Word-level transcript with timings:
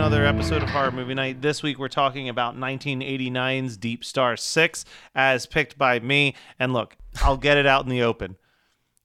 Another 0.00 0.24
episode 0.24 0.62
of 0.62 0.70
Horror 0.70 0.92
Movie 0.92 1.12
Night. 1.12 1.42
This 1.42 1.62
week, 1.62 1.78
we're 1.78 1.88
talking 1.88 2.30
about 2.30 2.56
1989's 2.56 3.76
Deep 3.76 4.02
Star 4.02 4.34
6, 4.34 4.86
as 5.14 5.44
picked 5.44 5.76
by 5.76 6.00
me. 6.00 6.34
And 6.58 6.72
look, 6.72 6.96
I'll 7.20 7.36
get 7.36 7.58
it 7.58 7.66
out 7.66 7.84
in 7.84 7.90
the 7.90 8.00
open. 8.00 8.36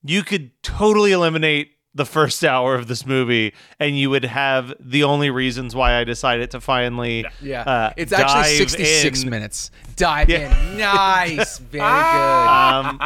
You 0.05 0.23
could 0.23 0.51
totally 0.63 1.11
eliminate 1.11 1.71
the 1.93 2.05
first 2.05 2.45
hour 2.45 2.75
of 2.75 2.87
this 2.87 3.05
movie, 3.05 3.53
and 3.77 3.99
you 3.99 4.09
would 4.09 4.23
have 4.23 4.73
the 4.79 5.03
only 5.03 5.29
reasons 5.29 5.75
why 5.75 5.99
I 5.99 6.05
decided 6.05 6.49
to 6.51 6.61
finally. 6.61 7.25
Yeah, 7.41 7.63
uh, 7.63 7.93
it's 7.97 8.13
actually 8.13 8.43
dive 8.57 8.69
66 8.71 9.23
in. 9.23 9.29
minutes. 9.29 9.71
Dive 9.97 10.29
Yeah. 10.29 10.71
in. 10.71 10.77
Nice. 10.77 11.57
Very 11.59 11.81
good. 11.83 11.87
Um, 11.89 12.97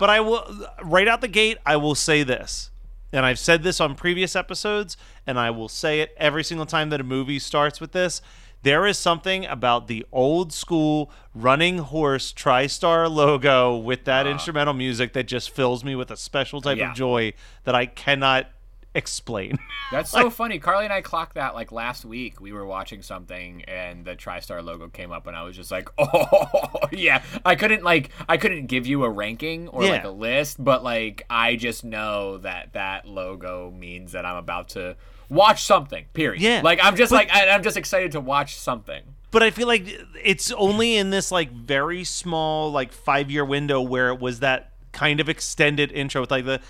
but 0.00 0.08
I 0.08 0.20
will, 0.20 0.66
right 0.84 1.06
out 1.06 1.20
the 1.20 1.28
gate, 1.28 1.58
I 1.66 1.76
will 1.76 1.94
say 1.94 2.22
this. 2.22 2.69
And 3.12 3.26
I've 3.26 3.38
said 3.38 3.62
this 3.62 3.80
on 3.80 3.94
previous 3.94 4.36
episodes, 4.36 4.96
and 5.26 5.38
I 5.38 5.50
will 5.50 5.68
say 5.68 6.00
it 6.00 6.14
every 6.16 6.44
single 6.44 6.66
time 6.66 6.90
that 6.90 7.00
a 7.00 7.04
movie 7.04 7.38
starts 7.38 7.80
with 7.80 7.92
this. 7.92 8.22
There 8.62 8.86
is 8.86 8.98
something 8.98 9.46
about 9.46 9.86
the 9.88 10.04
old 10.12 10.52
school 10.52 11.10
running 11.34 11.78
horse 11.78 12.32
TriStar 12.32 13.10
logo 13.10 13.74
with 13.76 14.04
that 14.04 14.26
ah. 14.26 14.30
instrumental 14.30 14.74
music 14.74 15.14
that 15.14 15.26
just 15.26 15.50
fills 15.50 15.82
me 15.82 15.94
with 15.94 16.10
a 16.10 16.16
special 16.16 16.60
type 16.60 16.76
Yeah. 16.78 16.90
of 16.90 16.96
joy 16.96 17.32
that 17.64 17.74
I 17.74 17.86
cannot 17.86 18.48
explain. 18.94 19.58
That's 19.92 20.10
so 20.10 20.30
funny. 20.30 20.58
Carly 20.58 20.84
and 20.84 20.92
I 20.92 21.00
clocked 21.00 21.34
that 21.34 21.54
like 21.54 21.72
last 21.72 22.04
week. 22.04 22.40
We 22.40 22.52
were 22.52 22.64
watching 22.66 23.02
something 23.02 23.62
and 23.64 24.04
the 24.04 24.16
TriStar 24.16 24.62
logo 24.64 24.88
came 24.88 25.12
up 25.12 25.26
and 25.26 25.36
I 25.36 25.42
was 25.42 25.56
just 25.56 25.70
like, 25.70 25.88
"Oh, 25.98 26.70
yeah." 26.92 27.22
I 27.44 27.54
couldn't 27.54 27.82
like 27.82 28.10
I 28.28 28.36
couldn't 28.36 28.66
give 28.66 28.86
you 28.86 29.04
a 29.04 29.10
ranking 29.10 29.68
or 29.68 29.84
like 29.84 30.04
a 30.04 30.10
list, 30.10 30.62
but 30.62 30.82
like 30.84 31.24
I 31.30 31.56
just 31.56 31.84
know 31.84 32.38
that 32.38 32.72
that 32.74 33.06
logo 33.06 33.70
means 33.70 34.12
that 34.12 34.24
I'm 34.26 34.36
about 34.36 34.70
to 34.70 34.96
watch 35.28 35.64
something. 35.64 36.04
Period. 36.12 36.40
Yeah. 36.42 36.60
Like 36.62 36.80
I'm 36.82 36.96
just 36.96 37.10
But- 37.10 37.16
like 37.28 37.32
I, 37.32 37.48
I'm 37.50 37.62
just 37.62 37.76
excited 37.76 38.12
to 38.12 38.20
watch 38.20 38.56
something. 38.56 39.02
but 39.30 39.42
I 39.44 39.50
feel 39.50 39.68
like 39.68 39.84
it's 40.22 40.50
only 40.52 40.96
in 40.96 41.10
this 41.10 41.30
like 41.30 41.52
very 41.52 42.02
small 42.04 42.72
like 42.72 42.92
five 42.92 43.30
year 43.30 43.44
window 43.44 43.80
where 43.80 44.08
it 44.08 44.20
was 44.20 44.40
that 44.40 44.72
kind 44.92 45.20
of 45.20 45.28
extended 45.28 45.92
intro 45.92 46.20
with 46.22 46.32
like 46.32 46.44
the 46.44 46.60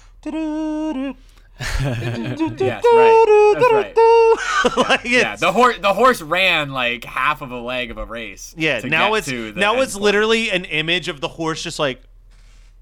Yes, 1.61 2.83
right. 2.93 3.55
That's 3.59 3.73
right. 3.73 4.77
like 4.89 5.05
Yeah, 5.05 5.37
the 5.37 5.53
horse 5.53 5.79
the 5.79 5.93
horse 5.93 6.23
ran 6.23 6.71
like 6.71 7.05
half 7.05 7.43
of 7.43 7.51
a 7.51 7.61
leg 7.61 7.91
of 7.91 7.99
a 7.99 8.07
race. 8.07 8.55
yeah 8.57 8.81
now 8.81 9.15
it's 9.15 9.29
now 9.29 9.81
it's 9.81 9.93
point. 9.93 10.05
literally 10.05 10.51
an 10.51 10.65
image 10.65 11.09
of 11.09 11.21
the 11.21 11.29
horse 11.29 11.63
just 11.63 11.79
like 11.79 12.03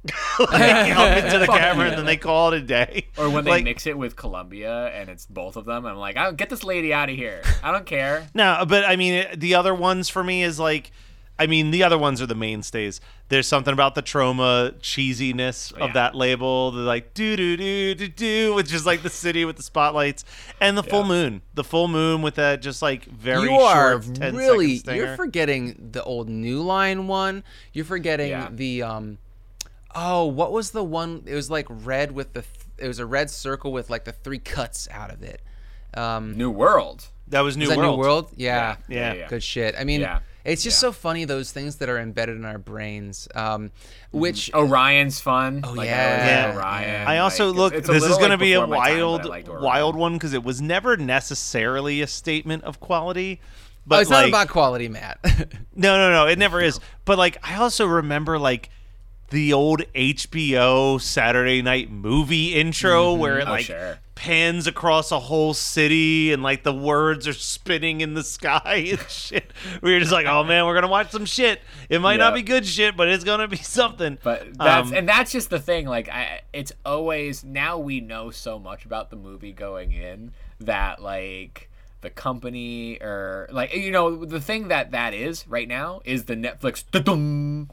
like 0.38 0.96
up 0.96 1.24
into 1.24 1.38
the 1.38 1.46
camera 1.46 1.86
yeah. 1.86 1.90
and 1.90 1.98
then 1.98 2.06
they 2.06 2.16
call 2.16 2.52
it 2.52 2.58
a 2.58 2.64
day 2.64 3.06
Or 3.18 3.28
when 3.28 3.44
they 3.44 3.50
like, 3.50 3.64
mix 3.64 3.84
it 3.86 3.98
with 3.98 4.14
Columbia 4.14 4.86
and 4.94 5.08
it's 5.08 5.26
both 5.26 5.56
of 5.56 5.64
them, 5.64 5.84
I'm 5.84 5.96
like, 5.96 6.16
I 6.16 6.30
get 6.30 6.48
this 6.48 6.62
lady 6.62 6.94
out 6.94 7.10
of 7.10 7.16
here. 7.16 7.42
I 7.64 7.72
don't 7.72 7.84
care. 7.84 8.28
no 8.32 8.64
but 8.66 8.84
i 8.84 8.94
mean 8.94 9.26
the 9.36 9.56
other 9.56 9.74
ones 9.74 10.08
for 10.08 10.22
me 10.22 10.44
is 10.44 10.58
like 10.60 10.92
i 11.38 11.46
mean 11.46 11.70
the 11.70 11.82
other 11.82 11.98
ones 11.98 12.20
are 12.22 12.26
the 12.26 12.34
mainstays 12.34 13.00
there's 13.28 13.46
something 13.46 13.72
about 13.72 13.94
the 13.94 14.02
trauma 14.02 14.72
cheesiness 14.80 15.72
of 15.74 15.88
yeah. 15.88 15.92
that 15.92 16.14
label 16.14 16.70
the 16.70 16.80
like 16.80 17.14
do 17.14 17.36
do 17.36 17.56
do 17.56 17.94
do 17.94 18.08
do 18.08 18.54
which 18.54 18.72
is 18.72 18.86
like 18.86 19.02
the 19.02 19.10
city 19.10 19.44
with 19.44 19.56
the 19.56 19.62
spotlights 19.62 20.24
and 20.60 20.76
the 20.76 20.82
full 20.82 21.04
moon 21.04 21.42
the 21.54 21.64
full 21.64 21.88
moon 21.88 22.22
with 22.22 22.36
that 22.36 22.62
just 22.62 22.82
like 22.82 23.04
very 23.04 23.48
you 23.48 23.56
are 23.56 24.02
short 24.02 24.14
10 24.14 24.36
really 24.36 24.80
you're 24.86 25.16
forgetting 25.16 25.90
the 25.92 26.02
old 26.04 26.28
New 26.28 26.62
Line 26.62 27.06
one. 27.06 27.44
You're 27.72 27.84
forgetting 27.84 28.30
Yeah. 28.30 28.48
the 28.50 28.82
um 28.82 29.18
oh, 29.94 30.26
what 30.26 30.52
was 30.52 30.70
the 30.70 30.84
one 30.84 31.22
it 31.26 31.34
was 31.34 31.50
like 31.50 31.66
red 31.68 32.12
with 32.12 32.32
the 32.34 32.42
th- 32.42 32.54
it 32.78 32.86
was 32.86 32.98
a 32.98 33.06
red 33.06 33.30
circle 33.30 33.72
with 33.72 33.90
like 33.90 34.04
the 34.04 34.12
three 34.12 34.38
cuts 34.38 34.88
out 34.90 35.10
of 35.10 35.22
it. 35.22 35.42
Um 35.94 36.36
New 36.36 36.50
World. 36.50 37.08
that 37.28 37.40
was 37.40 37.56
new 37.56 37.64
is 37.64 37.70
that 37.70 37.78
world 37.78 37.96
New 37.98 38.00
World? 38.00 38.32
Yeah. 38.36 38.76
Yeah. 38.88 39.14
yeah. 39.14 39.28
Good 39.28 39.42
shit. 39.42 39.74
I 39.78 39.84
mean, 39.84 40.00
Yeah. 40.00 40.20
It's 40.48 40.62
just 40.62 40.76
Yeah. 40.82 40.88
so 40.88 40.92
funny 40.92 41.24
those 41.24 41.52
things 41.52 41.76
that 41.76 41.88
are 41.88 41.98
embedded 41.98 42.36
in 42.36 42.44
our 42.44 42.58
brains. 42.58 43.28
Um, 43.34 43.70
which 44.10 44.50
Orion's 44.54 45.20
fun. 45.20 45.60
Oh, 45.64 45.72
Like, 45.72 45.86
yeah. 45.88 46.10
always 46.12 46.26
Yeah. 46.26 46.56
Orion. 46.56 47.08
I 47.08 47.18
also 47.18 47.48
like, 47.48 47.56
look. 47.56 47.74
it's 47.74 47.88
a 47.88 47.92
this 47.92 48.02
is 48.02 48.08
little, 48.10 48.18
going 48.18 48.30
to 48.32 48.38
be 48.38 48.52
a 48.54 48.60
before 48.60 48.76
time, 48.76 48.98
wild, 48.98 49.48
wild 49.48 49.96
one 49.96 50.14
because 50.14 50.32
it 50.32 50.42
was 50.44 50.60
never 50.62 50.96
necessarily 50.96 52.00
a 52.02 52.06
statement 52.06 52.64
of 52.64 52.80
quality. 52.80 53.40
But 53.86 53.96
oh, 53.96 54.00
it's 54.00 54.10
like, 54.10 54.22
not 54.24 54.28
about 54.28 54.48
quality, 54.48 54.88
Matt. 54.88 55.18
No, 55.74 55.96
no, 55.96 56.10
no. 56.10 56.26
It 56.26 56.38
never 56.38 56.60
is. 56.60 56.80
But 57.04 57.18
like, 57.18 57.38
I 57.48 57.56
also 57.56 57.86
remember 57.86 58.38
like 58.38 58.68
the 59.30 59.52
old 59.52 59.82
HBO 59.94 61.00
Saturday 61.00 61.60
Night 61.62 61.90
Movie 61.90 62.54
intro 62.54 63.12
where 63.14 63.38
it 63.38 63.46
Oh, 63.46 63.50
like 63.50 63.66
sure. 63.66 63.98
pans 64.14 64.66
across 64.66 65.12
a 65.12 65.20
whole 65.20 65.52
city 65.54 66.32
and 66.32 66.42
like 66.42 66.62
the 66.62 66.72
words 66.72 67.28
are 67.28 67.32
spinning 67.34 68.00
in 68.00 68.14
the 68.14 68.22
sky 68.24 68.86
and 68.90 69.00
shit. 69.08 69.52
We 69.82 69.92
were 69.92 70.00
just 70.00 70.12
like, 70.12 70.26
oh 70.26 70.44
man, 70.44 70.64
we're 70.64 70.74
gonna 70.74 70.88
watch 70.88 71.10
some 71.10 71.26
shit. 71.26 71.60
It 71.90 72.00
might 72.00 72.16
not 72.16 72.34
be 72.34 72.42
good 72.42 72.66
shit, 72.66 72.96
but 72.96 73.08
it's 73.08 73.24
gonna 73.24 73.48
be 73.48 73.56
something. 73.62 74.18
But 74.22 74.56
that's 74.56 74.88
Um, 74.88 74.94
and 74.96 75.08
that's 75.08 75.30
just 75.32 75.50
the 75.50 75.60
thing. 75.60 75.86
Like, 75.86 76.08
I, 76.08 76.40
it's 76.52 76.72
always 76.86 77.44
now 77.44 77.78
we 77.78 78.00
know 78.00 78.30
so 78.30 78.58
much 78.58 78.84
about 78.86 79.10
the 79.10 79.16
movie 79.16 79.52
going 79.52 79.92
in 79.92 80.32
that 80.60 81.02
like 81.02 81.67
the 82.00 82.10
company 82.10 82.96
or 83.00 83.48
like 83.50 83.74
you 83.74 83.90
know 83.90 84.24
the 84.24 84.40
thing 84.40 84.68
that 84.68 84.92
that 84.92 85.14
is 85.14 85.46
right 85.48 85.66
now 85.66 86.00
is 86.04 86.24
the 86.26 86.34
Netflix 86.36 86.84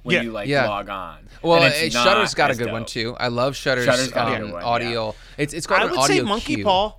when 0.04 0.16
Yeah. 0.16 0.22
you 0.24 0.32
like 0.32 0.48
Yeah. 0.48 0.68
log 0.68 0.90
on. 0.90 1.28
well, 1.42 1.62
And 1.64 1.74
it's 1.74 1.94
Shudder's 1.96 2.32
not 2.32 2.36
got 2.36 2.50
a 2.50 2.52
as 2.52 2.58
good 2.58 2.72
one 2.72 2.86
too. 2.86 3.16
I 3.20 3.28
love 3.28 3.56
Shudder's, 3.56 3.86
Shudder's 3.86 4.10
got 4.12 4.32
a 4.32 4.36
um, 4.36 4.42
good 4.42 4.54
one, 4.54 4.64
audio. 4.64 5.16
It's 5.38 5.54
it's 5.54 5.68
got 5.68 5.82
I 5.82 5.86
an 5.86 5.92
would 5.92 6.02
say 6.04 6.14
audio 6.20 6.24
monkey 6.26 6.56
cue. 6.56 6.64
paw. 6.64 6.96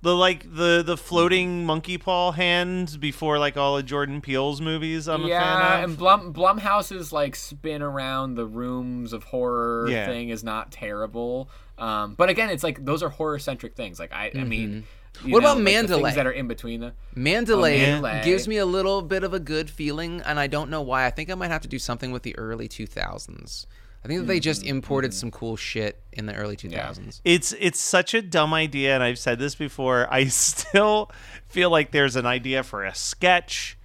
The 0.00 0.14
like 0.14 0.44
the 0.54 0.84
the 0.86 0.96
floating 0.96 1.66
monkey 1.66 1.98
paw 1.98 2.30
hand 2.30 2.98
before 3.00 3.40
like 3.40 3.56
all 3.56 3.76
of 3.78 3.84
Jordan 3.84 4.20
Peele's 4.20 4.60
movies. 4.60 5.08
I'm 5.08 5.24
yeah, 5.24 5.36
a 5.36 5.40
fan 5.40 5.56
of. 5.56 5.62
Yeah 5.80 5.84
and 5.84 5.98
Blum 5.98 6.32
Blumhouse's 6.32 7.12
like 7.12 7.34
spin 7.34 7.82
around 7.82 8.36
the 8.36 8.46
rooms 8.46 9.12
of 9.12 9.24
horror 9.24 9.88
Yeah. 9.90 10.06
thing 10.06 10.28
is 10.28 10.44
not 10.44 10.70
terrible. 10.70 11.50
Um, 11.78 12.14
but 12.14 12.28
again, 12.28 12.50
it's 12.50 12.62
like 12.62 12.84
those 12.84 13.02
are 13.02 13.08
horror 13.08 13.40
centric 13.40 13.74
things. 13.74 13.98
Like 13.98 14.12
I, 14.12 14.30
I 14.36 14.44
mean, 14.44 14.72
you 14.72 14.82
What 15.22 15.28
know, 15.30 15.38
about 15.38 15.48
like 15.48 15.56
the 15.58 15.62
Mandalay? 15.64 16.02
things 16.04 16.14
that 16.16 16.26
are 16.26 16.30
in 16.32 16.46
between 16.48 16.80
the. 16.80 16.92
Mandalay, 17.14 17.78
Mandalay. 17.80 18.22
gives 18.24 18.46
me 18.46 18.56
a 18.58 18.66
little 18.66 19.02
bit 19.02 19.24
of 19.24 19.34
a 19.34 19.40
good 19.40 19.68
feeling, 19.68 20.20
and 20.24 20.38
I 20.38 20.46
don't 20.46 20.70
know 20.70 20.82
why. 20.82 21.06
I 21.06 21.10
think 21.10 21.30
I 21.30 21.34
might 21.34 21.50
have 21.50 21.62
to 21.62 21.68
do 21.68 21.78
something 21.78 22.12
with 22.12 22.22
the 22.22 22.36
early 22.38 22.68
2000s. 22.68 23.66
I 24.04 24.06
think 24.08 24.20
that 24.20 24.26
they 24.26 24.38
just 24.38 24.60
Mm-hmm. 24.60 24.70
imported 24.70 25.12
some 25.12 25.30
cool 25.32 25.56
shit 25.56 26.00
in 26.12 26.26
the 26.26 26.34
early 26.34 26.56
2000s. 26.56 27.20
It's 27.24 27.52
it's 27.58 27.80
such 27.80 28.14
a 28.14 28.22
dumb 28.22 28.54
idea, 28.54 28.94
and 28.94 29.02
I've 29.02 29.18
said 29.18 29.40
this 29.40 29.56
before. 29.56 30.06
I 30.08 30.24
still 30.28 31.10
feel 31.48 31.68
like 31.70 31.90
there's 31.90 32.14
an 32.14 32.24
idea 32.26 32.62
for 32.62 32.84
a 32.84 32.94
sketch 32.94 33.76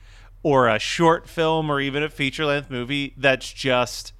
or 0.44 0.68
a 0.68 0.78
short 0.78 1.28
film 1.28 1.70
or 1.72 1.80
even 1.82 2.04
a 2.04 2.10
feature 2.10 2.46
length 2.46 2.70
movie 2.70 3.16
that's 3.18 3.52
just 3.52 4.14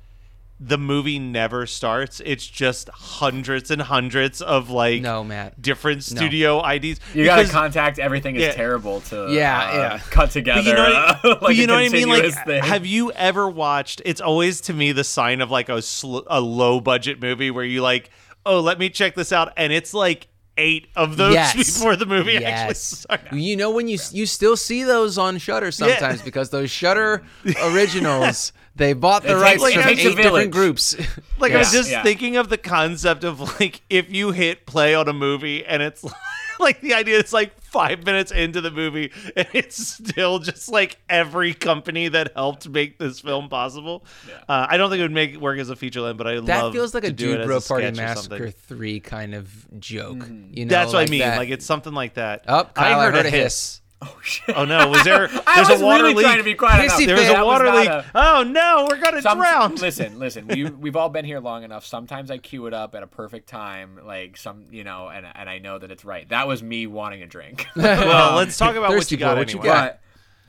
the 0.66 0.78
movie 0.78 1.20
never 1.20 1.66
starts. 1.66 2.22
It's 2.26 2.48
just 2.48 2.88
hundreds 2.90 3.70
and 3.70 3.82
hundreds 3.82 4.42
of 4.42 4.70
like 4.70 5.02
No, 5.02 5.22
Matt. 5.24 5.62
different 5.62 5.98
No. 6.12 6.16
studio 6.22 6.62
IDs. 6.66 7.00
You 7.14 7.26
gotta 7.26 7.50
contact 7.50 8.00
everything 8.00 8.36
is 8.38 8.44
Yeah. 8.44 8.52
terrible 8.54 9.02
to 9.02 9.28
Yeah, 9.30 9.60
uh, 9.70 9.74
yeah. 9.76 10.00
cut 10.10 10.32
together. 10.32 10.62
But 10.64 10.68
you 10.70 10.74
know, 10.74 10.84
uh, 10.84 11.18
what, 11.22 11.42
like 11.42 11.58
you 11.58 11.68
know 11.68 11.74
what 11.76 11.84
I 11.84 11.90
mean? 11.90 12.08
Like, 12.08 12.22
continuous 12.24 12.46
thing. 12.46 12.64
have 12.64 12.86
you 12.86 13.12
ever 13.12 13.50
watched? 13.50 14.02
It's 14.06 14.22
always 14.22 14.62
to 14.62 14.74
me 14.74 14.94
the 14.94 15.04
sign 15.04 15.42
of 15.42 15.52
like 15.52 15.68
a 15.68 15.82
sl- 15.82 16.20
a 16.28 16.40
low 16.40 16.80
budget 16.80 17.22
movie 17.22 17.52
where 17.52 17.66
you 17.66 17.82
like, 17.82 18.10
oh, 18.46 18.62
let 18.62 18.80
me 18.80 18.90
check 18.90 19.16
this 19.16 19.34
out, 19.34 19.52
and 19.58 19.74
it's 19.74 19.94
like 19.94 20.28
eight 20.58 20.88
of 20.96 21.18
those 21.18 21.34
Yes. 21.34 21.56
before 21.78 21.96
the 21.96 22.06
movie 22.06 22.38
actually 22.38 22.68
Yes. 22.70 23.06
You 23.32 23.56
know 23.58 23.72
when 23.72 23.88
you 23.88 23.98
you 24.12 24.28
still 24.28 24.56
see 24.56 24.84
those 24.84 25.18
on 25.18 25.40
Shudder 25.40 25.72
sometimes 25.72 26.22
because 26.22 26.52
those 26.52 26.70
Shudder 26.70 27.24
originals 27.64 28.54
they 28.76 28.94
bought 28.94 29.24
the 29.24 29.32
It 29.38 29.42
rights 29.42 29.64
takes- 29.64 29.76
it 29.78 29.82
from 29.82 29.90
eight 29.90 29.96
different 29.98 30.22
village. 30.24 30.52
groups. 30.52 30.96
Like 31.40 31.52
I 31.52 31.58
was 31.58 31.74
just 31.74 31.92
yeah. 31.92 32.04
thinking 32.04 32.38
of 32.38 32.48
the 32.48 32.58
concept 32.58 33.26
of 33.26 33.40
like 33.60 33.82
if 33.90 34.10
you 34.14 34.32
hit 34.32 34.66
play 34.66 34.96
on 34.96 35.10
a 35.10 35.14
movie 35.14 35.66
and 35.66 35.84
it's 35.84 36.06
like 36.60 36.80
the 36.80 36.94
idea 36.94 37.20
is 37.20 37.34
like 37.34 37.60
five 37.62 38.06
minutes 38.06 38.32
into 38.32 38.62
the 38.62 38.72
movie 38.72 39.12
and 39.36 39.46
it's 39.54 39.76
still 39.76 40.40
just 40.40 40.70
like 40.70 40.98
every 41.10 41.54
company 41.54 42.08
that 42.08 42.32
helped 42.34 42.70
make 42.70 42.98
this 42.98 43.20
film 43.20 43.50
possible. 43.50 44.06
Uh, 44.48 44.68
I 44.70 44.78
don't 44.78 44.90
think 44.90 45.00
it 45.00 45.04
would 45.04 45.12
make 45.12 45.32
it 45.34 45.42
work 45.42 45.60
as 45.60 45.70
a 45.70 45.76
feature 45.76 46.00
length, 46.00 46.18
but 46.18 46.28
I 46.28 46.40
that 46.40 46.62
love 46.64 46.72
feels 46.74 46.94
like 46.94 47.04
a 47.04 47.12
Dude 47.12 47.46
Bro 47.46 47.58
a 47.58 47.62
Party 47.62 47.88
or 47.88 47.92
Massacre 47.92 48.50
three 48.52 49.02
kind 49.02 49.36
of 49.36 49.52
joke. 49.82 50.20
Mm-hmm. 50.20 50.54
You 50.54 50.66
know, 50.66 50.70
That's 50.70 50.94
what 50.94 51.00
like 51.00 51.10
I 51.10 51.12
mean. 51.12 51.20
that. 51.22 51.38
Like 51.40 51.50
it's 51.50 51.66
something 51.66 51.94
like 51.94 52.14
that. 52.14 52.46
Oh, 52.48 52.64
Kyle, 52.74 53.00
I 53.02 53.12
heard 53.12 53.26
a 53.26 53.30
hiss. 53.30 53.82
Oh 54.06 54.20
shit! 54.22 54.56
Oh 54.58 54.66
no! 54.66 54.90
Was 54.90 55.04
there? 55.04 55.30
I 55.48 55.62
was 55.62 55.82
a 55.82 55.84
water 55.86 56.04
really 56.04 56.16
leak. 56.16 56.26
trying 56.26 56.38
to 56.40 56.44
be 56.44 56.56
quiet. 56.56 56.90
Hissy 56.90 57.04
enough. 57.06 57.08
there 57.08 57.16
was 57.16 57.40
a 57.42 57.46
water 57.46 57.64
not 57.66 57.76
leak. 57.76 57.90
a- 57.90 58.06
Oh 58.16 58.44
no! 58.44 58.88
We're 58.90 59.00
gonna 59.00 59.22
Some- 59.22 59.38
drown. 59.38 59.76
Listen, 59.76 60.20
listen. 60.20 60.48
We 60.48 60.66
we've 60.66 60.96
all 60.96 61.10
been 61.10 61.26
here 61.26 61.40
long 61.40 61.64
enough. 61.64 61.86
Sometimes 61.86 62.30
I 62.32 62.38
cue 62.38 62.66
it 62.68 62.74
up 62.74 62.96
at 62.96 63.04
a 63.04 63.08
perfect 63.08 63.48
time, 63.48 64.00
like 64.06 64.38
some, 64.38 64.66
you 64.72 64.84
know, 64.84 65.08
and 65.10 65.26
and 65.34 65.50
I 65.50 65.60
know 65.60 65.80
that 65.80 65.92
it's 65.92 66.04
right. 66.04 66.28
That 66.30 66.48
was 66.48 66.62
me 66.62 66.88
wanting 66.88 67.24
a 67.24 67.28
drink. 67.28 67.68
well, 67.76 68.36
let's 68.36 68.58
talk 68.58 68.76
about 68.76 68.90
what 68.92 69.10
you 69.12 69.18
got 69.18 69.36
boy, 69.36 69.40
what 69.40 69.54
you 69.54 69.60
anyway. 69.60 69.74
got? 69.74 69.86
But 69.94 70.00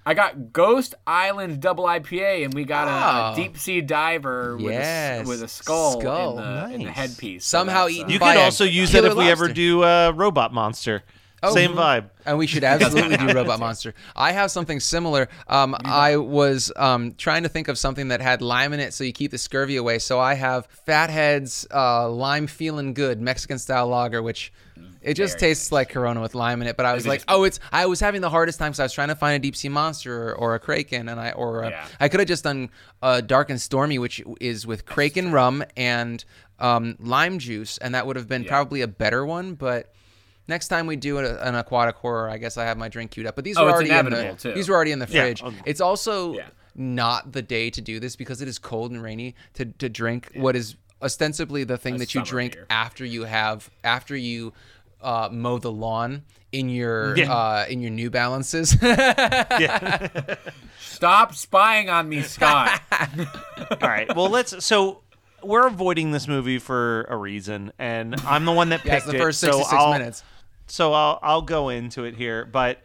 I 0.06 0.12
got 0.12 0.52
Ghost 0.52 0.94
Island 1.06 1.60
Double 1.60 1.84
IPA, 1.84 2.44
and 2.44 2.52
we 2.52 2.64
got 2.64 2.88
a, 2.88 2.90
a 2.90 3.32
Oh. 3.32 3.36
deep 3.36 3.56
sea 3.56 3.80
diver 3.80 4.54
with, 4.58 4.66
a, 4.74 5.24
with 5.26 5.42
a 5.42 5.48
skull, 5.48 5.98
Skull. 5.98 6.38
in, 6.38 6.44
the, 6.44 6.74
in 6.74 6.82
the 6.84 6.90
headpiece. 6.92 7.46
Somehow 7.46 7.84
that's, 7.86 7.96
uh, 7.96 8.00
eaten 8.00 8.10
You 8.10 8.18
could 8.18 8.36
also 8.36 8.64
use 8.64 8.92
that 8.92 8.98
killer 8.98 9.12
if 9.12 9.16
we 9.16 9.30
ever 9.30 9.44
lobster. 9.44 9.54
do 9.54 9.82
uh, 9.82 10.12
Robot 10.14 10.52
Monster. 10.52 11.04
Oh, 11.44 11.54
Same 11.54 11.72
mhm. 11.72 11.76
vibe. 11.76 12.10
And 12.26 12.38
we 12.38 12.46
should 12.46 12.64
absolutely 12.74 13.16
do 13.16 13.32
Robot 13.32 13.60
Monster. 13.60 13.94
I 14.16 14.32
have 14.32 14.50
something 14.50 14.80
similar. 14.80 15.28
Um, 15.48 15.76
I 15.84 16.16
was 16.16 16.72
um, 16.76 17.14
trying 17.14 17.42
to 17.42 17.48
think 17.48 17.68
of 17.68 17.78
something 17.78 18.08
that 18.08 18.20
had 18.20 18.42
lime 18.42 18.72
in 18.72 18.80
it 18.80 18.94
so 18.94 19.04
you 19.04 19.12
keep 19.12 19.30
the 19.30 19.38
scurvy 19.38 19.76
away. 19.76 19.98
So 19.98 20.18
I 20.20 20.34
have 20.34 20.66
Fathead's 20.86 21.66
uh, 21.72 22.08
Lime 22.10 22.46
Feeling 22.46 22.94
Good 22.94 23.20
Mexican 23.20 23.58
style 23.58 23.88
lager, 23.88 24.22
which 24.22 24.52
it 25.04 25.14
just 25.14 25.38
Very 25.38 25.50
tastes 25.50 25.70
like 25.70 25.90
Corona 25.90 26.20
with 26.20 26.34
lime 26.34 26.62
in 26.62 26.68
it. 26.68 26.76
But 26.76 26.86
I 26.86 26.94
was 26.94 27.06
like, 27.06 27.22
oh, 27.28 27.44
it's. 27.44 27.60
I 27.70 27.86
was 27.86 28.00
having 28.00 28.22
the 28.22 28.30
hardest 28.30 28.58
time 28.58 28.70
because 28.70 28.80
I 28.80 28.84
was 28.84 28.92
trying 28.92 29.08
to 29.08 29.14
find 29.14 29.36
a 29.36 29.38
deep 29.38 29.54
sea 29.54 29.68
monster 29.68 30.30
or, 30.30 30.34
or 30.34 30.54
a 30.54 30.58
kraken, 30.58 31.08
and 31.08 31.20
I 31.20 31.32
or 31.32 31.62
a, 31.62 31.70
Yeah. 31.70 31.86
I 32.00 32.08
could 32.08 32.20
have 32.20 32.28
just 32.28 32.44
done 32.44 32.70
uh, 33.02 33.20
Dark 33.20 33.50
and 33.50 33.60
Stormy, 33.60 33.98
which 33.98 34.22
is 34.40 34.66
with 34.66 34.86
kraken 34.86 35.30
rum 35.30 35.62
and 35.76 36.24
um, 36.58 36.96
lime 36.98 37.38
juice, 37.38 37.76
and 37.78 37.94
that 37.94 38.06
would 38.06 38.16
have 38.16 38.28
been 38.28 38.44
probably 38.44 38.80
a 38.80 38.88
better 38.88 39.24
one, 39.24 39.54
but. 39.54 39.93
Next 40.46 40.68
time 40.68 40.86
we 40.86 40.96
do 40.96 41.18
a, 41.18 41.36
an 41.38 41.54
aquatic 41.54 41.96
horror, 41.96 42.28
I 42.28 42.36
guess 42.38 42.56
I 42.58 42.64
have 42.64 42.76
my 42.76 42.88
drink 42.88 43.10
queued 43.12 43.26
up. 43.26 43.34
But 43.34 43.44
these 43.44 43.56
Oh, 43.56 43.64
were 43.64 43.70
already 43.72 43.90
in 43.90 44.10
the, 44.10 44.34
too. 44.38 44.52
these 44.52 44.68
were 44.68 44.74
already 44.74 44.92
in 44.92 44.98
the 44.98 45.06
Yeah, 45.08 45.22
fridge. 45.22 45.42
okay. 45.42 45.56
It's 45.64 45.80
also 45.80 46.34
Yeah. 46.34 46.46
not 46.74 47.32
the 47.32 47.40
day 47.42 47.70
to 47.70 47.80
do 47.80 47.98
this 48.00 48.14
because 48.16 48.42
it 48.42 48.48
is 48.48 48.58
cold 48.58 48.90
and 48.90 49.02
rainy 49.02 49.34
to, 49.54 49.64
to 49.64 49.88
drink 49.88 50.30
what 50.34 50.54
is 50.56 50.76
ostensibly 51.02 51.64
the 51.64 51.76
thing 51.78 51.94
A 51.96 51.98
that 51.98 52.14
you 52.14 52.22
drink 52.22 52.54
beer. 52.54 52.66
after 52.70 53.04
you 53.04 53.24
have 53.24 53.70
after 53.82 54.16
you 54.16 54.52
uh, 55.02 55.28
mow 55.30 55.58
the 55.58 55.70
lawn 55.72 56.22
in 56.52 56.68
your 56.68 57.16
Yeah. 57.16 57.32
uh, 57.32 57.66
in 57.68 57.80
your 57.82 57.90
New 57.90 58.10
Balances. 58.10 58.70
Stop 60.80 61.34
spying 61.34 61.90
on 61.90 62.08
me, 62.08 62.22
Scott. 62.22 62.80
All 63.70 63.76
right. 63.82 64.14
Well, 64.14 64.28
let's. 64.30 64.64
So 64.64 65.00
we're 65.42 65.66
avoiding 65.66 66.12
this 66.12 66.28
movie 66.28 66.58
for 66.58 67.02
a 67.04 67.16
reason, 67.16 67.72
and 67.78 68.14
I'm 68.20 68.44
the 68.44 68.52
one 68.52 68.70
that 68.70 68.80
picked 68.82 68.94
it's 68.94 69.06
the 69.06 69.16
it. 69.16 69.18
first 69.18 69.40
so 69.40 69.62
I'll- 69.70 69.92
minutes. 69.92 70.22
So 70.66 70.92
I'll 70.92 71.18
I'll 71.22 71.42
go 71.42 71.68
into 71.68 72.04
it 72.04 72.16
here, 72.16 72.44
but 72.44 72.82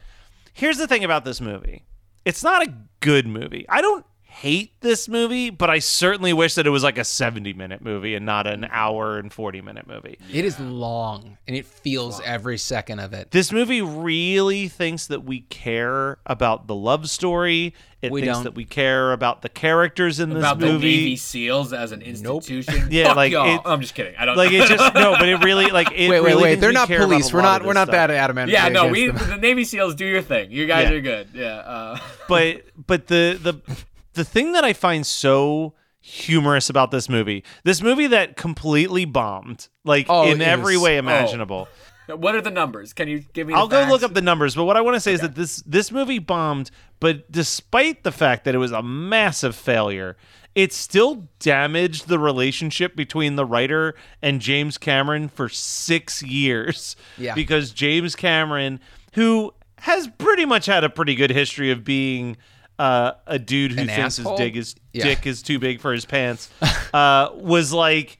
here's 0.53 0.77
the 0.77 0.87
thing 0.87 1.03
about 1.03 1.25
this 1.25 1.39
movie. 1.41 1.85
It's 2.25 2.43
not 2.43 2.67
a 2.67 2.73
good 2.99 3.25
movie. 3.25 3.65
I 3.69 3.81
don't 3.81 4.05
hate 4.29 4.71
this 4.81 5.09
movie, 5.09 5.49
but 5.49 5.69
I 5.69 5.79
certainly 5.79 6.31
wish 6.33 6.53
that 6.55 6.65
it 6.65 6.69
was 6.69 6.83
like 6.83 6.97
a 6.97 7.03
70 7.03 7.53
minute 7.53 7.81
movie 7.83 8.15
and 8.15 8.25
not 8.25 8.47
an 8.47 8.67
hour 8.71 9.17
and 9.17 9.33
40 9.33 9.61
minute 9.61 9.87
movie. 9.87 10.17
It 10.31 10.45
is 10.45 10.59
long 10.59 11.37
and 11.47 11.57
it 11.57 11.65
feels 11.65 12.21
every 12.21 12.57
second 12.57 12.99
of 12.99 13.11
it. 13.13 13.31
This 13.31 13.51
movie 13.51 13.81
really 13.81 14.67
thinks 14.67 15.07
that 15.07 15.23
we 15.23 15.41
care 15.41 16.19
about 16.25 16.67
the 16.67 16.75
love 16.75 17.09
story. 17.09 17.73
It 18.01 18.13
We 18.13 18.21
thinks 18.21 18.37
don't. 18.37 18.43
that 18.45 18.55
we 18.55 18.63
care 18.63 19.11
about 19.11 19.41
the 19.41 19.49
characters 19.49 20.21
in 20.21 20.29
this 20.29 20.37
About 20.37 20.59
the 20.59 20.67
movie. 20.67 20.87
Navy 20.95 21.15
SEALs 21.17 21.73
as 21.73 21.91
an 21.91 22.01
institution. 22.01 22.87
Yeah, 22.91 23.07
Fuck 23.07 23.15
like, 23.17 23.31
y'all. 23.33 23.55
it- 23.55 23.61
I'm 23.65 23.81
just 23.81 23.93
kidding. 23.93 24.15
I 24.17 24.23
don't. 24.23 24.37
like 24.37 24.53
it 24.53 24.69
just 24.69 24.93
no, 24.95 25.15
but 25.19 25.27
it 25.27 25.43
really 25.43 25.65
like 25.67 25.91
it 25.91 26.09
Wait, 26.09 26.21
wait, 26.21 26.21
really 26.21 26.43
wait! 26.43 26.49
thinks 26.51 26.61
They're 26.61 26.69
we 26.69 26.73
not 26.75 26.87
care 26.87 26.99
about 26.99 27.09
police. 27.09 27.31
a 27.31 27.35
We're 27.35 27.41
lot 27.41 27.45
not. 27.51 27.61
of 27.61 27.67
We're 27.67 27.73
this 27.73 27.75
not 27.75 27.87
stuff. 27.87 27.93
bad 27.93 28.11
at 28.11 28.15
adamant. 28.17 28.51
yeah, 28.51 28.69
no, 28.69 28.87
we 28.87 29.07
them. 29.07 29.29
the 29.31 29.35
Navy 29.37 29.65
SEALs 29.65 29.95
do 29.95 30.05
your 30.05 30.21
thing. 30.21 30.49
You 30.49 30.65
guys 30.65 30.89
Yeah. 30.89 30.95
are 30.95 31.01
good. 31.01 31.27
Yeah. 31.33 31.55
Uh, 31.57 31.99
but 32.29 32.61
but 32.87 33.07
the 33.07 33.37
the 33.41 33.75
the 34.19 34.25
thing 34.25 34.51
that 34.51 34.63
I 34.65 34.73
find 34.73 35.05
so 35.05 35.73
humorous 36.01 36.69
about 36.69 36.91
this 36.91 37.09
movie, 37.09 37.43
this 37.63 37.81
movie 37.81 38.07
that 38.07 38.35
completely 38.37 39.05
bombed, 39.05 39.67
like 39.83 40.05
Oh, 40.09 40.29
in 40.29 40.41
every 40.41 40.75
was- 40.77 40.83
way 40.83 40.95
oh. 40.95 40.99
imaginable. 40.99 41.67
what 42.07 42.35
are 42.35 42.41
the 42.41 42.51
numbers? 42.51 42.91
Can 42.93 43.07
you 43.07 43.19
give 43.33 43.47
me? 43.47 43.53
The 43.53 43.59
I'll 43.59 43.67
go 43.67 43.85
look 43.89 44.03
up 44.03 44.13
the 44.13 44.21
numbers, 44.21 44.55
but 44.55 44.63
what 44.65 44.75
I 44.77 44.81
want 44.81 44.95
to 44.95 44.99
say 44.99 45.13
is 45.13 45.21
that 45.21 45.35
this 45.35 45.61
this 45.65 45.91
movie 45.91 46.19
bombed, 46.19 46.71
but 46.99 47.31
despite 47.31 48.03
the 48.03 48.11
fact 48.11 48.43
that 48.45 48.55
it 48.55 48.57
was 48.57 48.71
a 48.71 48.81
massive 48.81 49.55
failure, 49.55 50.17
it 50.55 50.73
still 50.73 51.27
damaged 51.39 52.07
the 52.07 52.17
relationship 52.17 52.95
between 52.95 53.35
the 53.35 53.45
writer 53.45 53.93
and 54.21 54.41
James 54.41 54.77
Cameron 54.79 55.29
for 55.29 55.47
6 55.49 56.23
years. 56.23 56.95
Yeah. 57.17 57.35
Because 57.35 57.71
James 57.71 58.15
Cameron, 58.15 58.79
who 59.13 59.53
has 59.79 60.09
pretty 60.17 60.45
much 60.45 60.65
had 60.65 60.83
a 60.83 60.89
pretty 60.89 61.13
good 61.15 61.29
history 61.29 61.69
of 61.71 61.83
being 61.83 62.35
uh, 62.79 63.11
a 63.27 63.37
dude 63.37 63.73
who 63.73 63.81
An 63.81 63.87
thinks 63.87 64.17
asshole? 64.19 64.37
his 64.37 64.39
dig 64.39 64.57
is 64.57 64.75
Yeah. 64.93 65.03
dick 65.03 65.27
is 65.27 65.43
too 65.43 65.59
big 65.59 65.81
for 65.81 65.91
his 65.93 66.05
pants, 66.05 66.49
uh, 66.93 67.29
was 67.35 67.71
like, 67.73 68.17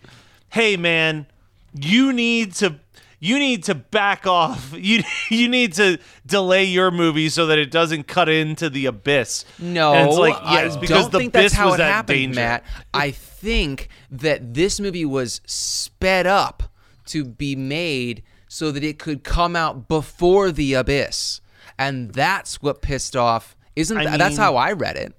"Hey, 0.50 0.78
man, 0.78 1.26
you 1.74 2.14
need 2.14 2.54
to." 2.56 2.76
You 3.22 3.38
need 3.38 3.66
to 3.66 3.76
back 3.76 4.26
off. 4.26 4.74
You 4.78 5.04
you 5.30 5.50
need 5.50 5.74
to 5.74 5.98
delay 6.26 6.64
your 6.64 6.90
movie 6.90 7.28
so 7.28 7.48
that 7.48 7.58
it 7.60 7.70
doesn't 7.70 8.08
cut 8.08 8.30
into 8.30 8.70
the 8.70 8.86
abyss. 8.86 9.44
No, 9.60 9.94
and 9.94 10.08
it's 10.08 10.18
like 10.18 10.36
yeah, 10.36 10.50
I 10.50 10.62
it's 10.64 10.78
because 10.78 11.02
don't 11.02 11.12
the 11.12 11.18
think 11.20 11.34
that's 11.34 11.48
abyss 11.48 11.54
how 11.54 11.66
was 11.66 11.76
it 11.76 11.78
that 11.80 11.92
happened, 11.92 12.18
danger. 12.18 12.36
Matt. 12.40 12.64
I 12.94 13.12
think 13.12 13.90
that 14.10 14.54
this 14.54 14.80
movie 14.80 15.04
was 15.04 15.42
sped 15.46 16.28
up 16.28 16.64
to 17.08 17.26
be 17.26 17.58
made 17.58 18.24
so 18.48 18.72
that 18.72 18.86
it 18.86 19.00
could 19.00 19.26
come 19.26 19.54
out 19.54 19.90
before 19.90 20.54
the 20.54 20.76
abyss, 20.76 21.42
and 21.78 22.14
that's 22.14 22.62
what 22.62 22.82
pissed 22.82 23.18
off. 23.18 23.54
Isn't 23.80 23.98
I 23.98 24.04
that, 24.06 24.18
that's 24.18 24.38
how 24.38 24.56
I 24.58 24.74
read 24.74 24.96
it? 24.98 25.14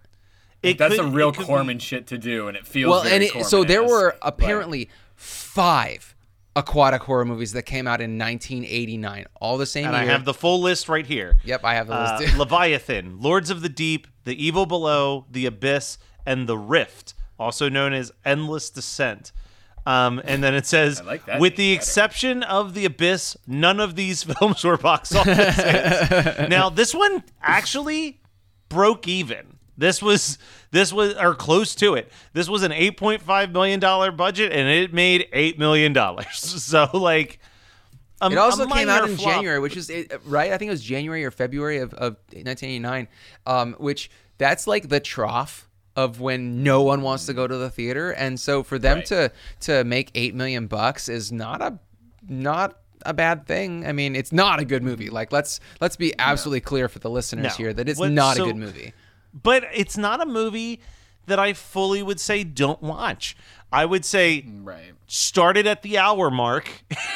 It 0.62 0.76
That's 0.78 0.96
could- 0.96 1.04
a 1.06 1.08
real 1.08 1.30
it 1.30 1.36
could 1.36 1.40
be- 1.42 1.46
Corman 1.46 1.78
shit 1.78 2.06
to 2.08 2.18
do, 2.18 2.48
and 2.48 2.56
it 2.56 2.66
feels 2.66 2.90
Well, 2.90 3.02
very 3.02 3.14
and 3.14 3.24
it, 3.24 3.46
so 3.46 3.64
there 3.64 3.78
Corman-esque, 3.78 3.90
were 4.02 4.16
but- 4.20 4.28
apparently 4.34 4.90
five 5.16 6.14
aquatic 6.56 7.02
horror 7.04 7.24
movies 7.24 7.52
that 7.52 7.62
came 7.62 7.86
out 7.86 8.00
in 8.00 8.18
1989, 8.18 9.24
all 9.40 9.56
the 9.56 9.64
same 9.66 9.86
and 9.86 9.94
year. 9.94 10.02
I 10.02 10.12
have 10.12 10.24
the 10.24 10.34
full 10.34 10.60
list 10.60 10.88
right 10.88 11.06
here. 11.06 11.38
Yep, 11.44 11.64
I 11.64 11.74
have 11.74 11.86
the 11.86 11.94
Uh, 11.94 12.18
list. 12.20 12.36
Leviathan, 12.36 13.20
Lords 13.20 13.48
of 13.50 13.62
the 13.62 13.68
Deep, 13.70 14.06
The 14.24 14.34
Evil 14.44 14.66
Below, 14.66 15.24
The 15.30 15.46
Abyss, 15.46 15.96
and 16.26 16.46
The 16.46 16.58
Rift, 16.58 17.14
also 17.38 17.68
known 17.70 17.92
as 17.94 18.12
Endless 18.24 18.68
Descent. 18.68 19.32
Um, 19.86 20.20
and 20.24 20.44
then 20.44 20.54
it 20.54 20.66
says, 20.66 21.02
like 21.06 21.26
with 21.38 21.56
the 21.56 21.70
better. 21.72 21.80
exception 21.80 22.42
of 22.42 22.74
The 22.74 22.84
Abyss, 22.84 23.36
none 23.46 23.80
of 23.80 23.94
these 23.96 24.22
films 24.38 24.62
were 24.62 24.76
box 24.76 25.14
office 25.14 25.56
now, 26.50 26.68
this 26.68 26.94
one 26.94 27.22
actually 27.42 28.19
broke 28.70 29.06
even. 29.06 29.58
This 29.76 30.00
was 30.02 30.38
this 30.70 30.92
was 30.92 31.14
or 31.14 31.34
close 31.34 31.74
to 31.76 31.94
it. 31.94 32.10
This 32.32 32.48
was 32.48 32.62
an 32.62 32.70
8.5 32.72 33.52
million 33.52 33.80
dollar 33.80 34.10
budget 34.12 34.52
and 34.52 34.68
it 34.68 34.92
made 34.94 35.28
8 35.32 35.58
million 35.58 35.92
dollars. 35.92 36.26
So 36.70 36.88
like 36.94 37.38
a, 38.22 38.30
It 38.30 38.36
also 38.38 38.66
came 38.66 38.88
out 38.88 39.08
in 39.08 39.16
flop. 39.16 39.34
January, 39.34 39.58
which 39.60 39.76
is 39.76 39.90
right. 40.26 40.52
I 40.52 40.58
think 40.58 40.68
it 40.68 40.72
was 40.72 40.82
January 40.82 41.24
or 41.24 41.30
February 41.30 41.78
of, 41.78 41.94
of 41.94 42.14
1989. 42.32 43.08
Um, 43.46 43.74
which 43.78 44.10
that's 44.38 44.66
like 44.66 44.88
the 44.90 45.00
trough 45.00 45.66
of 45.96 46.20
when 46.20 46.62
no 46.62 46.82
one 46.82 47.00
wants 47.02 47.24
to 47.26 47.32
go 47.34 47.46
to 47.46 47.56
the 47.56 47.70
theater, 47.70 48.10
and 48.10 48.38
so 48.38 48.62
for 48.62 48.78
them 48.78 48.98
Right. 48.98 49.06
to 49.06 49.32
to 49.60 49.84
make 49.84 50.10
eight 50.14 50.34
million 50.34 50.66
bucks 50.66 51.08
is 51.08 51.32
not 51.32 51.62
a 51.62 51.78
not 52.28 52.78
a 53.06 53.14
bad 53.14 53.46
thing. 53.46 53.86
I 53.86 53.92
mean, 53.92 54.14
it's 54.16 54.32
not 54.32 54.60
a 54.60 54.64
good 54.64 54.82
movie. 54.82 55.10
Like 55.10 55.32
let's 55.32 55.60
let's 55.80 55.96
be 55.96 56.12
absolutely 56.18 56.60
clear 56.60 56.88
for 56.88 56.98
the 56.98 57.10
listeners 57.10 57.44
No. 57.44 57.50
here 57.64 57.72
that 57.72 57.88
it's 57.88 57.98
What- 58.00 58.10
not 58.12 58.36
so- 58.36 58.44
a 58.44 58.46
good 58.48 58.56
movie. 58.56 58.92
but 59.32 59.64
it's 59.74 59.96
not 59.96 60.20
a 60.20 60.26
movie 60.26 60.80
that 61.26 61.38
I 61.38 61.52
fully 61.52 62.02
would 62.02 62.18
say 62.18 62.42
don't 62.44 62.82
watch. 62.82 63.36
I 63.72 63.84
would 63.84 64.04
say 64.04 64.44
Right. 64.62 64.92
start 65.06 65.56
it 65.56 65.66
at 65.66 65.82
the 65.82 65.96
hour 65.98 66.28
mark 66.30 66.68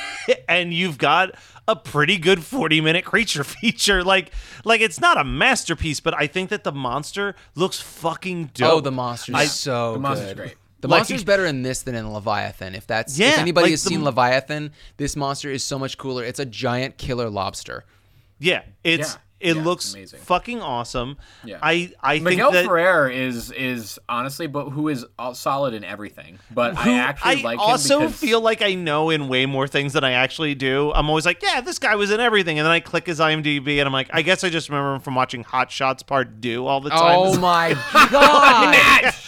and 0.49 0.73
you've 0.73 0.99
got 0.99 1.33
a 1.67 1.75
pretty 1.75 2.17
good 2.19 2.45
40 2.45 2.81
minute 2.81 3.05
creature 3.05 3.43
feature 3.61 4.05
like 4.05 4.31
like 4.65 4.81
it's 4.81 5.01
not 5.01 5.17
a 5.19 5.25
masterpiece 5.25 5.99
but 5.99 6.13
i 6.15 6.27
think 6.27 6.51
that 6.51 6.63
the 6.63 6.71
monster 6.73 7.35
looks 7.55 7.81
fucking 7.81 8.51
dope 8.53 8.73
Oh, 8.75 8.81
the 8.81 8.93
monster's 8.93 9.35
I- 9.35 9.47
so 9.47 9.95
The 9.95 9.99
monster's 10.01 10.29
good. 10.29 10.37
great. 10.37 10.55
The 10.85 10.89
Like- 10.89 10.99
monster's 10.99 11.25
better 11.25 11.47
in 11.47 11.63
this 11.63 11.81
than 11.81 11.95
in 11.95 12.13
Leviathan. 12.13 12.75
If 12.75 12.87
that's 12.87 13.19
Yeah, 13.19 13.29
if 13.31 13.39
anybody 13.39 13.65
like 13.65 13.71
has 13.71 13.85
the- 13.85 13.89
seen 13.89 14.05
Leviathan, 14.05 14.71
this 14.99 15.17
monster 15.17 15.51
is 15.51 15.65
so 15.65 15.79
much 15.79 15.97
cooler. 15.97 16.23
It's 16.23 16.39
a 16.39 16.45
giant 16.45 16.99
killer 16.99 17.31
lobster. 17.31 17.85
yeah 18.39 18.63
it's 18.83 19.13
Yeah, 19.41 19.51
it 19.53 19.57
yeah, 19.57 19.63
looks 19.63 19.95
amazing. 19.95 20.19
fucking 20.21 20.61
awesome 20.61 21.17
Yeah. 21.45 21.59
i 21.63 21.93
i 22.03 22.15
think 22.15 22.25
Miguel 22.25 22.51
that 22.51 22.67
Ferrer 22.67 23.09
is 23.09 23.51
is 23.53 23.99
honestly, 24.09 24.47
but 24.49 24.71
who 24.71 24.89
is 24.89 25.07
all 25.19 25.35
solid 25.35 25.73
in 25.73 25.85
everything. 25.85 26.39
But 26.51 26.77
who 26.77 26.91
I 26.91 26.95
actually 26.99 27.43
like 27.43 27.55
him 27.55 27.61
also 27.61 28.01
because- 28.01 28.17
feel 28.17 28.41
like 28.41 28.61
I 28.61 28.75
know 28.75 29.09
in 29.11 29.29
way 29.29 29.47
more 29.47 29.69
things 29.69 29.93
than 29.95 30.03
I 30.05 30.13
actually 30.13 30.55
do. 30.57 30.93
I'm 30.95 31.09
always 31.09 31.25
like, 31.25 31.43
yeah, 31.43 31.61
this 31.61 31.79
guy 31.79 31.95
was 31.95 32.11
in 32.11 32.21
everything, 32.21 32.59
and 32.59 32.67
then 32.67 32.73
I 32.73 32.81
click 32.81 33.07
his 33.07 33.21
IMDb, 33.21 33.79
and 33.79 33.87
I'm 33.87 33.93
like, 33.93 34.11
I 34.13 34.23
guess 34.23 34.43
I 34.45 34.51
just 34.51 34.69
remember 34.69 34.97
him 34.97 35.01
from 35.01 35.15
watching 35.15 35.45
Hot 35.45 35.71
Shots 35.71 36.03
Part 36.03 36.43
Two 36.43 36.67
all 36.67 36.81
the 36.81 36.91
time. 36.91 37.01
Oh 37.19 37.39
my 37.51 37.75
god! 38.11 39.15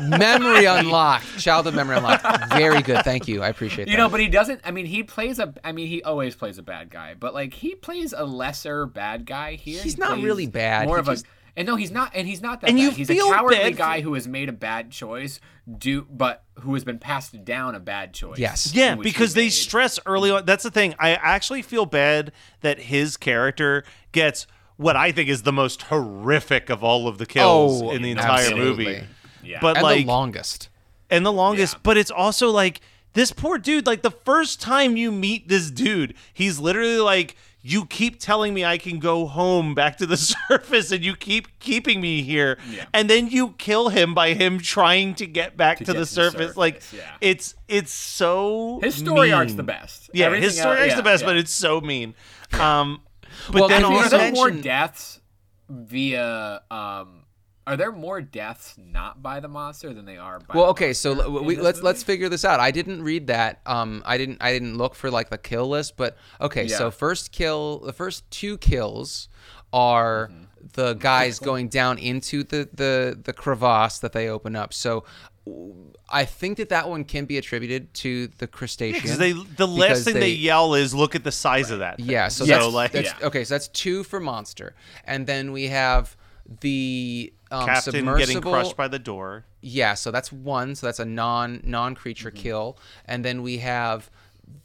memory 0.00 0.64
unlocked. 0.64 1.38
Childhood 1.38 1.74
memory 1.74 1.96
unlocked. 1.96 2.24
Very 2.54 2.82
good. 2.82 3.04
Thank 3.04 3.28
you. 3.28 3.42
I 3.42 3.48
appreciate 3.48 3.86
that. 3.86 3.90
You 3.90 3.96
know, 3.96 4.08
but 4.08 4.20
he 4.20 4.28
doesn't. 4.28 4.60
I 4.64 4.70
mean, 4.70 4.86
he 4.86 5.02
plays 5.02 5.38
a. 5.38 5.54
I 5.64 5.72
mean, 5.72 5.86
he 5.88 6.02
always 6.02 6.34
plays 6.34 6.58
a 6.58 6.62
bad 6.62 6.90
guy, 6.90 7.14
but 7.18 7.34
like 7.34 7.54
he 7.54 7.74
plays 7.74 8.12
a 8.16 8.24
lesser 8.24 8.86
bad 8.86 9.26
guy 9.26 9.54
here. 9.54 9.82
He's 9.82 9.94
He 9.94 10.00
not 10.00 10.18
really 10.18 10.46
bad. 10.46 10.86
More 10.86 10.96
He 10.96 11.00
of 11.00 11.06
just- 11.06 11.24
a. 11.24 11.28
And 11.56 11.66
no, 11.66 11.74
he's 11.74 11.90
not. 11.90 12.12
And 12.14 12.28
he's 12.28 12.40
not 12.40 12.60
that. 12.60 12.70
And 12.70 12.78
bad. 12.78 12.84
you 12.84 12.90
he's 12.92 13.08
feel 13.08 13.32
a 13.32 13.34
cowardly 13.34 13.56
bad 13.58 13.76
guy 13.76 14.00
who 14.00 14.14
has 14.14 14.28
made 14.28 14.48
a 14.48 14.52
bad 14.52 14.92
choice, 14.92 15.40
do 15.76 16.06
but 16.08 16.44
who 16.60 16.74
has 16.74 16.84
been 16.84 17.00
passed 17.00 17.44
down 17.44 17.74
a 17.74 17.80
bad 17.80 18.14
choice. 18.14 18.38
Yes. 18.38 18.72
Yeah, 18.72 18.94
because 18.94 19.34
they 19.34 19.48
stress 19.48 19.98
early 20.06 20.30
on. 20.30 20.44
That's 20.44 20.62
the 20.62 20.70
thing. 20.70 20.94
I 21.00 21.10
actually 21.14 21.62
feel 21.62 21.84
bad 21.84 22.30
that 22.60 22.78
his 22.78 23.16
character 23.16 23.82
gets 24.12 24.46
what 24.78 24.96
I 24.96 25.12
think 25.12 25.28
is 25.28 25.42
the 25.42 25.52
most 25.52 25.82
horrific 25.82 26.70
of 26.70 26.82
all 26.82 27.06
of 27.06 27.18
the 27.18 27.26
kills 27.26 27.82
Oh, 27.82 27.90
in 27.90 28.00
the 28.02 28.10
entire 28.10 28.40
absolutely. 28.46 28.84
movie. 28.86 29.04
Yeah. 29.44 29.58
But 29.60 29.76
and 29.76 29.82
like, 29.84 29.98
the 29.98 30.04
longest. 30.06 30.68
and 31.10 31.26
the 31.26 31.32
longest. 31.32 31.74
Yeah. 31.74 31.80
But 31.82 31.96
it's 31.98 32.10
also 32.10 32.50
like 32.50 32.80
this 33.12 33.30
poor 33.32 33.58
dude. 33.58 33.86
Like 33.86 34.02
the 34.02 34.10
first 34.10 34.60
time 34.60 34.96
you 34.96 35.12
meet 35.12 35.48
this 35.48 35.70
dude, 35.70 36.14
he's 36.32 36.58
literally 36.58 36.98
like, 36.98 37.36
"You 37.62 37.86
keep 37.86 38.20
telling 38.20 38.52
me 38.54 38.64
I 38.64 38.78
can 38.78 38.98
go 38.98 39.26
home 39.26 39.74
back 39.74 39.96
to 39.98 40.06
the 40.06 40.16
surface, 40.50 40.92
and 40.92 41.04
you 41.04 41.16
keep 41.16 41.58
keeping 41.60 42.00
me 42.00 42.22
here." 42.22 42.58
Yeah. 42.70 42.84
And 42.92 43.08
then 43.08 43.28
you 43.28 43.54
kill 43.58 43.88
him 43.88 44.12
by 44.14 44.34
him 44.34 44.58
trying 44.58 45.14
to 45.16 45.26
get 45.26 45.56
back 45.56 45.78
to, 45.78 45.84
get 45.84 45.86
the, 45.86 45.92
to 45.94 45.98
the 46.00 46.06
surface. 46.06 46.56
Like 46.56 46.82
yeah. 46.92 47.16
it's 47.20 47.54
it's 47.68 47.92
so 47.92 48.80
His 48.82 48.94
story 48.96 49.32
arc's 49.32 49.54
the 49.54 49.62
best. 49.62 50.10
Yeah, 50.12 50.26
Everything 50.26 50.44
his 50.44 50.56
story 50.58 50.72
else- 50.72 50.80
arc's 50.80 50.90
yeah, 50.90 50.96
the 50.96 51.02
best, 51.02 51.22
yeah. 51.22 51.28
but 51.28 51.36
it's 51.36 51.52
so 51.52 51.80
mean. 51.80 52.14
Um, 52.60 53.00
but 53.46 53.54
Well, 53.60 53.68
then 53.68 53.84
are 53.84 53.92
also, 53.92 54.18
there 54.18 54.32
more 54.32 54.50
deaths 54.50 55.20
via 55.68 56.62
um 56.70 57.24
are 57.66 57.76
there 57.76 57.92
more 57.92 58.22
deaths 58.22 58.76
not 58.78 59.22
by 59.22 59.40
the 59.40 59.48
monster 59.48 59.92
than 59.92 60.06
they 60.06 60.16
are 60.16 60.38
by 60.40 60.54
Well, 60.54 60.64
the 60.64 60.70
okay, 60.70 60.92
so 60.94 61.12
l- 61.20 61.44
we, 61.44 61.56
let's 61.56 61.78
movie? 61.78 61.84
let's 61.84 62.02
figure 62.02 62.30
this 62.30 62.42
out. 62.44 62.60
I 62.60 62.70
didn't 62.70 63.02
read 63.02 63.26
that. 63.26 63.60
Um, 63.66 64.02
I 64.06 64.16
didn't 64.16 64.38
I 64.40 64.52
didn't 64.52 64.78
look 64.78 64.94
for 64.94 65.10
like 65.10 65.28
the 65.28 65.36
kill 65.36 65.68
list, 65.68 65.96
but 65.98 66.16
okay. 66.40 66.66
So 66.68 66.90
first 66.90 67.30
kill, 67.30 67.80
the 67.80 67.92
first 67.92 68.30
two 68.30 68.56
kills 68.58 69.28
are 69.72 70.28
Mm-hmm. 70.32 70.44
the 70.72 70.94
guys 70.94 71.38
going 71.38 71.68
down 71.68 71.98
into 71.98 72.42
the 72.42 72.68
the 72.72 73.18
the 73.22 73.34
crevasse 73.34 73.98
that 73.98 74.12
they 74.12 74.28
open 74.28 74.56
up. 74.56 74.72
So. 74.72 75.04
W- 75.48 75.74
I 76.10 76.24
think 76.24 76.56
that 76.58 76.70
that 76.70 76.88
one 76.88 77.04
can 77.04 77.24
be 77.26 77.36
attributed 77.38 77.92
to 77.94 78.28
the 78.38 78.46
crustacean. 78.46 79.00
because 79.02 79.18
they 79.18 79.32
the 79.32 79.66
last 79.66 80.04
thing 80.04 80.14
they, 80.14 80.30
yell 80.30 80.74
is, 80.74 80.94
"Look 80.94 81.14
at 81.14 81.24
the 81.24 81.32
size 81.32 81.70
of 81.70 81.80
that." 81.80 81.96
thing." 81.98 82.06
Yeah, 82.06 82.28
so 82.28 82.44
so 82.44 82.50
that's, 82.50 82.66
like 82.74 82.92
that's 82.92 83.14
Yeah. 83.20 83.26
okay. 83.26 83.44
So 83.44 83.54
that's 83.54 83.68
two 83.68 84.04
for 84.04 84.18
monster, 84.20 84.74
and 85.04 85.26
then 85.26 85.52
we 85.52 85.66
have 85.68 86.16
the 86.60 87.32
um, 87.50 87.66
Captain 87.66 87.92
submersible. 87.92 88.18
getting 88.18 88.40
crushed 88.40 88.76
by 88.76 88.88
the 88.88 88.98
door. 88.98 89.44
Yeah, 89.60 89.94
so 89.94 90.10
that's 90.10 90.32
one. 90.32 90.74
So 90.74 90.86
that's 90.86 90.98
a 91.00 91.04
non 91.04 91.60
non 91.64 91.94
creature 91.94 92.30
Mm-hmm. 92.30 92.42
kill, 92.42 92.78
and 93.04 93.24
then 93.24 93.42
we 93.42 93.58
have 93.58 94.10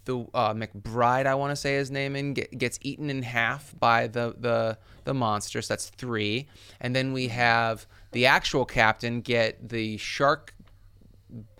the 0.06 0.20
uh, 0.34 0.54
McBride. 0.54 1.26
I 1.26 1.36
want 1.36 1.52
to 1.52 1.56
say 1.58 1.76
his 1.76 1.92
name 1.92 2.16
in 2.16 2.34
get, 2.36 2.58
gets 2.58 2.80
eaten 2.84 3.10
in 3.10 3.24
half 3.24 3.74
by 3.80 4.08
the 4.08 4.36
the 4.40 4.78
the 5.04 5.14
monster. 5.14 5.62
So 5.62 5.74
that's 5.74 5.90
three, 5.90 6.48
and 6.80 6.96
then 6.96 7.12
we 7.12 7.28
have 7.30 7.86
the 8.12 8.26
actual 8.28 8.64
captain 8.66 9.20
get 9.22 9.68
the 9.70 9.98
shark 9.98 10.54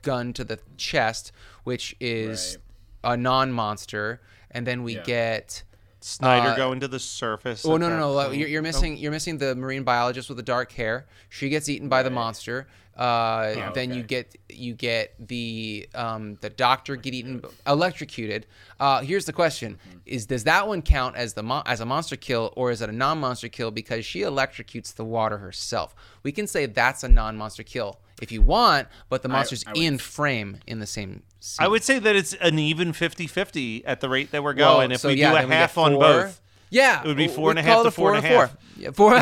gun 0.02 0.34
to 0.34 0.44
the 0.44 0.60
chest, 0.78 1.32
which 1.64 1.96
is 2.00 2.58
a 3.04 3.18
non 3.18 3.52
monster, 3.52 4.22
and 4.52 4.66
then 4.68 4.84
we 4.84 4.96
Yeah. 4.96 5.04
get. 5.04 5.64
Snyder 6.00 6.50
Uh, 6.50 6.56
going 6.58 6.82
to 6.82 6.88
the 6.90 7.00
surface. 7.00 7.66
Oh 7.66 7.78
no 7.78 7.88
no 7.88 7.98
no! 7.98 8.26
point. 8.28 8.38
You're, 8.38 8.50
you're 8.50 8.62
missing 8.62 8.98
you're 8.98 9.12
missing 9.12 9.38
the 9.38 9.56
marine 9.56 9.84
biologist 9.84 10.28
with 10.28 10.36
the 10.36 10.44
dark 10.44 10.74
hair. 10.74 11.06
She 11.30 11.48
gets 11.48 11.70
eaten 11.70 11.88
by 11.88 12.04
the 12.04 12.10
monster. 12.10 12.68
Uh, 12.98 13.72
then 13.72 13.94
you 13.94 14.04
get 14.04 14.36
you 14.50 14.74
get 14.74 15.16
the 15.28 15.88
um, 15.96 16.38
the 16.42 16.50
doctor 16.50 16.98
get 16.98 17.14
eaten 17.14 17.42
electrocuted. 17.66 18.46
Uh, 18.82 19.00
here's 19.02 19.24
the 19.26 19.32
question: 19.34 19.80
Is 20.06 20.26
does 20.26 20.44
that 20.44 20.68
one 20.68 20.82
count 20.82 21.16
as 21.16 21.34
the 21.36 21.42
mon- 21.44 21.64
as 21.66 21.80
a 21.80 21.86
monster 21.86 22.18
kill 22.18 22.52
or 22.58 22.70
is 22.70 22.82
it 22.82 22.90
a 22.90 22.94
non-monster 22.94 23.48
kill 23.48 23.72
because 23.72 24.06
she 24.06 24.20
electrocutes 24.22 24.94
the 24.94 25.06
water 25.06 25.38
herself? 25.38 25.96
We 26.22 26.32
can 26.34 26.48
say 26.48 26.66
that's 26.66 27.04
a 27.04 27.08
non-monster 27.10 27.64
kill 27.64 28.00
if 28.22 28.32
you 28.32 28.42
want, 28.42 28.88
but 29.10 29.22
the 29.24 29.30
monster's 29.30 29.64
I 29.68 29.72
would- 29.72 29.78
in 29.82 29.98
frame 29.98 30.60
in 30.68 30.80
the 30.80 30.88
same. 30.88 31.24
Scene. 31.40 31.66
I 31.66 31.68
would 31.68 31.84
say 31.84 32.00
that 32.00 32.16
it's 32.16 32.34
an 32.36 32.58
even 32.58 32.94
50-50 32.94 33.84
at 33.86 34.00
the 34.00 34.08
rate 34.08 34.32
that 34.32 34.42
we're 34.44 34.56
Well, 34.56 34.76
going. 34.78 34.92
if 34.94 35.02
so 35.02 35.10
we 35.10 35.16
yeah, 35.16 35.32
do 35.32 35.36
a 35.50 35.54
half 35.54 35.78
on 35.78 36.00
both, 36.00 36.40
Yeah, 36.70 37.02
It 37.02 37.08
would 37.08 37.18
be 37.18 37.28
four 37.28 37.50
and 37.50 37.60
a 37.60 37.62
half 37.62 37.84
to 37.84 37.92
four 37.92 38.16
and 38.16 38.26
a 38.26 38.28
half. 38.30 38.56
Yeah, 38.78 38.92
four 38.92 39.14
a 39.16 39.20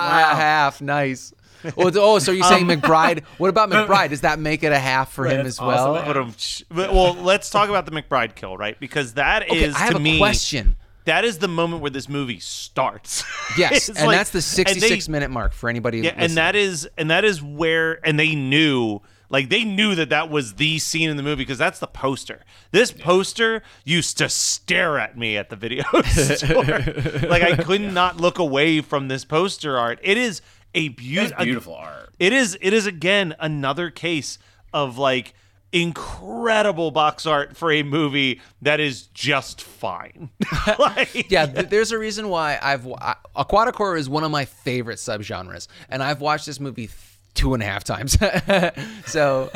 half. 0.00 0.80
Nice. 0.80 1.32
Oh, 1.76 1.90
oh, 1.94 2.18
so 2.18 2.32
you're 2.32 2.44
saying 2.44 2.70
Um, 2.70 2.80
McBride? 2.80 3.22
What 3.38 3.48
about 3.48 3.70
McBride? 3.70 4.10
Does 4.10 4.22
that 4.22 4.38
make 4.38 4.62
it 4.62 4.72
a 4.72 4.78
half 4.78 5.12
for 5.12 5.26
him 5.26 5.46
as 5.46 5.60
well? 5.60 5.96
awesome. 5.96 6.16
Um, 6.16 6.34
but- 6.70 6.92
well, 6.92 7.14
let's 7.14 7.50
talk 7.50 7.68
about 7.68 7.86
the 7.86 7.92
McBride 7.92 8.34
kill, 8.34 8.56
right? 8.56 8.78
Because 8.80 9.14
that 9.14 9.44
is 9.44 9.50
Okay, 9.50 9.70
I 9.74 9.78
have 9.78 9.90
to 9.90 9.96
a 9.96 10.00
me 10.00 10.18
question. 10.18 10.76
That 11.10 11.24
is 11.24 11.38
the 11.38 11.48
moment 11.48 11.82
where 11.82 11.90
this 11.90 12.08
movie 12.08 12.38
starts. 12.40 13.24
Yes, 13.58 13.88
and 13.88 14.06
like- 14.06 14.16
that's 14.16 14.30
the 14.30 14.38
and 14.60 14.68
they- 14.76 14.80
66 14.80 15.08
minute 15.08 15.28
mark 15.30 15.52
for 15.52 15.68
anybody. 15.68 15.98
Yeah, 16.02 16.14
and 16.16 16.36
that 16.36 16.54
is 16.54 16.88
and 16.96 17.10
that 17.10 17.24
is 17.24 17.42
where 17.42 17.98
and 18.06 18.16
they 18.18 18.36
knew 18.36 19.00
like 19.28 19.48
they 19.48 19.64
knew 19.64 19.96
that 19.96 20.10
that 20.10 20.30
was 20.30 20.54
the 20.54 20.78
scene 20.78 21.10
in 21.10 21.16
the 21.16 21.22
movie 21.24 21.42
because 21.42 21.58
that's 21.58 21.80
the 21.80 21.88
poster. 21.88 22.42
This 22.70 22.92
poster 22.92 23.62
used 23.84 24.18
to 24.18 24.28
stare 24.28 25.00
at 25.00 25.18
me 25.18 25.36
at 25.36 25.50
the 25.50 25.56
video 25.56 25.82
store. 26.04 26.62
like 27.28 27.42
I 27.42 27.56
could 27.56 27.80
not 27.80 28.18
look 28.18 28.38
away 28.38 28.80
from 28.80 29.08
this 29.08 29.24
poster 29.24 29.76
art. 29.76 29.98
It 30.02 30.16
is 30.16 30.42
a 30.74 30.86
It's 30.86 30.94
beautiful 30.96 31.44
beautiful 31.44 31.74
art. 31.74 32.10
It 32.20 32.32
is 32.32 32.56
it 32.60 32.72
is 32.72 32.86
again 32.86 33.34
another 33.40 33.90
case 33.90 34.38
of 34.72 34.96
like 34.96 35.34
incredible 35.72 36.90
box 36.90 37.26
art 37.26 37.56
for 37.56 37.70
a 37.70 37.82
movie 37.82 38.40
that 38.62 38.80
is 38.80 39.02
just 39.08 39.62
fine. 39.62 40.30
like, 40.78 41.30
yeah, 41.30 41.46
th- 41.46 41.68
there's 41.68 41.92
a 41.92 41.98
reason 41.98 42.28
why 42.28 42.58
I've 42.60 42.84
wa- 42.84 42.98
I- 43.00 43.16
aquatic 43.36 43.76
horror 43.76 43.96
is 43.96 44.08
one 44.08 44.24
of 44.24 44.30
my 44.30 44.44
favorite 44.44 44.98
subgenres, 44.98 45.68
and 45.88 46.02
I've 46.02 46.20
watched 46.20 46.46
this 46.46 46.60
movie 46.60 46.86
th- 46.88 46.98
two 47.34 47.54
and 47.54 47.62
a 47.62 47.66
half 47.66 47.84
times. 47.84 48.18
so, 49.06 49.50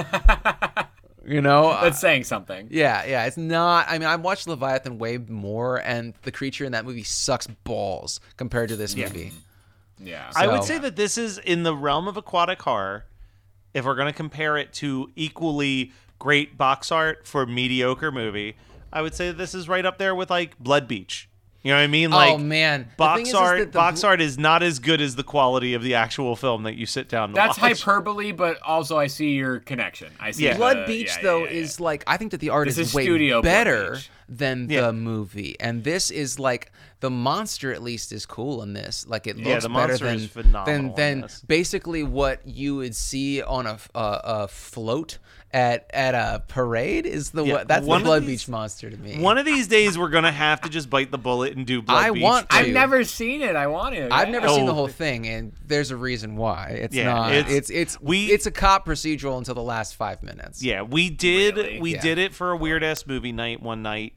you 1.26 1.40
know, 1.40 1.68
uh, 1.70 1.80
That's 1.84 2.00
saying 2.00 2.24
something. 2.24 2.68
Yeah, 2.70 3.04
yeah. 3.04 3.26
It's 3.26 3.36
not. 3.36 3.86
I 3.88 3.98
mean, 3.98 4.08
I've 4.08 4.20
watched 4.20 4.46
Leviathan 4.46 4.98
way 4.98 5.18
more, 5.18 5.78
and 5.78 6.14
the 6.22 6.32
creature 6.32 6.64
in 6.64 6.72
that 6.72 6.84
movie 6.84 7.02
sucks 7.02 7.46
balls 7.46 8.20
compared 8.36 8.68
to 8.68 8.76
this 8.76 8.96
movie. 8.96 9.32
Yeah. 9.98 10.30
I 10.36 10.46
would 10.46 10.64
say 10.64 10.78
that 10.78 10.96
this 10.96 11.18
is 11.18 11.38
in 11.38 11.62
the 11.62 11.74
realm 11.74 12.08
of 12.08 12.16
aquatic 12.16 12.60
horror. 12.62 13.06
If 13.72 13.84
we're 13.84 13.96
going 13.96 14.06
to 14.06 14.16
compare 14.16 14.56
it 14.56 14.72
to 14.74 15.10
equally 15.16 15.92
great 16.18 16.56
box 16.56 16.90
art 16.92 17.26
for 17.26 17.46
mediocre 17.46 18.10
movie, 18.12 18.56
I 18.92 19.02
would 19.02 19.14
say 19.14 19.32
this 19.32 19.54
is 19.54 19.68
right 19.68 19.84
up 19.84 19.98
there 19.98 20.14
with 20.14 20.30
like 20.30 20.58
Blood 20.58 20.88
Beach. 20.88 21.28
You 21.62 21.70
know 21.70 21.78
what 21.78 21.84
I 21.84 21.86
mean? 21.86 22.12
Oh, 22.12 22.16
like 22.16 22.32
oh 22.34 22.38
man, 22.38 22.90
box 22.98 23.22
is, 23.22 23.28
is 23.28 23.34
art 23.34 23.58
that 23.58 23.72
the 23.72 23.78
box 23.78 24.02
bl- 24.02 24.06
art 24.08 24.20
is 24.20 24.36
not 24.36 24.62
as 24.62 24.78
good 24.78 25.00
as 25.00 25.16
the 25.16 25.22
quality 25.24 25.72
of 25.72 25.82
the 25.82 25.94
actual 25.94 26.36
film 26.36 26.64
that 26.64 26.74
you 26.74 26.84
sit 26.84 27.08
down 27.08 27.30
to 27.30 27.34
That's 27.34 27.58
watch. 27.58 27.80
hyperbole, 27.82 28.32
but 28.32 28.60
also 28.60 28.98
I 28.98 29.06
see 29.06 29.30
your 29.30 29.60
connection. 29.60 30.12
I 30.20 30.32
see. 30.32 30.44
Yeah. 30.44 30.52
the- 30.52 30.58
Blood 30.58 30.86
Beach 30.86 31.12
yeah, 31.16 31.22
though 31.22 31.38
yeah, 31.44 31.50
yeah. 31.52 31.60
is 31.60 31.80
like 31.80 32.04
I 32.06 32.18
think 32.18 32.32
that 32.32 32.40
the 32.40 32.50
art 32.50 32.66
This 32.68 32.76
is, 32.76 32.88
is 32.88 32.94
way 32.94 33.04
studio 33.04 33.40
Blood 33.40 33.50
better 33.50 33.90
Beach. 33.94 34.10
Than 34.28 34.68
Yeah. 34.70 34.82
the 34.82 34.92
movie, 34.92 35.56
and 35.60 35.84
this 35.84 36.10
is 36.10 36.38
like 36.38 36.72
the 37.00 37.10
monster 37.10 37.72
at 37.72 37.82
least 37.82 38.12
is 38.12 38.24
cool 38.26 38.62
in 38.62 38.72
this. 38.72 39.04
Like 39.06 39.26
it 39.26 39.36
looks 39.36 39.48
Yeah, 39.48 39.58
the 39.60 39.68
better 39.68 40.04
monster 40.04 40.42
than 40.42 40.52
than 40.64 40.94
than 40.94 41.20
this. 41.22 41.42
basically 41.46 42.02
what 42.02 42.40
you 42.46 42.76
would 42.76 42.94
see 42.96 43.42
on 43.42 43.66
a, 43.66 43.78
a, 43.94 44.20
a 44.24 44.48
float 44.48 45.18
at 45.52 45.88
at 45.94 46.14
a 46.14 46.42
parade 46.48 47.06
is 47.06 47.30
the 47.30 47.44
Yeah, 47.44 47.64
that's 47.64 47.86
one 47.86 48.00
the 48.02 48.06
Blood 48.06 48.22
these- 48.22 48.42
Beach 48.44 48.48
monster 48.48 48.90
to 48.90 48.96
me. 48.96 49.20
One 49.20 49.36
of 49.38 49.44
these 49.46 49.68
days 49.68 49.96
we're 49.98 50.08
gonna 50.08 50.32
have 50.32 50.62
to 50.62 50.68
just 50.70 50.88
bite 50.90 51.10
the 51.12 51.18
bullet 51.18 51.54
and 51.56 51.64
do 51.66 51.80
Blood 51.82 52.02
I 52.06 52.10
Beach. 52.10 52.22
want 52.22 52.48
to. 52.50 52.56
I've 52.56 52.68
never 52.68 53.04
seen 53.04 53.42
it. 53.42 53.54
I 53.54 53.66
want 53.68 53.94
it. 53.94 54.10
I've 54.10 54.30
never 54.30 54.48
seen 54.48 54.64
the 54.66 54.72
Oh. 54.72 54.74
whole 54.74 54.88
thing, 54.88 55.28
and 55.28 55.52
there's 55.66 55.90
a 55.92 55.96
reason 55.96 56.36
why. 56.36 56.70
It's 56.70 56.96
Yeah, 56.96 57.04
not. 57.04 57.32
it's- 57.34 57.52
It's 57.54 57.70
it's 57.70 58.00
we- 58.00 58.32
it's 58.32 58.46
a 58.46 58.50
cop 58.50 58.84
procedural 58.86 59.36
until 59.38 59.54
the 59.54 59.62
last 59.62 59.94
five 59.94 60.22
minutes. 60.24 60.60
Yeah, 60.62 60.82
we 60.82 61.10
did. 61.10 61.56
Really? 61.56 61.80
We 61.80 61.94
Yeah. 61.94 62.00
did 62.00 62.18
it 62.18 62.34
for 62.34 62.50
a 62.50 62.56
weird 62.56 62.82
ass 62.82 63.06
movie 63.06 63.30
night 63.32 63.62
one 63.62 63.82
night, 63.82 64.13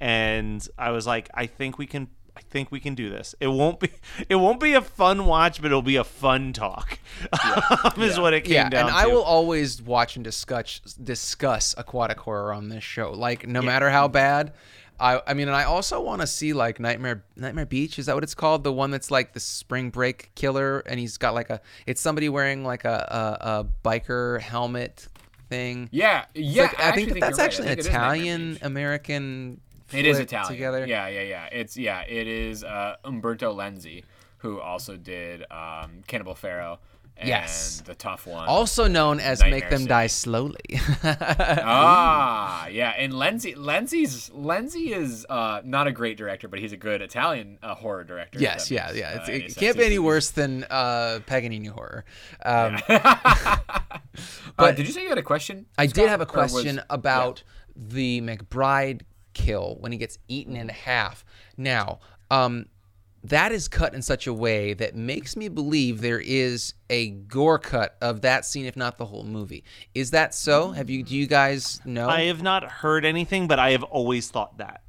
and 0.00 0.66
I 0.78 0.90
was 0.90 1.06
like, 1.06 1.28
I 1.34 1.46
think 1.46 1.78
we 1.78 1.86
can. 1.86 2.08
I 2.36 2.40
think 2.40 2.70
we 2.70 2.78
can 2.78 2.94
do 2.94 3.10
this. 3.10 3.34
It 3.40 3.48
won't 3.48 3.80
be. 3.80 3.90
It 4.28 4.36
won't 4.36 4.60
be 4.60 4.74
a 4.74 4.80
fun 4.80 5.26
watch, 5.26 5.60
but 5.60 5.66
it'll 5.66 5.82
be 5.82 5.96
a 5.96 6.04
fun 6.04 6.52
talk. 6.52 6.98
is 7.98 8.18
what 8.18 8.32
it 8.32 8.44
came 8.44 8.54
yeah, 8.54 8.68
down 8.68 8.88
and 8.88 8.96
I 8.96 9.06
will 9.06 9.22
always 9.22 9.82
watch 9.82 10.16
and 10.16 10.24
discuss 10.24 10.80
discuss 11.02 11.74
aquatic 11.76 12.18
horror 12.20 12.52
on 12.52 12.68
this 12.68 12.84
show. 12.84 13.12
Like 13.12 13.46
no 13.46 13.60
matter 13.62 13.90
how 13.90 14.06
bad. 14.08 14.52
I, 15.00 15.20
I 15.26 15.34
mean, 15.34 15.46
and 15.46 15.56
I 15.56 15.64
also 15.64 16.00
want 16.00 16.22
to 16.22 16.26
see 16.26 16.52
like 16.52 16.80
Nightmare 16.80 17.24
Nightmare 17.36 17.66
Beach. 17.66 17.98
Is 17.98 18.06
that 18.06 18.14
what 18.14 18.24
it's 18.24 18.34
called? 18.34 18.64
The 18.64 18.72
one 18.72 18.90
that's 18.90 19.10
like 19.10 19.32
the 19.32 19.40
spring 19.40 19.90
break 19.90 20.34
killer, 20.34 20.80
and 20.80 20.98
he's 20.98 21.16
got 21.18 21.34
like 21.34 21.50
a. 21.50 21.60
It's 21.86 22.00
somebody 22.00 22.28
wearing 22.28 22.64
like 22.64 22.84
a 22.84 23.38
a, 23.40 23.46
a 23.48 23.66
biker 23.84 24.40
helmet 24.40 25.06
thing. 25.48 25.88
Yeah, 25.92 26.24
yeah. 26.34 26.62
like- 26.62 26.80
I, 26.80 26.92
think 26.92 27.20
that 27.20 27.38
actually 27.38 27.38
that's 27.38 27.38
you're 27.38 27.38
right. 27.38 27.44
Actually 27.44 27.66
an 27.66 27.72
it 27.72 27.78
is 27.78 27.86
Nightmare 27.86 28.02
Italian 28.02 28.58
American. 28.62 29.60
It 29.92 30.06
is 30.06 30.18
Italian. 30.18 30.52
together. 30.52 30.86
Yeah, 30.86 31.08
yeah, 31.08 31.22
yeah. 31.22 31.46
It's 31.52 31.76
yeah. 31.76 32.00
It 32.02 32.26
is 32.26 32.62
uh, 32.64 32.96
Umberto 33.04 33.54
Lenzi, 33.54 34.04
who 34.38 34.60
also 34.60 34.96
did 34.96 35.44
um, 35.50 36.02
Cannibal 36.06 36.34
Ferox. 36.34 36.78
And 37.20 37.26
Yes. 37.28 37.82
the 37.84 37.96
tough 37.96 38.28
one. 38.28 38.46
Also 38.46 38.86
known 38.86 39.18
as 39.18 39.40
Make 39.42 39.68
Them 39.70 39.78
City. 39.80 39.88
Die 39.88 40.06
Slowly. 40.06 40.80
ah, 41.02 42.66
yeah, 42.70 42.90
and 42.90 43.12
Lenzi, 43.12 43.56
Lenzi's 43.56 44.30
Lenzi 44.30 44.92
is 44.96 45.26
uh, 45.28 45.60
not 45.64 45.88
a 45.88 45.90
great 45.92 46.16
director, 46.16 46.46
but 46.46 46.60
he's 46.60 46.70
a 46.72 46.76
good 46.76 47.02
Italian 47.02 47.58
uh, 47.60 47.74
horror 47.74 48.04
director. 48.04 48.38
yes, 48.38 48.70
yeah, 48.70 48.86
makes, 48.86 48.98
yeah. 48.98 49.08
uh, 49.20 49.26
It's, 49.30 49.56
it 49.56 49.58
can't 49.58 49.76
be 49.76 49.84
any 49.84 49.98
worse 49.98 50.30
than 50.30 50.62
uh, 50.70 51.18
Paganini 51.26 51.66
horror. 51.68 52.04
Um, 52.44 52.78
Uh, 54.58 54.72
did 54.72 54.86
you 54.88 54.92
say 54.92 55.02
you 55.02 55.08
had 55.08 55.18
a 55.18 55.22
question? 55.22 55.66
I 55.78 55.86
Scott? 55.86 55.94
did 55.94 56.08
have 56.08 56.20
a 56.20 56.24
Or 56.24 56.42
was- 56.42 56.50
question 56.52 56.80
about 56.90 57.44
the 57.76 58.20
McBride 58.20 59.02
kill 59.38 59.76
when 59.80 59.92
he 59.92 59.98
gets 59.98 60.18
eaten 60.28 60.56
in 60.56 60.68
half. 60.68 61.24
Now, 61.56 62.00
um, 62.30 62.66
that 63.24 63.52
is 63.52 63.68
cut 63.68 63.94
in 63.94 64.02
such 64.02 64.26
a 64.26 64.32
way 64.32 64.74
that 64.74 64.94
makes 64.94 65.36
me 65.36 65.48
believe 65.48 66.00
there 66.00 66.20
is 66.20 66.74
a 66.90 67.10
gore 67.10 67.58
cut 67.58 67.96
of 68.00 68.20
that 68.22 68.44
scene, 68.44 68.66
if 68.66 68.76
not 68.76 68.98
the 68.98 69.06
whole 69.06 69.24
movie. 69.24 69.64
Is 69.94 70.10
that 70.12 70.34
so? 70.34 70.70
Have 70.70 70.88
you? 70.90 71.02
Do 71.02 71.16
you 71.16 71.26
guys 71.26 71.80
know? 71.84 72.08
I 72.08 72.22
have 72.22 72.42
not 72.42 72.64
heard 72.64 73.04
anything, 73.04 73.48
but 73.48 73.58
I 73.58 73.70
have 73.72 73.82
always 73.82 74.30
thought 74.30 74.58
that 74.58 74.82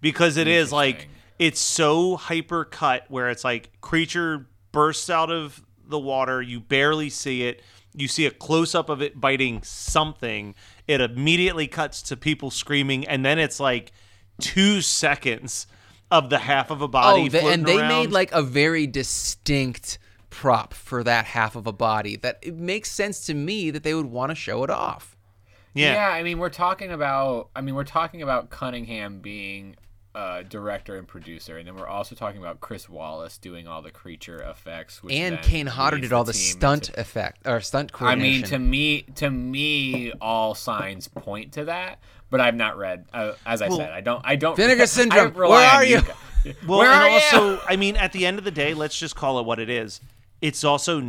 because 0.00 0.36
it 0.36 0.48
is 0.48 0.72
like 0.72 1.08
it's 1.38 1.60
so 1.60 2.16
hyper 2.16 2.64
cut 2.64 3.04
where 3.08 3.30
it's 3.30 3.44
like 3.44 3.80
creature 3.80 4.46
bursts 4.72 5.10
out 5.10 5.30
of 5.30 5.62
the 5.88 5.98
water, 5.98 6.42
you 6.42 6.60
barely 6.60 7.08
see 7.08 7.46
it, 7.46 7.62
you 7.94 8.08
see 8.08 8.26
a 8.26 8.30
close 8.30 8.74
up 8.74 8.88
of 8.88 9.00
it 9.00 9.20
biting 9.20 9.62
something, 9.62 10.54
it 10.86 11.00
immediately 11.00 11.66
cuts 11.66 12.02
to 12.02 12.16
people 12.16 12.50
screaming, 12.50 13.06
and 13.06 13.24
then 13.24 13.38
it's 13.38 13.58
like 13.60 13.92
two 14.40 14.80
seconds 14.80 15.66
of 16.10 16.30
the 16.30 16.38
half 16.38 16.70
of 16.70 16.82
a 16.82 16.88
body. 16.88 17.22
oh, 17.22 17.28
the, 17.28 17.40
and 17.44 17.66
they 17.66 17.78
around. 17.78 17.88
made 17.88 18.10
like 18.10 18.32
a 18.32 18.42
very 18.42 18.86
distinct 18.86 19.98
prop 20.30 20.74
for 20.74 21.02
that 21.02 21.24
half 21.24 21.56
of 21.56 21.66
a 21.66 21.72
body 21.72 22.16
that 22.16 22.38
it 22.42 22.54
makes 22.54 22.90
sense 22.90 23.24
to 23.26 23.34
me 23.34 23.70
that 23.70 23.82
they 23.82 23.94
would 23.94 24.06
want 24.06 24.30
to 24.30 24.34
show 24.34 24.62
it 24.64 24.70
off. 24.70 25.16
yeah. 25.74 25.94
Yeah, 25.94 26.08
I 26.08 26.22
mean, 26.22 26.38
we're 26.38 26.50
talking 26.50 26.90
about. 26.90 27.48
I 27.56 27.60
mean, 27.60 27.74
we're 27.74 27.84
talking 27.84 28.22
about 28.22 28.50
Cunningham 28.50 29.20
being 29.20 29.76
uh, 30.16 30.42
director 30.42 30.96
and 30.96 31.06
producer, 31.06 31.58
and 31.58 31.68
then 31.68 31.76
we're 31.76 31.86
also 31.86 32.14
talking 32.14 32.40
about 32.40 32.60
Chris 32.60 32.86
Walas 32.86 33.38
doing 33.40 33.68
all 33.68 33.82
the 33.82 33.90
creature 33.90 34.38
effects. 34.42 35.02
Which 35.02 35.14
And 35.14 35.38
Kane 35.42 35.66
Hodder 35.66 35.96
leads 35.96 36.08
did 36.08 36.12
all 36.14 36.24
the 36.24 36.32
team 36.32 36.42
stunt 36.56 36.88
into- 36.88 37.00
effect 37.00 37.46
or 37.46 37.60
stunt 37.60 37.92
crew. 37.92 38.08
I 38.08 38.14
mean, 38.14 38.42
to 38.44 38.58
me, 38.58 39.02
to 39.16 39.28
me, 39.30 40.12
all 40.20 40.54
signs 40.54 41.06
point 41.08 41.52
to 41.52 41.66
that. 41.66 41.98
But 42.30 42.40
I've 42.40 42.56
not 42.56 42.76
read. 42.76 43.04
Uh, 43.14 43.34
as 43.44 43.62
I 43.62 43.68
said, 43.68 43.90
I 43.92 44.00
don't. 44.00 44.20
I 44.24 44.34
don't. 44.36 44.56
Vinegar 44.56 44.82
I 44.84 44.86
Syndrome, 44.86 45.34
rely 45.34 45.48
where 45.60 45.70
are 45.70 45.84
you? 45.84 46.00
guys. 46.02 46.16
Well, 46.66 46.78
Where 46.78 46.90
and 46.92 47.02
are 47.02 47.08
you? 47.08 47.14
also, 47.14 47.60
I 47.68 47.74
mean, 47.76 47.96
at 47.96 48.12
the 48.12 48.24
end 48.24 48.38
of 48.38 48.44
the 48.44 48.52
day, 48.52 48.72
let's 48.72 48.96
just 48.96 49.16
call 49.16 49.40
it 49.40 49.44
what 49.46 49.58
it 49.58 49.68
is. 49.68 50.00
It's 50.40 50.62
also 50.62 51.00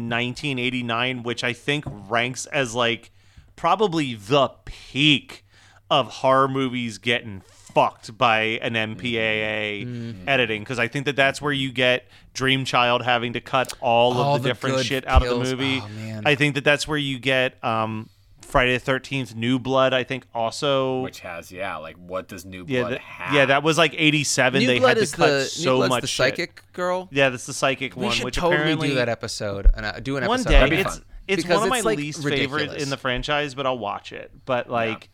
1989, 0.46 1.22
which 1.24 1.44
I 1.44 1.54
think 1.54 1.86
ranks 2.10 2.46
as 2.48 2.74
like 2.74 3.12
probably 3.56 4.16
the 4.16 4.50
peak 4.66 5.46
of 5.90 6.08
horror 6.10 6.48
movies 6.48 6.98
getting 6.98 7.42
fucked 7.50 8.18
by 8.18 8.42
an 8.62 8.74
MPAA 8.74 9.86
Mm-hmm. 9.86 10.28
editing 10.30 10.62
because 10.62 10.80
I 10.80 10.88
think 10.88 11.06
that 11.06 11.16
that's 11.16 11.42
where 11.42 11.54
you 11.54 11.72
get 11.72 12.06
Dream 12.34 12.66
Child 12.66 13.04
having 13.04 13.34
to 13.34 13.42
cut 13.42 13.74
all, 13.82 14.14
All 14.18 14.36
of 14.36 14.42
the, 14.44 14.48
the 14.50 14.54
different 14.54 14.76
good 14.78 14.86
shit 14.86 15.08
out 15.08 15.24
of 15.26 15.30
the 15.30 15.44
movie. 15.44 15.82
Oh, 15.84 15.88
man. 15.90 16.24
I 16.26 16.36
think 16.36 16.56
that 16.56 16.64
that's 16.64 16.88
where 16.88 16.98
you 16.98 17.20
get 17.20 17.64
um, 17.64 18.10
Friday 18.42 18.78
the 18.78 18.92
13th 18.92 19.36
New 19.36 19.60
Blood. 19.60 19.94
I 19.94 20.04
think 20.04 20.26
also 20.34 21.02
Which 21.02 21.20
has 21.22 21.52
yeah, 21.52 21.78
like 21.78 21.96
what 21.98 22.28
does 22.28 22.46
New 22.46 22.66
yeah, 22.68 22.82
Blood 22.82 22.94
that- 22.94 23.02
have? 23.02 23.34
yeah, 23.34 23.46
that 23.46 23.64
was 23.64 23.78
like 23.78 23.94
87. 23.96 24.66
They 24.66 24.80
Blood 24.80 24.88
had 24.90 24.98
to 24.98 25.04
is 25.04 25.16
cut 25.16 25.28
the 25.28 25.44
so 25.46 25.72
New 25.72 25.78
Blood's 25.78 25.90
much 25.90 26.02
the 26.02 26.08
shit. 26.08 26.18
psychic 26.18 26.64
girl. 26.74 27.08
Yeah, 27.12 27.30
that's 27.30 27.46
the 27.46 27.54
psychic 27.54 27.96
We 27.96 28.06
one, 28.06 28.14
should 28.16 28.26
which 28.26 28.36
totally 28.36 28.56
apparently 28.56 28.88
do 28.90 28.96
that 28.96 29.10
episode 29.10 29.68
and 29.76 29.86
uh, 29.86 30.00
do 30.00 30.18
an 30.18 30.26
one 30.28 30.40
episode. 30.40 30.50
day. 30.50 30.60
That'd 30.60 30.70
be 30.72 30.78
It's 30.78 30.94
fun. 30.96 31.06
it's 31.28 31.44
Because 31.44 31.58
one 31.60 31.64
of 31.64 31.70
my 31.70 31.82
like, 31.82 31.98
least 31.98 32.24
ridiculous. 32.24 32.62
favorites 32.64 32.84
in 32.84 32.90
the 32.90 32.98
franchise, 32.98 33.54
but 33.56 33.66
I'll 33.66 33.78
watch 33.78 34.12
it. 34.12 34.32
But 34.46 34.70
like, 34.70 35.10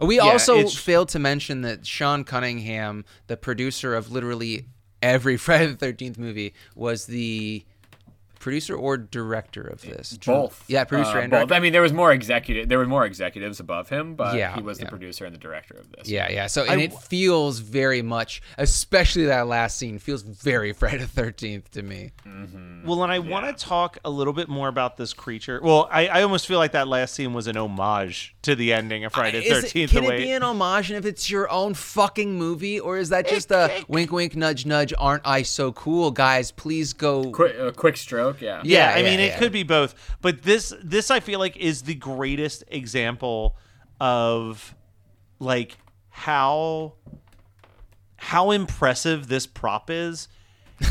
We 0.00 0.16
Yeah, 0.16 0.22
also 0.24 0.66
failed 0.68 1.08
to 1.10 1.18
mention 1.18 1.62
that 1.62 1.86
Sean 1.86 2.24
Cunningham, 2.24 3.04
the 3.26 3.36
producer 3.36 3.94
of 3.94 4.10
literally 4.12 4.66
every 5.02 5.36
Friday 5.38 5.66
the 5.66 5.76
Thirteenth 5.76 6.18
movie, 6.18 6.54
was 6.74 7.06
the 7.06 7.64
producer 8.38 8.74
or 8.74 8.96
director 8.96 9.62
of 9.62 9.82
this. 9.82 10.16
both. 10.24 10.64
Yeah, 10.68 10.84
producer 10.84 11.18
Uh, 11.18 11.22
and 11.22 11.30
both. 11.30 11.38
director. 11.40 11.54
I 11.54 11.60
mean, 11.60 11.72
there 11.72 11.82
was 11.82 11.92
more 11.92 12.12
executive. 12.12 12.68
There 12.68 12.78
were 12.78 12.86
more 12.86 13.04
executives 13.06 13.60
above 13.60 13.88
him, 13.88 14.14
but 14.14 14.36
Yeah, 14.36 14.54
he 14.54 14.62
was 14.62 14.78
the 14.78 14.86
producer 14.86 15.24
and 15.24 15.34
the 15.34 15.38
director 15.38 15.74
of 15.74 15.90
this. 15.92 16.08
Yeah, 16.08 16.30
yeah. 16.30 16.46
So 16.46 16.64
and 16.64 16.80
it 16.80 16.92
feels 16.92 17.58
very 17.58 18.02
much, 18.02 18.42
especially 18.58 19.26
that 19.26 19.46
last 19.46 19.76
scene, 19.78 19.98
feels 19.98 20.22
very 20.22 20.72
Friday 20.78 20.98
the 20.98 21.06
Thirteenth 21.06 21.70
to 21.72 21.82
me. 21.82 22.12
well, 22.84 23.02
and 23.02 23.12
I 23.12 23.18
want 23.18 23.46
to 23.46 23.64
talk 23.64 23.98
a 24.04 24.10
little 24.10 24.32
bit 24.32 24.48
more 24.48 24.68
about 24.68 24.96
this 24.96 25.12
creature. 25.12 25.60
Well, 25.62 25.88
I, 25.90 26.06
I 26.08 26.22
almost 26.22 26.46
feel 26.46 26.58
like 26.58 26.72
that 26.72 26.88
last 26.88 27.14
scene 27.14 27.32
was 27.32 27.46
an 27.46 27.56
homage 27.56 28.34
to 28.42 28.54
the 28.54 28.72
ending 28.72 29.04
of 29.04 29.12
Friday 29.12 29.40
the 29.40 29.54
Thirteenth. 29.60 29.90
can 29.90 30.04
the 30.04 30.14
it 30.14 30.18
be 30.18 30.30
an 30.32 30.42
homage 30.42 30.90
and 30.90 30.98
if 30.98 31.04
it's 31.06 31.30
your 31.30 31.50
own 31.50 31.74
fucking 31.74 32.34
movie, 32.38 32.78
or 32.78 32.98
is 32.98 33.08
that 33.08 33.26
just 33.28 33.50
a 33.50 33.84
wink, 33.88 34.12
wink, 34.12 34.36
nudge, 34.36 34.66
nudge? 34.66 34.92
Aren't 34.98 35.26
I 35.26 35.42
so 35.42 35.72
cool, 35.72 36.10
guys? 36.10 36.50
Please 36.50 36.92
go. 36.92 37.30
Quick, 37.30 37.56
a 37.58 37.72
quick 37.72 37.96
stroke. 37.96 38.27
Yeah. 38.40 38.62
yeah, 38.64 38.90
Yeah, 38.90 38.94
I 38.94 38.98
yeah, 38.98 39.04
mean, 39.10 39.20
it 39.20 39.26
yeah. 39.28 39.38
could 39.38 39.52
be 39.52 39.62
both. 39.62 39.94
But 40.20 40.42
this 40.42 40.72
this 40.82 41.10
I 41.10 41.20
feel 41.20 41.38
like 41.38 41.56
is 41.56 41.82
the 41.82 41.94
greatest 41.94 42.64
example 42.68 43.56
of 44.00 44.74
like 45.38 45.76
how 46.10 46.94
how 48.16 48.50
impressive 48.50 49.28
this 49.28 49.46
prop 49.46 49.90
is 49.90 50.28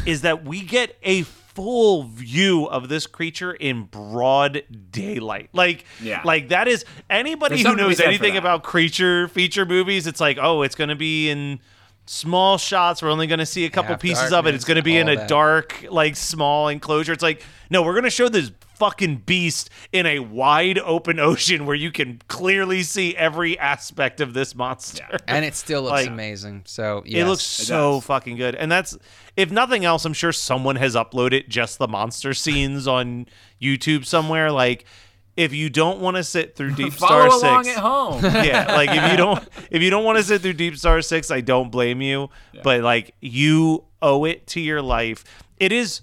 is 0.06 0.22
that 0.22 0.44
we 0.46 0.62
get 0.62 0.98
a 1.04 1.24
full 1.24 2.04
view 2.04 2.66
of 2.66 2.88
this 2.88 3.08
creature 3.08 3.52
in 3.54 3.84
broad 3.84 4.64
daylight. 4.92 5.50
Like 5.54 5.86
Yeah. 6.02 6.22
like 6.24 6.50
that 6.50 6.68
is 6.68 6.86
anybody 7.10 7.56
There's 7.56 7.62
who 7.62 7.70
something 7.70 7.78
to 7.84 7.90
be 7.90 7.90
knows 7.90 8.00
anything 8.00 8.38
about 8.38 8.64
creature 8.64 9.28
feature 9.28 9.66
movies, 9.66 10.08
it's 10.08 10.20
like, 10.20 10.38
"Oh, 10.40 10.62
it's 10.62 10.76
going 10.76 10.90
to 10.90 10.96
be 10.96 11.30
in 11.30 11.60
small 12.08 12.58
shots. 12.58 13.02
We're 13.02 13.12
only 13.12 13.28
going 13.28 13.40
to 13.40 13.46
see 13.46 13.66
a 13.66 13.70
couple 13.70 13.92
Half 13.94 14.02
pieces 14.02 14.32
of 14.34 14.48
it. 14.48 14.56
It's 14.56 14.66
going 14.66 14.78
to 14.78 14.84
be 14.84 14.98
in 14.98 15.10
a 15.10 15.16
that. 15.16 15.28
dark, 15.28 15.86
like 15.90 16.16
small 16.16 16.68
enclosure. 16.70 17.14
It's 17.14 17.24
like, 17.24 17.44
no, 17.70 17.82
we're 17.84 17.94
going 17.94 18.04
to 18.06 18.10
show 18.10 18.30
this 18.30 18.52
fucking 18.76 19.18
beast 19.26 19.70
in 19.92 20.06
a 20.06 20.20
wide 20.20 20.78
open 20.80 21.20
ocean 21.22 21.66
where 21.66 21.76
you 21.76 21.92
can 21.92 22.22
clearly 22.28 22.84
see 22.84 23.16
every 23.16 23.58
aspect 23.58 24.22
of 24.22 24.34
this 24.34 24.54
monster. 24.56 25.18
And 25.28 25.44
it 25.44 25.56
still 25.56 25.82
looks 25.84 25.92
Like, 25.94 26.08
amazing. 26.08 26.64
So 26.66 27.00
It 27.00 27.12
yes. 27.12 27.28
looks 27.28 27.44
so 27.44 27.96
does. 27.96 28.06
fucking 28.06 28.38
good. 28.38 28.56
And 28.56 28.72
that's 28.72 28.98
if 29.36 29.52
nothing 29.52 29.84
else, 29.86 30.06
I'm 30.06 30.14
sure 30.14 30.32
someone 30.32 30.76
has 30.78 30.96
uploaded 30.96 31.48
just 31.48 31.78
the 31.80 31.88
monster 31.88 32.34
scenes 32.36 32.88
on 32.88 33.26
YouTube 33.62 34.06
somewhere. 34.06 34.52
Like 34.52 34.86
if 35.38 35.54
you 35.54 35.70
don't 35.70 36.00
want 36.00 36.18
to 36.18 36.24
sit 36.24 36.56
through 36.56 36.74
Deep 36.74 36.94
Star 36.98 37.28
along 37.28 37.64
Six, 37.64 37.78
at 37.78 37.82
home. 37.82 38.24
yeah, 38.24 38.74
like 38.76 38.90
if 38.90 39.12
you 39.12 39.18
don't 39.24 39.48
if 39.72 39.82
you 39.82 39.90
don't 39.90 40.04
want 40.04 40.18
to 40.18 40.24
sit 40.24 40.42
through 40.42 40.54
Deep 40.54 40.76
Star 40.78 41.02
Six, 41.02 41.32
I 41.32 41.40
don't 41.42 41.72
blame 41.72 42.02
you. 42.02 42.30
But 42.64 42.82
like 42.82 43.16
you 43.22 43.86
owe 44.02 44.26
it 44.26 44.48
to 44.48 44.60
your 44.60 44.82
life. 44.82 45.24
It 45.58 45.72
is. 45.72 46.02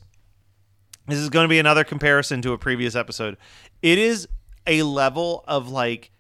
This 1.07 1.19
is 1.19 1.29
going 1.29 1.45
to 1.45 1.49
be 1.49 1.59
another 1.59 1.85
comparison 1.85 2.41
to 2.43 2.53
a 2.53 2.59
previous 2.59 2.95
episode. 2.95 3.37
It 3.83 3.99
is 3.99 4.27
a 4.67 4.83
level 4.85 5.45
of 5.47 5.69
like 5.69 6.11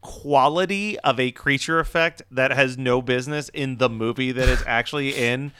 quality 0.00 0.96
of 1.00 1.18
a 1.18 1.32
creature 1.32 1.80
effect 1.80 2.22
that 2.30 2.52
has 2.52 2.78
no 2.78 3.02
business 3.02 3.48
in 3.48 3.78
the 3.78 3.88
movie 3.88 4.30
that 4.30 4.48
it's 4.48 4.62
actually 4.64 5.12
in 5.12 5.50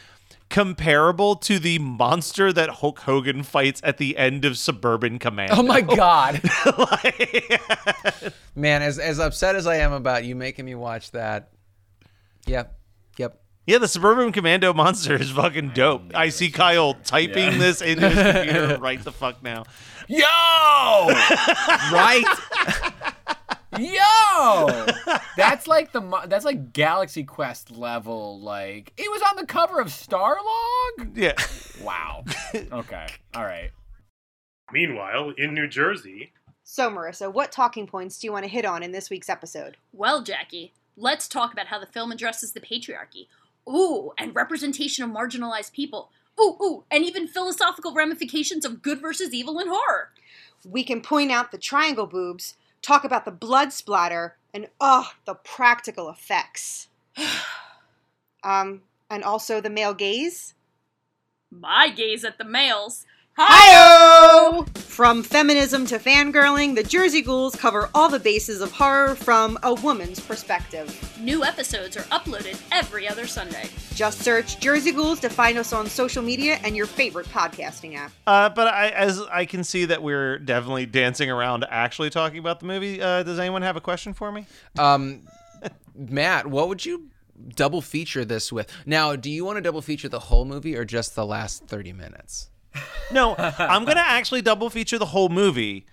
comparable 0.51 1.37
to 1.37 1.59
the 1.59 1.79
monster 1.79 2.53
that 2.53 2.71
Hulk 2.71 3.01
Hogan 3.01 3.43
fights 3.43 3.81
at 3.85 3.99
the 3.99 4.17
end 4.17 4.45
of 4.45 4.57
Suburban 4.59 5.19
Commando. 5.19 5.57
Oh 5.57 5.63
my 5.63 5.81
god, 5.81 6.41
Like- 6.79 8.33
man! 8.55 8.83
As 8.83 8.99
as 8.99 9.19
upset 9.19 9.57
as 9.57 9.67
I 9.67 9.77
am 9.77 9.93
about 9.93 10.25
you 10.25 10.35
making 10.35 10.65
me 10.65 10.75
watch 10.75 11.11
that, 11.13 11.51
yep, 12.47 12.79
yep. 13.19 13.41
yeah, 13.67 13.79
the 13.79 13.89
Suburban 13.89 14.33
Commando 14.33 14.73
monster 14.73 15.15
is 15.15 15.31
fucking 15.31 15.71
dope. 15.75 16.03
I 16.15 16.31
see 16.31 16.51
Kyle 16.51 16.95
typing 17.05 17.53
Yeah. 17.53 17.59
this 17.59 17.83
in 17.83 17.99
his 17.99 18.15
computer 18.15 18.79
right 18.81 19.03
the 19.03 19.13
fuck 19.13 19.43
now. 19.43 19.65
Yo! 20.09 20.25
Right? 21.93 22.25
Yo! 23.79 24.87
That's 25.37 25.67
like 25.67 25.93
the 25.93 26.01
that's 26.27 26.45
like 26.45 26.73
Galaxy 26.73 27.25
Quest 27.25 27.71
level. 27.71 28.41
Like 28.41 28.93
it 28.97 29.11
was 29.11 29.23
on 29.31 29.37
the 29.37 29.47
cover 29.47 29.81
of 29.81 29.89
Starlog. 29.89 31.15
Yeah. 31.15 31.35
Wow. 31.83 32.25
Okay. 32.55 33.07
All 33.35 33.45
right. 33.45 33.71
Meanwhile, 34.73 35.33
in 35.39 35.55
New 35.55 35.69
Jersey, 35.69 36.33
So, 36.71 36.91
Marissa, 36.91 37.33
what 37.33 37.51
talking 37.51 37.87
points 37.87 38.19
do 38.19 38.27
you 38.27 38.33
want 38.33 38.45
to 38.45 38.51
hit 38.51 38.67
on 38.67 38.83
in 38.83 38.93
this 38.93 39.09
week's 39.09 39.31
episode? 39.31 39.79
Well, 39.91 40.23
Jackie, 40.23 40.75
let's 40.99 41.27
talk 41.27 41.51
about 41.55 41.69
how 41.69 41.79
the 41.79 41.87
film 41.87 42.13
addresses 42.13 42.53
the 42.53 42.61
patriarchy. 42.61 43.29
Ooh, 43.67 44.13
and 44.19 44.35
representation 44.35 45.03
of 45.03 45.11
marginalized 45.11 45.73
people. 45.73 46.11
Ooh, 46.39 46.59
ooh, 46.63 46.85
and 46.91 47.05
even 47.05 47.27
philosophical 47.27 47.95
ramifications 47.95 48.67
of 48.67 48.83
good 48.83 49.01
versus 49.01 49.33
evil 49.33 49.59
in 49.59 49.69
horror. 49.69 50.11
We 50.63 50.85
can 50.85 51.01
point 51.01 51.33
out 51.33 51.53
the 51.53 51.59
triangle 51.59 52.07
boobs, 52.07 52.55
talk 52.83 53.05
about 53.05 53.25
the 53.25 53.31
blood 53.31 53.73
splatter, 53.73 54.37
and 54.53 54.69
oh, 54.81 55.11
the 55.25 55.35
practical 55.35 56.09
effects. 56.09 56.89
um, 58.45 58.83
and 59.11 59.25
also 59.25 59.61
the 59.61 59.71
male 59.71 59.95
gaze. 59.95 60.55
My 61.51 61.89
gaze 61.89 62.25
at 62.25 62.39
the 62.39 62.45
males. 62.45 63.07
Hi! 63.41 64.65
From 64.75 65.23
feminism 65.23 65.87
to 65.87 66.01
fangirling, 66.01 66.75
the 66.75 66.83
Jersey 66.83 67.23
Ghouls 67.23 67.55
cover 67.55 67.89
all 67.95 68.09
the 68.09 68.19
bases 68.19 68.61
of 68.61 68.73
horror 68.73 69.15
from 69.15 69.57
a 69.63 69.75
woman's 69.75 70.19
perspective. 70.19 71.17
New 71.21 71.45
episodes 71.45 71.97
are 71.97 72.03
uploaded 72.11 72.61
every 72.73 73.07
other 73.07 73.29
Sunday. 73.29 73.69
Just 73.95 74.23
search 74.23 74.59
Jersey 74.59 74.91
Ghouls 74.91 75.21
to 75.21 75.31
find 75.31 75.57
us 75.57 75.73
on 75.73 75.87
social 75.87 76.21
media 76.21 76.59
and 76.65 76.77
your 76.77 76.87
favorite 76.87 77.29
podcasting 77.29 77.95
app. 77.95 78.11
Uh, 78.27 78.49
but 78.49 78.67
I, 78.67 78.89
as 78.89 79.21
I 79.21 79.45
can 79.45 79.63
see 79.63 79.85
that 79.85 80.03
we're 80.03 80.41
definitely 80.41 80.87
dancing 80.87 81.31
around 81.31 81.65
actually 81.71 82.11
talking 82.11 82.41
about 82.41 82.59
the 82.59 82.67
movie. 82.67 83.01
Uh, 83.01 83.23
does 83.23 83.39
anyone 83.39 83.63
have 83.63 83.77
a 83.77 83.81
question 83.81 84.15
for 84.15 84.33
me? 84.33 84.47
Um, 84.77 85.29
Matt, 85.95 86.49
what 86.49 86.67
would 86.67 86.85
you 86.85 87.09
double 87.55 87.83
feature 87.83 88.25
this 88.25 88.53
with? 88.53 88.69
Now, 88.85 89.15
do 89.15 89.31
you 89.31 89.45
want 89.45 89.59
to 89.59 89.63
double 89.63 89.81
feature 89.81 90.09
the 90.09 90.19
whole 90.19 90.45
movie 90.45 90.77
or 90.77 90.85
just 90.85 91.15
the 91.15 91.25
last 91.25 91.69
thirty 91.69 91.93
minutes? 91.93 92.51
No, 93.13 93.35
I'm 93.59 93.85
gonna 93.85 94.01
actually 94.05 94.43
double 94.43 94.71
feature 94.71 94.99
the 94.99 95.07
whole 95.07 95.29
movie 95.29 95.87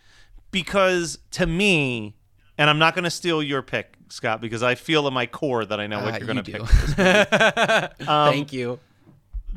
because 0.51 1.17
to 1.31 1.45
me, 1.45 2.15
and 2.57 2.69
I'm 2.69 2.79
not 2.79 2.95
gonna 2.95 3.11
steal 3.11 3.41
your 3.43 3.61
pick, 3.61 3.93
Scott, 4.09 4.41
because 4.41 4.63
I 4.63 4.75
feel 4.75 5.07
in 5.07 5.13
my 5.13 5.25
core 5.25 5.65
that 5.65 5.79
I 5.79 5.87
know 5.87 5.99
what 6.03 6.13
Uh, 6.13 6.17
you're 6.17 6.27
gonna 6.27 6.43
you 6.45 6.53
pick. 6.53 6.65
for 6.65 6.85
this 6.85 6.97
movie. 6.97 8.07
Um, 8.09 8.31
Thank 8.33 8.53
you. 8.53 8.79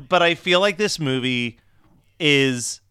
but 0.09 0.21
I 0.21 0.35
feel 0.35 0.59
like 0.59 0.77
this 0.77 0.99
movie 0.99 1.59
is 2.19 2.81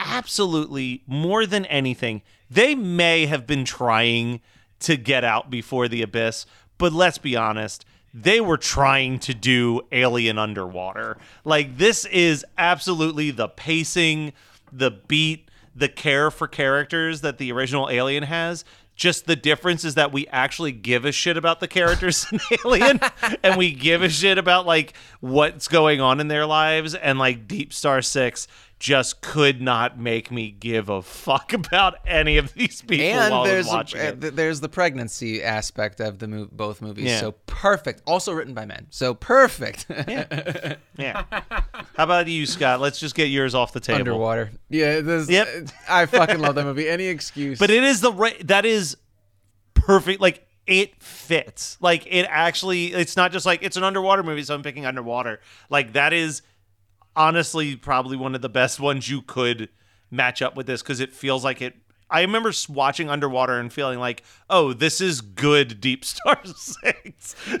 absolutely 0.00 1.02
more 1.06 1.46
than 1.46 1.64
anything. 1.66 2.22
They 2.50 2.74
may 2.74 3.26
have 3.26 3.46
been 3.46 3.64
trying 3.64 4.40
to 4.80 4.96
get 4.96 5.24
out 5.24 5.50
before 5.50 5.88
the 5.88 6.02
abyss, 6.02 6.46
but 6.78 6.92
let's 6.92 7.18
be 7.18 7.34
honest, 7.36 7.84
they 8.18 8.40
were 8.40 8.56
trying 8.56 9.18
to 9.18 9.34
do 9.34 9.82
Alien 9.92 10.38
Underwater. 10.38 11.18
Like 11.44 11.76
this 11.76 12.06
is 12.06 12.46
absolutely 12.56 13.30
the 13.30 13.48
pacing, 13.48 14.32
the 14.72 14.90
beat, 14.90 15.50
the 15.74 15.90
care 15.90 16.30
for 16.30 16.48
characters 16.48 17.20
that 17.20 17.36
the 17.36 17.52
original 17.52 17.90
Alien 17.90 18.22
has. 18.22 18.64
Just 18.94 19.26
the 19.26 19.36
difference 19.36 19.84
is 19.84 19.96
that 19.96 20.10
we 20.14 20.26
actually 20.28 20.72
give 20.72 21.04
a 21.04 21.12
shit 21.12 21.36
about 21.36 21.60
the 21.60 21.68
characters 21.68 22.26
in 22.32 22.40
Alien 22.64 23.00
and 23.42 23.58
we 23.58 23.72
give 23.72 24.00
a 24.00 24.08
shit 24.08 24.38
about 24.38 24.64
like 24.64 24.94
what's 25.20 25.68
going 25.68 26.00
on 26.00 26.18
in 26.18 26.28
their 26.28 26.46
lives 26.46 26.94
and 26.94 27.18
like 27.18 27.46
Deep 27.46 27.74
Star 27.74 28.00
6 28.00 28.48
just 28.78 29.22
could 29.22 29.62
not 29.62 29.98
make 29.98 30.30
me 30.30 30.50
give 30.50 30.88
a 30.90 31.00
fuck 31.00 31.52
about 31.54 31.94
any 32.06 32.36
of 32.36 32.52
these 32.52 32.82
people 32.82 33.06
while 33.08 33.22
And 33.24 33.34
I 33.34 33.38
was 33.40 33.50
there's 33.50 33.66
watching 33.68 34.00
a, 34.00 34.04
uh, 34.04 34.06
it. 34.08 34.20
th- 34.20 34.32
there's 34.34 34.60
the 34.60 34.68
pregnancy 34.68 35.42
aspect 35.42 35.98
of 36.00 36.18
the 36.18 36.26
mov- 36.26 36.50
both 36.50 36.82
movies. 36.82 37.06
Yeah. 37.06 37.20
So 37.20 37.32
perfect. 37.46 38.02
Also 38.06 38.32
written 38.32 38.52
by 38.52 38.66
men. 38.66 38.86
So 38.90 39.14
perfect. 39.14 39.86
Yeah. 39.88 41.24
How 41.30 42.04
about 42.04 42.28
you, 42.28 42.44
Scott? 42.46 42.80
Let's 42.80 42.98
just 42.98 43.14
get 43.14 43.26
yours 43.26 43.54
off 43.54 43.72
the 43.72 43.80
table. 43.80 44.00
Underwater. 44.00 44.50
Yeah. 44.68 45.00
This, 45.00 45.28
Yep. 45.30 45.68
I 45.88 46.06
fucking 46.06 46.38
love 46.40 46.54
that 46.56 46.64
movie. 46.64 46.88
Any 46.88 47.06
excuse. 47.06 47.58
But 47.58 47.70
it 47.70 47.82
is 47.82 48.00
the 48.00 48.12
right. 48.12 48.46
That 48.46 48.64
is 48.66 48.96
perfect. 49.74 50.20
Like 50.20 50.46
it 50.66 51.02
fits. 51.02 51.78
Like 51.80 52.06
it 52.06 52.26
actually. 52.28 52.92
It's 52.92 53.16
not 53.16 53.32
just 53.32 53.46
like 53.46 53.62
it's 53.62 53.76
an 53.76 53.84
underwater 53.84 54.22
movie, 54.22 54.42
so 54.42 54.54
I'm 54.54 54.62
picking 54.62 54.84
underwater. 54.86 55.40
Like 55.70 55.94
that 55.94 56.12
is 56.12 56.42
honestly 57.16 57.76
probably 57.76 58.16
one 58.16 58.34
of 58.34 58.42
the 58.42 58.48
best 58.48 58.78
ones 58.78 59.08
you 59.08 59.22
could 59.22 59.68
match 60.10 60.42
up 60.42 60.56
with 60.56 60.66
this 60.66 60.82
because 60.82 61.00
it 61.00 61.12
feels 61.12 61.44
like 61.44 61.60
it. 61.62 61.74
I 62.08 62.20
remember 62.20 62.52
watching 62.68 63.10
Underwater 63.10 63.58
and 63.58 63.72
feeling 63.72 63.98
like, 63.98 64.22
oh, 64.48 64.72
this 64.72 65.00
is 65.00 65.20
good 65.20 65.80
Deep 65.80 66.04
Star 66.04 66.40
Six. 66.44 67.34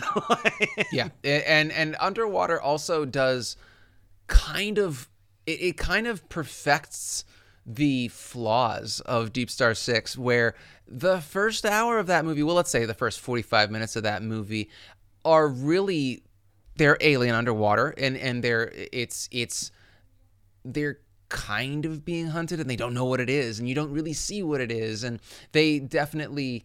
Yeah 0.92 1.08
and 1.24 1.72
and 1.72 1.96
underwater 1.98 2.60
also 2.60 3.04
does 3.04 3.56
kind 4.28 4.78
of 4.78 5.08
it, 5.46 5.60
it 5.62 5.76
kind 5.76 6.06
of 6.06 6.28
perfects 6.28 7.24
the 7.64 8.08
flaws 8.08 9.00
of 9.00 9.32
deep 9.32 9.50
star 9.50 9.74
6 9.74 10.16
where 10.16 10.54
the 10.86 11.20
first 11.20 11.66
hour 11.66 11.98
of 11.98 12.06
that 12.06 12.24
movie 12.24 12.42
well 12.42 12.54
let's 12.54 12.70
say 12.70 12.84
the 12.84 12.94
first 12.94 13.18
45 13.20 13.70
minutes 13.70 13.96
of 13.96 14.04
that 14.04 14.22
movie 14.22 14.70
are 15.24 15.48
really 15.48 16.22
they're 16.76 16.98
alien 17.00 17.34
underwater 17.34 17.94
and 17.98 18.16
and 18.16 18.42
they're 18.42 18.72
it's 18.92 19.28
it's 19.32 19.70
they're 20.64 20.98
kind 21.28 21.84
of 21.84 22.04
being 22.04 22.28
hunted 22.28 22.60
and 22.60 22.70
they 22.70 22.76
don't 22.76 22.94
know 22.94 23.04
what 23.04 23.20
it 23.20 23.28
is 23.28 23.58
and 23.58 23.68
you 23.68 23.74
don't 23.74 23.90
really 23.90 24.12
see 24.12 24.42
what 24.42 24.60
it 24.60 24.70
is 24.70 25.02
and 25.02 25.20
they 25.52 25.78
definitely 25.78 26.64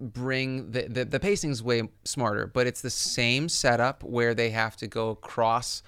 bring 0.00 0.70
the, 0.70 0.82
the 0.88 1.04
the 1.04 1.20
pacing's 1.20 1.62
way 1.62 1.82
smarter 2.04 2.46
but 2.46 2.66
it's 2.66 2.80
the 2.80 2.90
same 2.90 3.48
setup 3.48 4.02
where 4.02 4.34
they 4.34 4.50
have 4.50 4.76
to 4.76 4.86
go 4.86 5.10
across 5.10 5.82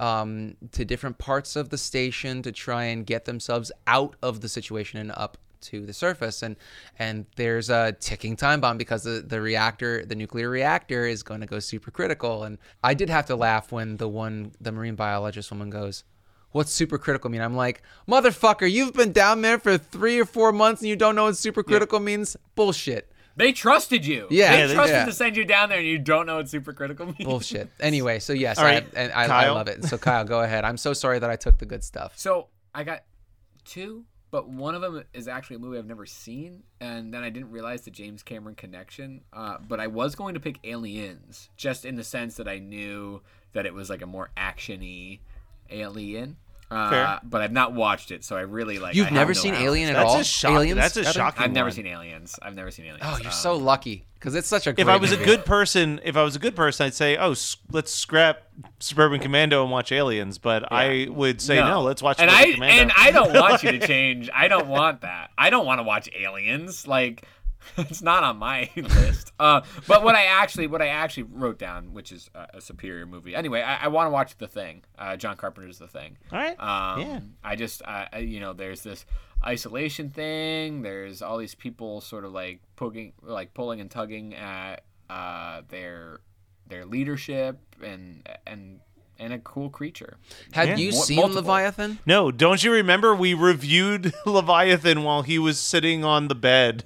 um, 0.00 0.56
to 0.72 0.84
different 0.84 1.18
parts 1.18 1.56
of 1.56 1.70
the 1.70 1.78
station 1.78 2.42
to 2.42 2.52
try 2.52 2.84
and 2.84 3.06
get 3.06 3.24
themselves 3.24 3.70
out 3.86 4.16
of 4.22 4.40
the 4.40 4.48
situation 4.48 4.98
and 4.98 5.12
up 5.12 5.38
to 5.64 5.84
the 5.86 5.92
surface. 5.92 6.42
And 6.42 6.56
and 6.98 7.26
there's 7.36 7.70
a 7.70 7.92
ticking 7.92 8.36
time 8.36 8.60
bomb 8.60 8.78
because 8.78 9.04
the, 9.04 9.24
the 9.26 9.40
reactor 9.40 10.04
the 10.04 10.14
nuclear 10.14 10.48
reactor 10.48 11.06
is 11.06 11.22
going 11.22 11.40
to 11.40 11.46
go 11.46 11.56
supercritical 11.56 12.46
and 12.46 12.58
i 12.82 12.94
did 12.94 13.08
have 13.10 13.26
to 13.26 13.36
laugh 13.36 13.72
when 13.72 13.96
the 13.96 14.08
one 14.08 14.52
the 14.60 14.70
marine 14.72 14.94
biologist 14.94 15.50
woman 15.50 15.70
goes 15.70 16.04
what's 16.52 16.72
supercritical 16.78 17.30
mean? 17.30 17.40
I'm 17.40 17.56
like 17.56 17.82
motherfucker 18.08 18.70
you've 18.70 18.92
been 18.94 19.12
down 19.12 19.42
there 19.42 19.58
for 19.58 19.76
three 19.76 20.20
or 20.20 20.24
four 20.24 20.52
months 20.52 20.82
and 20.82 20.88
you 20.88 20.96
don't 20.96 21.16
know 21.16 21.24
what 21.24 21.34
supercritical 21.34 22.02
means? 22.02 22.36
Bullshit. 22.54 23.10
They 23.36 23.50
trusted 23.50 24.06
you. 24.06 24.28
Yeah, 24.30 24.56
They 24.56 24.66
they- 24.68 24.74
trusted 24.74 24.94
yeah. 24.96 25.04
to 25.06 25.12
send 25.12 25.36
you 25.36 25.44
down 25.44 25.68
there, 25.68 25.78
and 25.78 25.86
you 25.88 25.98
don't 25.98 26.24
know 26.26 26.36
what 26.36 26.46
supercritical 26.46 27.06
means. 27.06 27.24
bullshit. 27.24 27.68
Anyway 27.80 28.20
so 28.20 28.32
yes 28.32 28.58
All 28.58 28.64
right, 28.64 28.86
I, 28.96 29.00
and 29.00 29.12
I, 29.12 29.46
I 29.46 29.50
love 29.50 29.66
it. 29.66 29.84
So 29.84 29.98
kyle 29.98 30.24
go 30.24 30.42
ahead. 30.42 30.64
I'm 30.64 30.76
so 30.76 30.92
sorry 30.92 31.18
that 31.18 31.28
i 31.30 31.34
took 31.36 31.58
the 31.58 31.66
good 31.66 31.82
stuff. 31.82 32.12
So 32.16 32.46
I 32.72 32.84
got 32.84 33.02
two, 33.64 34.04
but 34.34 34.48
one 34.48 34.74
of 34.74 34.80
them 34.82 35.04
is 35.12 35.28
actually 35.28 35.54
a 35.54 35.58
movie 35.60 35.78
I've 35.78 35.86
never 35.86 36.06
seen, 36.06 36.64
and 36.80 37.14
then 37.14 37.22
I 37.22 37.30
didn't 37.30 37.52
realize 37.52 37.82
the 37.82 37.92
James 37.92 38.24
Cameron 38.24 38.56
connection. 38.56 39.20
Uh, 39.32 39.58
but 39.68 39.78
I 39.78 39.86
was 39.86 40.16
going 40.16 40.34
to 40.34 40.40
pick 40.40 40.58
Aliens, 40.64 41.50
just 41.56 41.84
in 41.84 41.94
the 41.94 42.02
sense 42.02 42.34
that 42.34 42.48
I 42.48 42.58
knew 42.58 43.22
that 43.52 43.64
it 43.64 43.72
was 43.72 43.88
like 43.88 44.02
a 44.02 44.06
more 44.06 44.30
actiony 44.36 45.20
Alien. 45.70 46.36
Uh, 46.70 46.90
Fair. 46.90 47.20
but 47.22 47.40
I've 47.40 47.52
not 47.52 47.72
watched 47.72 48.10
it, 48.10 48.24
so 48.24 48.36
I 48.36 48.40
really 48.40 48.78
like. 48.78 48.94
It. 48.94 48.98
You've 48.98 49.08
I 49.08 49.10
never 49.10 49.30
no 49.30 49.40
seen 49.40 49.52
knowledge. 49.52 49.66
Alien 49.66 49.88
at 49.90 49.92
That's 49.96 50.10
all? 50.12 50.20
a 50.20 50.24
shock- 50.24 50.52
Aliens? 50.52 50.76
that's 50.76 50.96
a 50.96 51.00
Evan? 51.00 51.12
shocking 51.12 51.42
I've 51.44 51.52
never 51.52 51.66
one. 51.66 51.72
seen 51.74 51.86
Aliens. 51.86 52.38
I've 52.42 52.54
never 52.54 52.70
seen 52.70 52.86
Aliens. 52.86 53.02
Oh, 53.04 53.16
you're 53.18 53.26
Um, 53.26 53.32
so 53.32 53.54
lucky 53.56 54.06
because 54.18 54.34
it's 54.34 54.48
such 54.48 54.66
a. 54.66 54.74
If 54.80 54.88
I 54.88 54.96
was 54.96 55.12
a 55.12 55.16
good 55.16 55.44
person, 55.44 56.00
if 56.04 56.16
I 56.16 56.22
was 56.22 56.34
a 56.34 56.38
good 56.38 56.56
person, 56.56 56.86
I'd 56.86 56.94
say, 56.94 57.16
"Oh, 57.16 57.32
s- 57.32 57.58
let's 57.70 57.92
scrap 57.94 58.42
Suburban 58.80 59.20
Commando 59.20 59.62
and 59.62 59.70
watch 59.70 59.92
Aliens." 59.92 60.38
But 60.38 60.72
I 60.72 61.06
would 61.10 61.40
say, 61.40 61.56
"No, 61.56 61.82
let's 61.82 62.02
watch 62.02 62.18
and 62.18 62.30
Suburban 62.30 62.50
I 62.50 62.54
Commando." 62.54 62.82
and 62.82 62.92
I 62.96 63.10
don't 63.10 63.34
want 63.34 63.62
you 63.62 63.72
to 63.72 63.78
change. 63.86 64.30
I 64.34 64.48
don't 64.48 64.66
want 64.66 65.02
that. 65.02 65.30
I 65.36 65.50
don't 65.50 65.66
want 65.66 65.78
to 65.80 65.82
watch 65.84 66.08
Aliens. 66.18 66.88
Like 66.88 67.24
it's 67.78 68.02
not 68.02 68.22
on 68.24 68.36
my 68.38 68.70
list. 68.76 69.32
Uh, 69.38 69.62
but 69.88 70.02
what 70.04 70.14
I 70.14 70.24
actually 70.26 70.66
what 70.66 70.82
I 70.82 70.88
actually 70.88 71.24
wrote 71.24 71.58
down, 71.58 71.92
which 71.92 72.12
is 72.12 72.30
a, 72.34 72.46
a 72.54 72.60
superior 72.60 73.06
movie. 73.06 73.34
Anyway, 73.34 73.62
I, 73.62 73.84
I 73.84 73.88
want 73.88 74.06
to 74.06 74.10
watch 74.10 74.36
The 74.38 74.48
Thing. 74.48 74.82
Uh, 74.98 75.16
John 75.16 75.36
Carpenter's 75.36 75.78
The 75.78 75.88
Thing. 75.88 76.16
All 76.32 76.38
right. 76.38 76.58
Um, 76.60 77.00
Yeah. 77.00 77.20
I 77.42 77.56
just, 77.56 77.82
I, 77.86 78.08
I- 78.12 78.18
you 78.18 78.40
know, 78.40 78.52
there's 78.52 78.82
this 78.82 79.04
isolation 79.44 80.10
thing. 80.10 80.82
There's 80.82 81.20
all 81.22 81.36
these 81.38 81.54
people 81.54 82.00
sort 82.00 82.24
of 82.24 82.32
like 82.32 82.60
pulling, 82.76 83.12
like 83.22 83.54
pulling 83.54 83.80
and 83.80 83.90
tugging 83.90 84.34
at 84.34 84.84
uh, 85.10 85.62
their 85.68 86.20
their 86.66 86.84
leadership 86.86 87.58
and 87.82 88.26
and 88.46 88.80
and 89.18 89.32
a 89.32 89.38
cool 89.38 89.68
creature. 89.70 90.16
Have 90.52 90.68
Yeah. 90.70 90.76
you 90.76 90.90
Mul- 90.92 91.02
seen 91.02 91.16
multiple. 91.16 91.42
Leviathan? 91.42 91.98
No, 92.06 92.30
don't 92.32 92.64
you 92.64 92.72
remember 92.72 93.14
we 93.14 93.32
reviewed 93.34 94.12
Leviathan 94.26 95.04
while 95.04 95.22
he 95.22 95.38
was 95.38 95.58
sitting 95.60 96.04
on 96.04 96.28
the 96.28 96.34
bed 96.34 96.84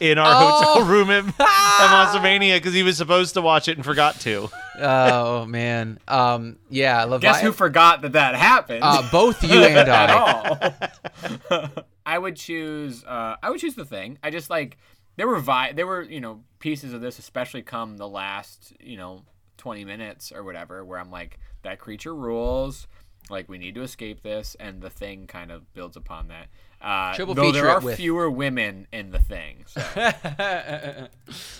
in 0.00 0.18
our 0.18 0.26
Oh. 0.28 0.62
hotel 0.74 0.84
room 0.86 1.10
at, 1.10 1.24
at 1.26 1.32
Monstermania 1.38 2.56
because 2.56 2.74
he 2.74 2.82
was 2.82 2.96
supposed 2.96 3.34
to 3.34 3.42
watch 3.42 3.68
it 3.68 3.76
and 3.76 3.84
forgot 3.84 4.18
to. 4.20 4.48
oh 4.80 5.44
man, 5.46 5.98
um, 6.08 6.58
yeah, 6.70 7.04
Leviathan. 7.04 7.20
Guess 7.20 7.40
who 7.42 7.52
forgot 7.52 8.02
that 8.02 8.12
that 8.12 8.34
happened? 8.36 8.80
Uh, 8.82 9.08
both 9.10 9.42
you 9.42 9.62
and 9.64 9.88
I. 9.90 10.12
all. 11.50 11.70
I 12.06 12.18
would 12.18 12.36
choose. 12.36 13.04
Uh, 13.04 13.36
I 13.42 13.50
would 13.50 13.60
choose 13.60 13.74
the 13.74 13.84
thing. 13.84 14.18
I 14.22 14.30
just 14.30 14.50
like 14.50 14.78
there 15.16 15.26
were 15.26 15.40
vi- 15.40 15.72
there 15.72 15.86
were 15.86 16.02
you 16.02 16.20
know 16.20 16.42
pieces 16.58 16.92
of 16.92 17.00
this, 17.00 17.18
especially 17.18 17.62
come 17.62 17.96
the 17.96 18.08
last 18.08 18.72
you 18.80 18.96
know 18.96 19.24
twenty 19.56 19.84
minutes 19.84 20.32
or 20.32 20.42
whatever, 20.44 20.84
where 20.84 20.98
I'm 20.98 21.10
like 21.10 21.38
that 21.62 21.78
creature 21.78 22.14
rules. 22.14 22.86
Like 23.30 23.48
we 23.48 23.58
need 23.58 23.74
to 23.74 23.82
escape 23.82 24.22
this, 24.22 24.56
and 24.58 24.80
the 24.80 24.88
thing 24.88 25.26
kind 25.26 25.50
of 25.50 25.70
builds 25.74 25.96
upon 25.98 26.28
that. 26.28 26.46
Uh, 26.80 27.14
Triple 27.14 27.34
though 27.34 27.42
feature 27.42 27.62
there 27.62 27.70
are 27.70 27.80
fewer 27.80 28.30
women 28.30 28.86
in 28.92 29.10
the 29.10 29.18
thing. 29.18 29.64
So. 29.66 31.08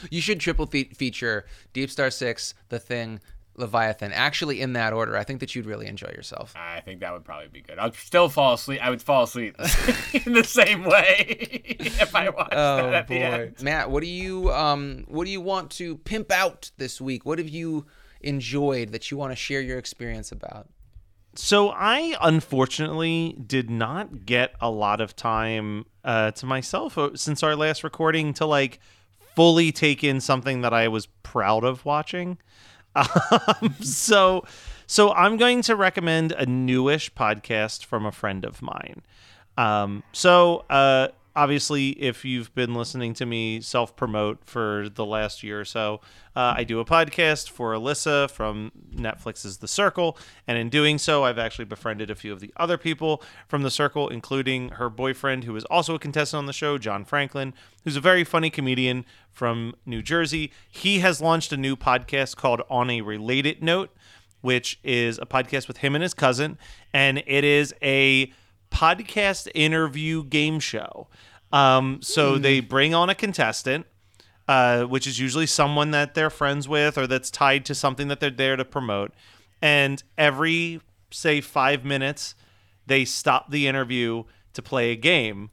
you 0.10 0.20
should 0.20 0.40
triple 0.40 0.66
fe- 0.66 0.84
feature 0.94 1.44
Deep 1.72 1.90
Star 1.90 2.10
Six, 2.10 2.54
The 2.68 2.78
Thing, 2.78 3.20
Leviathan. 3.58 4.12
Actually, 4.12 4.60
in 4.60 4.72
that 4.74 4.92
order. 4.92 5.16
I 5.16 5.24
think 5.24 5.40
that 5.40 5.54
you'd 5.54 5.66
really 5.66 5.86
enjoy 5.86 6.08
yourself. 6.08 6.54
I 6.56 6.80
think 6.80 7.00
that 7.00 7.12
would 7.12 7.24
probably 7.24 7.48
be 7.48 7.60
good. 7.60 7.78
I'd 7.78 7.94
still 7.94 8.28
fall 8.28 8.54
asleep. 8.54 8.80
I 8.82 8.90
would 8.90 9.02
fall 9.02 9.24
asleep 9.24 9.56
in 10.26 10.32
the 10.32 10.44
same 10.44 10.84
way 10.84 11.24
if 11.80 12.14
I 12.14 12.28
watched 12.30 12.50
that 12.50 12.84
Oh 12.84 12.92
at 12.92 13.08
the 13.08 13.14
boy. 13.14 13.52
Matt, 13.60 13.90
what 13.90 14.02
do 14.02 14.08
you 14.08 14.52
um, 14.52 15.04
what 15.08 15.24
do 15.24 15.30
you 15.30 15.40
want 15.40 15.70
to 15.72 15.96
pimp 15.98 16.30
out 16.30 16.70
this 16.78 17.00
week? 17.00 17.26
What 17.26 17.38
have 17.38 17.48
you 17.48 17.86
enjoyed 18.20 18.92
that 18.92 19.10
you 19.10 19.16
want 19.16 19.32
to 19.32 19.36
share 19.36 19.60
your 19.60 19.78
experience 19.78 20.32
about? 20.32 20.68
So 21.34 21.70
I 21.70 22.16
unfortunately 22.20 23.36
did 23.46 23.70
not 23.70 24.26
get 24.26 24.54
a 24.60 24.70
lot 24.70 25.00
of 25.00 25.14
time 25.14 25.86
uh, 26.04 26.32
to 26.32 26.46
myself 26.46 26.98
uh, 26.98 27.10
since 27.14 27.42
our 27.42 27.54
last 27.54 27.84
recording 27.84 28.34
to 28.34 28.46
like 28.46 28.80
fully 29.36 29.70
take 29.70 30.02
in 30.02 30.20
something 30.20 30.62
that 30.62 30.72
I 30.72 30.88
was 30.88 31.06
proud 31.22 31.64
of 31.64 31.84
watching. 31.84 32.38
Um, 32.96 33.76
so, 33.80 34.44
so 34.88 35.12
I'm 35.12 35.36
going 35.36 35.62
to 35.62 35.76
recommend 35.76 36.32
a 36.32 36.46
newish 36.46 37.12
podcast 37.14 37.84
from 37.84 38.04
a 38.04 38.10
friend 38.10 38.44
of 38.44 38.60
mine. 38.60 39.02
Um, 39.56 40.02
so, 40.12 40.64
uh, 40.68 41.08
obviously, 41.38 41.90
if 41.90 42.24
you've 42.24 42.52
been 42.56 42.74
listening 42.74 43.14
to 43.14 43.24
me 43.24 43.60
self 43.60 43.94
promote 43.94 44.44
for 44.44 44.88
the 44.92 45.06
last 45.06 45.44
year 45.44 45.60
or 45.60 45.64
so, 45.64 46.00
uh, 46.34 46.54
I 46.56 46.64
do 46.64 46.80
a 46.80 46.84
podcast 46.84 47.48
for 47.48 47.72
Alyssa 47.72 48.28
from 48.28 48.72
Netflix's 48.92 49.58
The 49.58 49.68
Circle. 49.68 50.18
And 50.48 50.58
in 50.58 50.68
doing 50.68 50.98
so, 50.98 51.22
I've 51.24 51.38
actually 51.38 51.66
befriended 51.66 52.10
a 52.10 52.16
few 52.16 52.32
of 52.32 52.40
the 52.40 52.52
other 52.56 52.76
people 52.76 53.22
from 53.46 53.62
The 53.62 53.70
Circle, 53.70 54.08
including 54.08 54.70
her 54.70 54.90
boyfriend, 54.90 55.44
who 55.44 55.54
is 55.54 55.64
also 55.66 55.94
a 55.94 55.98
contestant 56.00 56.38
on 56.38 56.46
the 56.46 56.52
show, 56.52 56.76
John 56.76 57.04
Franklin, 57.04 57.54
who's 57.84 57.96
a 57.96 58.00
very 58.00 58.24
funny 58.24 58.50
comedian 58.50 59.06
from 59.30 59.76
New 59.86 60.02
Jersey. 60.02 60.52
He 60.68 60.98
has 60.98 61.20
launched 61.20 61.52
a 61.52 61.56
new 61.56 61.76
podcast 61.76 62.34
called 62.34 62.62
On 62.68 62.90
a 62.90 63.00
Related 63.00 63.62
Note, 63.62 63.94
which 64.40 64.80
is 64.82 65.18
a 65.18 65.26
podcast 65.26 65.68
with 65.68 65.78
him 65.78 65.94
and 65.94 66.02
his 66.02 66.14
cousin. 66.14 66.58
And 66.92 67.22
it 67.26 67.44
is 67.44 67.72
a 67.80 68.32
podcast 68.70 69.48
interview 69.54 70.24
game 70.24 70.60
show. 70.60 71.08
Um, 71.52 72.00
so 72.02 72.36
they 72.38 72.60
bring 72.60 72.94
on 72.94 73.08
a 73.08 73.14
contestant, 73.14 73.86
uh, 74.46 74.84
which 74.84 75.06
is 75.06 75.18
usually 75.18 75.46
someone 75.46 75.90
that 75.92 76.14
they're 76.14 76.30
friends 76.30 76.68
with 76.68 76.98
or 76.98 77.06
that's 77.06 77.30
tied 77.30 77.64
to 77.66 77.74
something 77.74 78.08
that 78.08 78.20
they're 78.20 78.30
there 78.30 78.56
to 78.56 78.64
promote. 78.64 79.12
And 79.62 80.02
every, 80.16 80.80
say, 81.10 81.40
five 81.40 81.84
minutes, 81.84 82.34
they 82.86 83.04
stop 83.04 83.50
the 83.50 83.66
interview 83.66 84.24
to 84.52 84.62
play 84.62 84.92
a 84.92 84.96
game. 84.96 85.50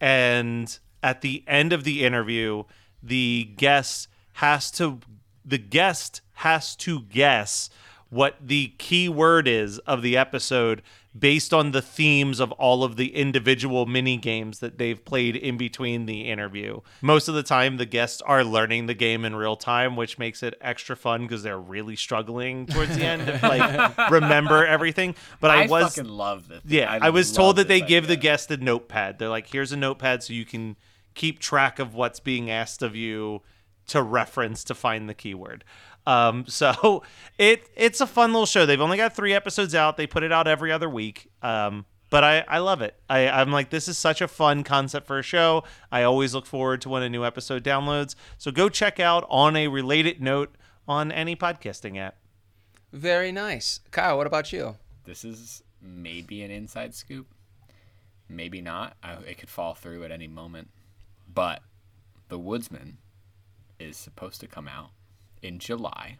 And 0.00 0.78
at 1.02 1.20
the 1.20 1.44
end 1.46 1.72
of 1.72 1.84
the 1.84 2.04
interview, 2.04 2.64
the 3.02 3.52
guest 3.56 4.08
has 4.34 4.70
to 4.72 5.00
the 5.44 5.58
guest 5.58 6.22
has 6.34 6.74
to 6.74 7.02
guess 7.02 7.68
what 8.08 8.36
the 8.40 8.68
key 8.78 9.08
word 9.08 9.46
is 9.46 9.78
of 9.80 10.00
the 10.00 10.16
episode 10.16 10.82
based 11.16 11.54
on 11.54 11.70
the 11.70 11.82
themes 11.82 12.40
of 12.40 12.50
all 12.52 12.82
of 12.82 12.96
the 12.96 13.14
individual 13.14 13.86
mini 13.86 14.16
games 14.16 14.58
that 14.58 14.78
they've 14.78 15.04
played 15.04 15.36
in 15.36 15.56
between 15.56 16.06
the 16.06 16.28
interview. 16.28 16.80
Most 17.00 17.28
of 17.28 17.34
the 17.34 17.42
time 17.42 17.76
the 17.76 17.86
guests 17.86 18.20
are 18.22 18.42
learning 18.42 18.86
the 18.86 18.94
game 18.94 19.24
in 19.24 19.36
real 19.36 19.54
time, 19.54 19.94
which 19.94 20.18
makes 20.18 20.42
it 20.42 20.54
extra 20.60 20.96
fun 20.96 21.22
because 21.22 21.44
they're 21.44 21.58
really 21.58 21.94
struggling 21.94 22.66
towards 22.66 22.96
the 22.96 23.04
end 23.04 23.26
to 23.26 23.38
like 23.42 24.10
remember 24.10 24.66
everything. 24.66 25.14
But 25.40 25.52
I, 25.52 25.64
I 25.64 25.66
was 25.66 25.94
fucking 25.94 26.10
love 26.10 26.48
this. 26.48 26.62
yeah, 26.66 26.98
I, 27.00 27.10
was 27.10 27.30
told 27.30 27.56
that 27.56 27.68
they 27.68 27.80
this 27.80 27.88
give 27.88 28.08
the 28.08 28.16
guest 28.16 28.50
a 28.50 28.56
notepad. 28.56 29.18
They're 29.18 29.28
like, 29.28 29.46
here's 29.46 29.70
a 29.70 29.76
notepad 29.76 30.24
so 30.24 30.32
you 30.32 30.44
can 30.44 30.76
keep 31.14 31.38
track 31.38 31.78
of 31.78 31.94
what's 31.94 32.18
being 32.18 32.50
asked 32.50 32.82
of 32.82 32.96
you 32.96 33.42
to 33.86 34.02
reference 34.02 34.64
to 34.64 34.74
find 34.74 35.08
the 35.08 35.14
keyword. 35.14 35.64
Um, 36.06 36.44
so 36.48 37.02
it 37.38 37.68
it's 37.76 38.00
a 38.00 38.06
fun 38.06 38.32
little 38.32 38.46
show. 38.46 38.66
They've 38.66 38.80
only 38.80 38.96
got 38.96 39.14
three 39.14 39.34
episodes 39.34 39.74
out. 39.74 39.96
They 39.96 40.06
put 40.06 40.22
it 40.22 40.32
out 40.32 40.46
every 40.46 40.72
other 40.72 40.88
week. 40.88 41.30
Um, 41.42 41.86
but 42.10 42.22
I, 42.22 42.44
I 42.46 42.58
love 42.58 42.80
it. 42.80 42.94
I, 43.10 43.28
I'm 43.28 43.50
like, 43.50 43.70
this 43.70 43.88
is 43.88 43.98
such 43.98 44.20
a 44.20 44.28
fun 44.28 44.62
concept 44.62 45.06
for 45.06 45.18
a 45.18 45.22
show. 45.22 45.64
I 45.90 46.04
always 46.04 46.32
look 46.32 46.46
forward 46.46 46.80
to 46.82 46.88
when 46.88 47.02
a 47.02 47.08
new 47.08 47.24
episode 47.24 47.64
downloads. 47.64 48.14
So 48.38 48.52
go 48.52 48.68
check 48.68 49.00
out 49.00 49.26
on 49.28 49.56
a 49.56 49.66
related 49.66 50.22
note 50.22 50.54
on 50.86 51.10
any 51.10 51.34
podcasting 51.34 51.98
app. 51.98 52.16
Very 52.92 53.32
nice, 53.32 53.80
Kyle. 53.90 54.16
What 54.16 54.28
about 54.28 54.52
you? 54.52 54.76
This 55.04 55.24
is 55.24 55.64
maybe 55.82 56.42
an 56.42 56.52
inside 56.52 56.94
scoop, 56.94 57.26
maybe 58.28 58.60
not. 58.60 58.96
I, 59.02 59.14
it 59.26 59.38
could 59.38 59.50
fall 59.50 59.74
through 59.74 60.04
at 60.04 60.12
any 60.12 60.28
moment. 60.28 60.70
But 61.26 61.62
The 62.28 62.38
Woodsman 62.38 62.98
is 63.80 63.96
supposed 63.96 64.40
to 64.42 64.46
come 64.46 64.68
out 64.68 64.90
in 65.44 65.58
July, 65.58 66.18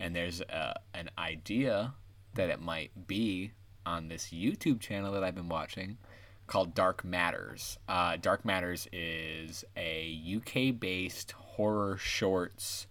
and 0.00 0.14
there's 0.14 0.40
a, 0.40 0.74
an 0.94 1.10
idea 1.18 1.94
that 2.34 2.50
it 2.50 2.60
might 2.60 2.90
be 3.06 3.52
on 3.84 4.08
this 4.08 4.28
YouTube 4.28 4.80
channel 4.80 5.12
that 5.12 5.24
I've 5.24 5.34
been 5.34 5.48
watching 5.48 5.98
called 6.46 6.74
Dark 6.74 7.04
Matters. 7.04 7.78
Uh, 7.88 8.16
Dark 8.16 8.44
Matters 8.44 8.86
is 8.92 9.64
a 9.76 10.20
UK 10.36 10.78
based 10.78 11.32
horror 11.32 11.96
shorts 11.98 12.86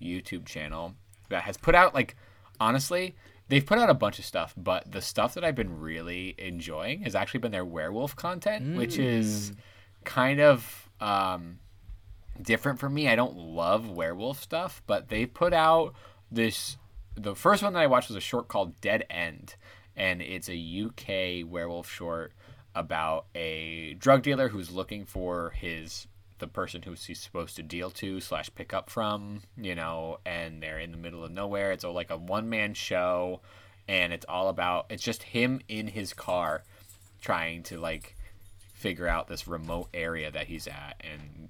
YouTube 0.00 0.46
channel 0.46 0.94
that 1.28 1.42
has 1.44 1.56
put 1.56 1.74
out, 1.74 1.94
like, 1.94 2.16
honestly, 2.60 3.14
they've 3.48 3.64
put 3.64 3.78
out 3.78 3.90
a 3.90 3.94
bunch 3.94 4.18
of 4.18 4.24
stuff, 4.24 4.54
but 4.56 4.90
the 4.90 5.02
stuff 5.02 5.34
that 5.34 5.44
I've 5.44 5.54
been 5.54 5.80
really 5.80 6.34
enjoying 6.38 7.02
has 7.02 7.14
actually 7.14 7.40
been 7.40 7.52
their 7.52 7.64
werewolf 7.64 8.14
content, 8.16 8.76
which 8.78 8.98
is 8.98 9.52
kind 10.04 10.40
of. 10.40 10.88
Um, 11.00 11.58
different 12.40 12.78
for 12.78 12.88
me. 12.88 13.08
I 13.08 13.16
don't 13.16 13.36
love 13.36 13.90
werewolf 13.90 14.42
stuff, 14.42 14.82
but 14.86 15.08
they 15.08 15.26
put 15.26 15.52
out 15.52 15.94
this. 16.30 16.76
The 17.14 17.34
first 17.34 17.62
one 17.62 17.74
that 17.74 17.82
I 17.82 17.86
watched 17.86 18.08
was 18.08 18.16
a 18.16 18.20
short 18.20 18.48
called 18.48 18.80
Dead 18.80 19.04
End, 19.10 19.56
and 19.96 20.22
it's 20.22 20.48
a 20.48 20.86
UK 20.86 21.50
werewolf 21.50 21.90
short 21.90 22.32
about 22.74 23.26
a 23.34 23.94
drug 23.94 24.22
dealer 24.22 24.48
who's 24.48 24.70
looking 24.70 25.04
for 25.04 25.50
his 25.50 26.06
the 26.38 26.48
person 26.48 26.82
who's 26.82 27.04
he's 27.04 27.20
supposed 27.20 27.54
to 27.54 27.62
deal 27.62 27.88
to 27.88 28.20
slash 28.20 28.50
pick 28.54 28.74
up 28.74 28.90
from, 28.90 29.42
you 29.56 29.74
know, 29.74 30.18
and 30.26 30.60
they're 30.62 30.80
in 30.80 30.90
the 30.90 30.96
middle 30.96 31.22
of 31.22 31.30
nowhere. 31.30 31.70
It's 31.70 31.84
all 31.84 31.92
like 31.92 32.10
a 32.10 32.16
one 32.16 32.48
man 32.48 32.74
show, 32.74 33.40
and 33.86 34.12
it's 34.12 34.26
all 34.28 34.48
about 34.48 34.86
it's 34.90 35.02
just 35.02 35.22
him 35.22 35.60
in 35.68 35.86
his 35.86 36.12
car 36.12 36.64
trying 37.20 37.62
to 37.62 37.78
like 37.78 38.16
figure 38.74 39.06
out 39.06 39.28
this 39.28 39.46
remote 39.46 39.88
area 39.94 40.30
that 40.32 40.48
he's 40.48 40.66
at 40.66 41.00
and 41.00 41.48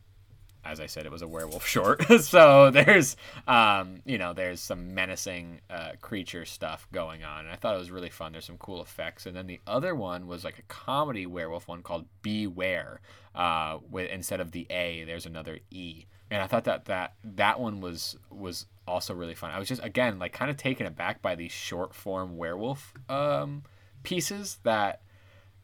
as 0.65 0.81
I 0.81 0.87
said, 0.87 1.07
it 1.07 1.13
was 1.13 1.23
a 1.23 1.29
werewolf 1.29 1.67
short. 1.69 2.05
so 2.21 2.71
there's, 2.71 3.17
um, 3.47 4.03
you 4.05 4.19
know, 4.19 4.33
there's 4.33 4.61
some 4.61 4.95
menacing 4.95 5.61
uh, 5.71 5.93
creature 6.01 6.45
stuff 6.45 6.87
going 6.93 7.25
on. 7.25 7.41
And 7.41 7.51
I 7.51 7.57
thought 7.57 7.75
it 7.75 7.79
was 7.79 7.91
really 7.91 8.11
fun. 8.11 8.33
There's 8.33 8.45
some 8.45 8.59
cool 8.59 8.83
effects. 8.83 9.27
And 9.27 9.37
then 9.37 9.47
the 9.47 9.61
other 9.67 9.95
one 9.95 10.27
was 10.27 10.45
like 10.45 10.59
a 10.59 10.63
comedy 10.63 11.27
werewolf 11.27 11.69
one 11.69 11.83
called 11.83 12.07
Beware. 12.23 13.01
Uh, 13.35 13.79
with 13.91 14.11
instead 14.11 14.41
of 14.41 14.53
the 14.53 14.67
A, 14.71 15.05
there's 15.05 15.27
another 15.27 15.59
E. 15.71 16.05
And 16.31 16.43
I 16.43 16.47
thought 16.47 16.65
that 16.65 16.87
that 16.87 17.15
that 17.25 17.61
one 17.61 17.81
was 17.81 18.17
was 18.31 18.67
also 18.87 19.15
really 19.15 19.35
fun. 19.35 19.51
I 19.51 19.59
was 19.59 19.69
just 19.69 19.83
again 19.85 20.19
like 20.19 20.33
kind 20.33 20.51
of 20.51 20.57
taken 20.57 20.87
aback 20.87 21.23
by 21.23 21.35
these 21.35 21.53
short 21.53 21.95
form 21.95 22.37
werewolf 22.37 22.95
um, 23.09 23.63
pieces 24.03 24.59
that 24.65 25.03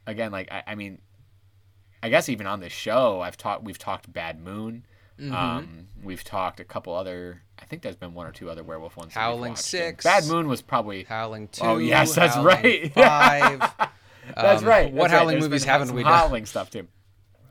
again 0.07 0.31
like 0.31 0.51
I, 0.51 0.63
I 0.69 0.75
mean 0.75 0.99
I 2.03 2.09
guess 2.09 2.29
even 2.29 2.47
on 2.47 2.61
this 2.61 2.73
show, 2.73 3.21
I've 3.21 3.37
talked. 3.37 3.65
We've 3.65 3.79
talked 3.79 4.13
Bad 4.13 4.41
Moon. 4.41 4.85
Mm-hmm. 5.21 5.35
Um, 5.35 5.89
we've 6.03 6.23
talked 6.23 6.61
a 6.61 6.65
couple 6.65 6.95
other. 6.95 7.43
I 7.61 7.65
think 7.65 7.83
there's 7.83 7.97
been 7.97 8.15
one 8.15 8.27
or 8.27 8.33
two 8.33 8.49
other 8.51 8.63
werewolf 8.63 8.97
ones. 8.97 9.13
Howling. 9.15 9.57
Six. 9.57 10.05
Bad 10.05 10.27
Moon 10.27 10.47
was 10.49 10.63
probably. 10.63 11.05
Howling 11.05 11.49
Two. 11.49 11.65
Oh, 11.65 11.79
yes, 11.79 12.15
that's 12.15 12.35
Howling 12.37 12.47
right. 12.63 12.93
Five. 12.95 13.59
That's 14.37 14.63
Um, 14.63 14.69
right. 14.69 14.93
What 14.93 15.11
that's. 15.11 15.13
Howling 15.19 15.35
There's 15.35 15.45
movies 15.45 15.63
been 15.65 15.71
haven't 15.73 15.87
some 15.89 15.97
we 15.97 16.03
done? 16.05 16.13
Howling 16.13 16.47
stuff 16.47 16.71
too. 16.71 16.87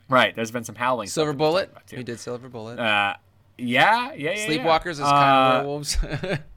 Right. 0.09 0.33
There's 0.33 0.51
been 0.51 0.63
some 0.63 0.75
howling. 0.75 1.09
Silver 1.09 1.33
Bullet. 1.33 1.65
talked 1.65 1.71
about, 1.73 1.87
too. 1.87 1.97
We 1.97 2.03
did 2.03 2.19
Silver 2.19 2.47
Bullet. 2.47 2.79
Uh, 2.79 3.15
yeah, 3.57 4.13
yeah, 4.13 4.13
yeah. 4.15 4.31
yeah. 4.31 4.47
Sleepwalkers 4.47 4.91
is 4.91 4.99
Uh, 5.01 5.11
kind 5.11 5.47
of 5.57 5.59
werewolves. 5.65 5.97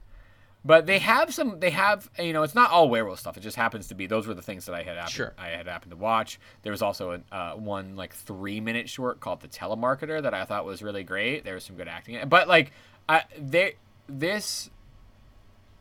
But 0.63 0.85
they 0.85 0.99
have 0.99 1.33
some. 1.33 1.59
They 1.59 1.71
have 1.71 2.09
you 2.19 2.33
know, 2.33 2.43
it's 2.43 2.53
not 2.53 2.69
all 2.69 2.87
werewolf 2.87 3.19
stuff. 3.19 3.35
It 3.35 3.41
just 3.41 3.57
happens 3.57 3.87
to 3.87 3.95
be. 3.95 4.05
Those 4.05 4.27
were 4.27 4.35
the 4.35 4.43
things 4.43 4.65
that 4.67 4.75
I 4.75 4.83
had 4.83 4.95
happened, 4.95 5.11
Sure. 5.11 5.33
I 5.37 5.47
had 5.47 5.67
happened 5.67 5.91
to 5.91 5.97
watch. 5.97 6.39
There 6.61 6.71
was 6.71 6.83
also 6.83 7.23
a, 7.31 7.35
uh, 7.35 7.53
one 7.55 7.95
like 7.95 8.13
three 8.13 8.59
minute 8.61 8.87
short 8.87 9.19
called 9.19 9.41
The 9.41 9.47
Telemarketer 9.47 10.21
that 10.21 10.33
I 10.35 10.45
thought 10.45 10.65
was 10.65 10.83
really 10.83 11.03
great. 11.03 11.43
There 11.43 11.55
was 11.55 11.63
some 11.63 11.75
good 11.75 11.87
acting, 11.87 12.13
in 12.15 12.21
it. 12.21 12.29
but 12.29 12.47
like, 12.47 12.71
I, 13.09 13.23
they 13.39 13.75
this 14.07 14.69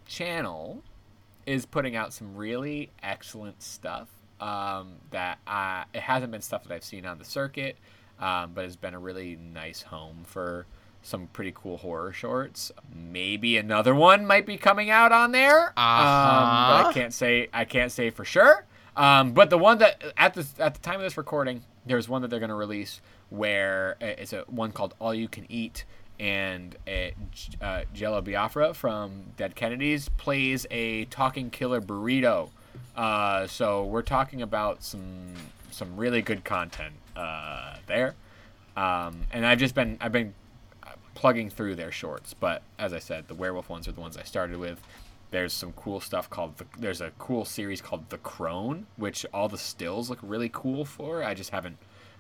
channel 0.07 0.83
is 1.47 1.67
putting 1.67 1.97
out 1.97 2.13
some 2.13 2.35
really 2.37 2.91
excellent 3.03 3.63
stuff. 3.63 4.09
Um, 4.41 4.95
that 5.11 5.39
uh, 5.47 5.85
it 5.93 6.01
hasn't 6.01 6.33
been 6.33 6.41
stuff 6.41 6.65
that 6.65 6.73
I've 6.73 6.85
seen 6.85 7.05
on 7.05 7.19
the 7.19 7.27
circuit, 7.27 7.77
um, 8.19 8.53
but 8.55 8.65
has 8.65 8.77
been 8.77 8.95
a 8.95 8.99
really 8.99 9.37
nice 9.37 9.83
home 9.83 10.23
for 10.25 10.65
some 11.03 11.27
pretty 11.29 11.53
cool 11.55 11.79
horror 11.79 12.13
shorts. 12.13 12.71
Maybe 12.95 13.57
another 13.57 13.95
one 13.95 14.27
might 14.27 14.47
be 14.47 14.57
coming 14.57 14.91
out 14.91 15.13
on 15.13 15.33
there. 15.33 15.69
Um, 15.69 15.73
but 15.77 15.83
I 15.83 16.81
Uh-huh. 16.83 16.93
can't 16.93 17.15
say 17.15 17.49
I 17.53 17.65
can't 17.65 17.91
say 17.93 18.11
for 18.11 18.25
sure. 18.25 18.65
Um, 18.97 19.33
but 19.33 19.51
the 19.51 19.59
one 19.59 19.79
that 19.79 20.03
at 20.17 20.35
the 20.35 20.47
at 20.59 20.75
the 20.75 20.81
time 20.81 20.97
of 20.97 21.03
this 21.03 21.17
recording, 21.17 21.63
there's 21.87 22.09
one 22.09 22.23
that 22.23 22.29
they're 22.29 22.41
going 22.41 22.49
to 22.51 22.55
release 22.55 23.01
where 23.31 23.97
uh, 24.03 24.07
it's 24.07 24.33
a 24.33 24.41
one 24.49 24.73
called 24.73 24.95
All 24.99 25.15
You 25.15 25.29
Can 25.29 25.47
Eat, 25.51 25.85
and 26.19 26.77
uh, 26.89 27.65
uh, 27.65 27.83
Jello 27.95 28.21
Biafra 28.21 28.75
from 28.75 29.27
Dead 29.37 29.55
Kennedys 29.55 30.09
plays 30.19 30.67
a 30.71 31.05
talking 31.07 31.49
killer 31.51 31.81
burrito. 31.81 32.51
Uh, 32.97 33.47
so 33.47 33.85
we're 33.85 34.03
talking 34.03 34.43
about 34.43 34.83
some 34.83 35.35
some 35.71 35.97
really 35.97 36.21
good 36.21 36.45
content 36.45 36.95
uh, 37.17 37.77
there. 37.87 38.15
Um, 38.77 39.23
and 39.33 39.47
I've 39.47 39.59
just 39.59 39.75
been 39.75 39.97
I've 40.01 40.13
been 40.13 40.29
uh, 40.29 40.40
plugging 41.15 41.51
through 41.51 41.75
their 41.75 41.93
shorts, 41.93 42.35
but 42.35 42.63
as 42.79 42.93
I 42.93 42.99
said, 42.99 43.29
the 43.29 43.35
werewolf 43.35 43.69
ones 43.69 43.89
are 43.89 43.93
the 43.93 44.01
ones 44.01 44.17
I 44.17 44.23
started 44.23 44.59
with. 44.59 44.81
There's 45.31 45.53
some 45.53 45.73
cool 45.73 46.01
stuff 46.01 46.29
called 46.29 46.57
the, 46.59 46.67
there's 46.79 47.01
a 47.01 47.13
cool 47.19 47.45
series 47.45 47.81
called 47.81 48.11
The 48.11 48.19
Crone, 48.19 48.87
which 48.97 49.25
all 49.33 49.49
the 49.49 49.59
stills 49.59 50.11
look 50.11 50.19
really 50.23 50.51
cool 50.53 50.85
for. 50.85 51.23
I 51.23 51.35
just 51.35 51.51
haven't 51.51 51.79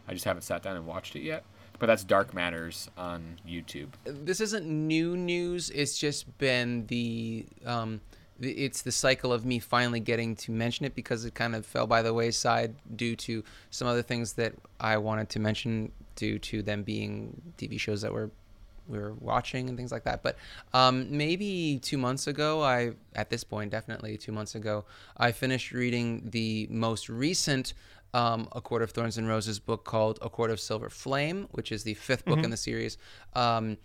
I 0.08 0.12
just 0.12 0.24
haven't 0.24 0.42
sat 0.42 0.62
down 0.62 0.76
and 0.76 0.86
watched 0.86 1.16
it 1.16 1.22
yet. 1.22 1.44
But 1.78 1.86
that's 1.86 2.04
Dark 2.04 2.34
Matters 2.34 2.90
on 2.98 3.38
YouTube. 3.48 3.88
this 4.04 4.40
isn't 4.40 4.66
new 4.66 5.16
news. 5.16 5.70
It's 5.70 5.98
just 5.98 6.36
been 6.36 6.86
the 6.86 7.46
um, 7.64 8.02
it's 8.38 8.82
the 8.82 8.92
cycle 8.92 9.32
of 9.32 9.44
me 9.44 9.58
finally 9.58 10.00
getting 10.00 10.36
to 10.36 10.52
mention 10.52 10.84
it 10.84 10.94
because 10.94 11.24
it 11.24 11.34
kind 11.34 11.54
of 11.54 11.64
fell 11.64 11.86
by 11.86 12.02
the 12.02 12.12
wayside 12.12 12.74
due 12.96 13.16
to 13.16 13.42
some 13.70 13.88
other 13.88 14.02
things 14.02 14.34
that 14.34 14.54
I 14.78 14.98
wanted 14.98 15.28
to 15.30 15.40
mention 15.40 15.92
due 16.16 16.38
to 16.38 16.62
them 16.62 16.82
being 16.82 17.40
TV 17.56 17.78
shows 17.78 18.02
that 18.02 18.12
were 18.12 18.30
we 18.90 18.98
were 18.98 19.14
watching 19.14 19.68
and 19.68 19.78
things 19.78 19.92
like 19.92 20.04
that. 20.04 20.22
But 20.22 20.36
um, 20.72 21.16
maybe 21.16 21.78
two 21.82 21.98
months 21.98 22.26
ago, 22.26 22.62
I 22.62 22.92
at 23.14 23.30
this 23.30 23.44
point 23.44 23.70
definitely 23.70 24.16
two 24.16 24.32
months 24.32 24.54
ago, 24.54 24.84
I 25.16 25.32
finished 25.32 25.72
reading 25.72 26.28
the 26.30 26.66
most 26.70 27.08
recent 27.08 27.74
um, 28.12 28.48
A 28.52 28.60
Court 28.60 28.82
of 28.82 28.90
Thorns 28.90 29.18
and 29.18 29.28
Roses 29.28 29.58
book 29.58 29.84
called 29.84 30.18
A 30.22 30.28
Court 30.28 30.50
of 30.50 30.60
Silver 30.60 30.90
Flame, 30.90 31.48
which 31.52 31.70
is 31.70 31.84
the 31.84 31.94
5th 31.94 32.24
book 32.24 32.42
in 32.42 32.50
the 32.50 32.56
series. 32.56 32.98
Um, 33.34 33.78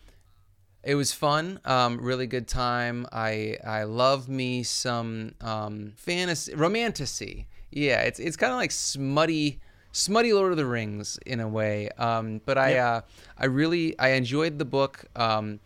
it 0.84 0.96
was 0.96 1.12
fun, 1.12 1.60
um, 1.66 2.00
really 2.00 2.28
good 2.28 2.48
time. 2.48 3.08
I 3.12 3.58
I 3.66 3.84
love 3.84 4.30
me 4.30 4.62
some 4.62 5.34
um, 5.42 5.94
fantasy, 5.96 6.54
romantasy. 6.54 7.48
Yeah, 7.72 8.02
it's 8.02 8.20
it's 8.20 8.38
kind 8.38 8.54
of 8.54 8.58
like 8.58 8.72
smutty, 8.72 9.60
smutty 9.96 10.34
Lord 10.34 10.52
of 10.52 10.58
the 10.58 10.66
Rings 10.66 11.18
in 11.26 11.40
a 11.40 11.48
way. 11.48 11.90
Um, 11.98 12.42
but 12.46 12.58
I 12.58 12.78
uh, 12.78 13.02
I 13.38 13.46
really 13.46 13.98
I 13.98 14.10
enjoyed 14.10 14.60
the 14.60 14.66
book. 14.66 15.06
Um, 15.16 15.60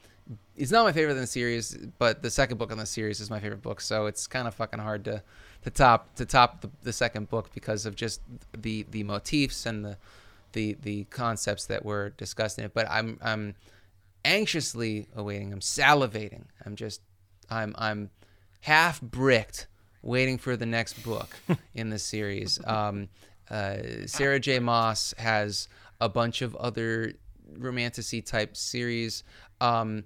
it's 0.56 0.72
not 0.72 0.84
my 0.84 0.92
favorite 0.92 1.14
in 1.14 1.22
the 1.22 1.28
series, 1.28 1.76
but 1.98 2.22
the 2.22 2.30
second 2.30 2.58
book 2.58 2.72
in 2.72 2.78
the 2.78 2.86
series 2.86 3.20
is 3.20 3.30
my 3.30 3.40
favorite 3.40 3.64
book. 3.64 3.82
So 3.82 4.06
it's 4.06 4.28
kind 4.28 4.48
of 4.48 4.54
fucking 4.54 4.80
hard 4.80 5.04
to 5.06 5.24
to 5.64 5.70
top 5.72 6.14
to 6.16 6.26
top 6.26 6.62
the, 6.62 6.70
the 6.84 6.94
second 6.94 7.30
book 7.30 7.50
because 7.54 7.86
of 7.86 7.96
just 7.96 8.22
the 8.56 8.86
the 8.92 9.04
motifs 9.04 9.66
and 9.66 9.84
the 9.84 9.98
the 10.54 10.78
the 10.82 11.06
concepts 11.06 11.66
that 11.66 11.84
were 11.84 12.12
discussed 12.12 12.60
in 12.60 12.66
it. 12.66 12.74
But 12.74 12.88
I'm 12.90 13.18
I'm 13.24 13.56
anxiously 14.24 15.08
awaiting. 15.16 15.52
I'm 15.52 15.62
salivating. 15.62 16.44
I'm 16.66 16.76
just 16.76 17.02
I'm 17.50 17.74
I'm 17.78 18.12
half 18.62 19.02
bricked 19.02 19.66
waiting 20.04 20.38
for 20.38 20.56
the 20.56 20.66
next 20.68 21.02
book 21.04 21.30
in 21.74 21.90
the 21.90 22.00
series. 22.00 22.60
Um, 22.66 23.10
uh, 23.50 23.78
Sarah 24.06 24.40
J. 24.40 24.60
Maas 24.60 25.14
has 25.18 25.68
a 26.00 26.10
bunch 26.10 26.42
of 26.42 26.56
other 26.56 27.14
romantasy 27.58 28.22
type 28.22 28.56
series 28.56 29.24
um, 29.60 30.04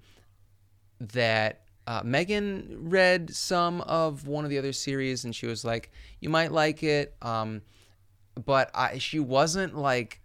that 1.00 1.62
uh, 1.86 2.02
Megan 2.04 2.78
read 2.90 3.34
some 3.34 3.82
of 3.82 4.28
one 4.28 4.46
of 4.46 4.50
the 4.50 4.58
other 4.58 4.74
series 4.74 5.26
and 5.26 5.36
she 5.36 5.46
was 5.46 5.66
like, 5.66 5.92
"You 6.20 6.30
might 6.30 6.52
like 6.52 6.84
it," 6.84 7.16
um, 7.22 7.62
but 8.46 8.72
I, 8.74 8.98
she 8.98 9.20
wasn't 9.20 9.78
like 9.78 10.22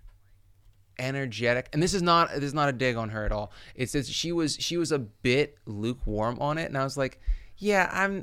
energetic 0.99 1.69
and 1.73 1.81
this 1.81 1.95
is 1.95 2.03
not 2.03 2.29
this 2.35 2.43
is 2.43 2.55
not 2.55 2.69
a 2.69 2.73
dig 2.73 2.97
on 2.97 3.09
her 3.11 3.25
at 3.25 3.31
all 3.31 3.53
it's 3.77 3.93
that 3.93 4.05
she 4.05 4.33
was 4.33 4.57
she 4.57 4.77
was 4.77 4.91
a 4.91 4.99
bit 4.99 5.57
lukewarm 5.65 6.37
on 6.41 6.59
it 6.59 6.65
and 6.65 6.77
i 6.77 6.83
was 6.83 6.97
like 6.97 7.21
yeah 7.57 7.89
i'm 7.93 8.23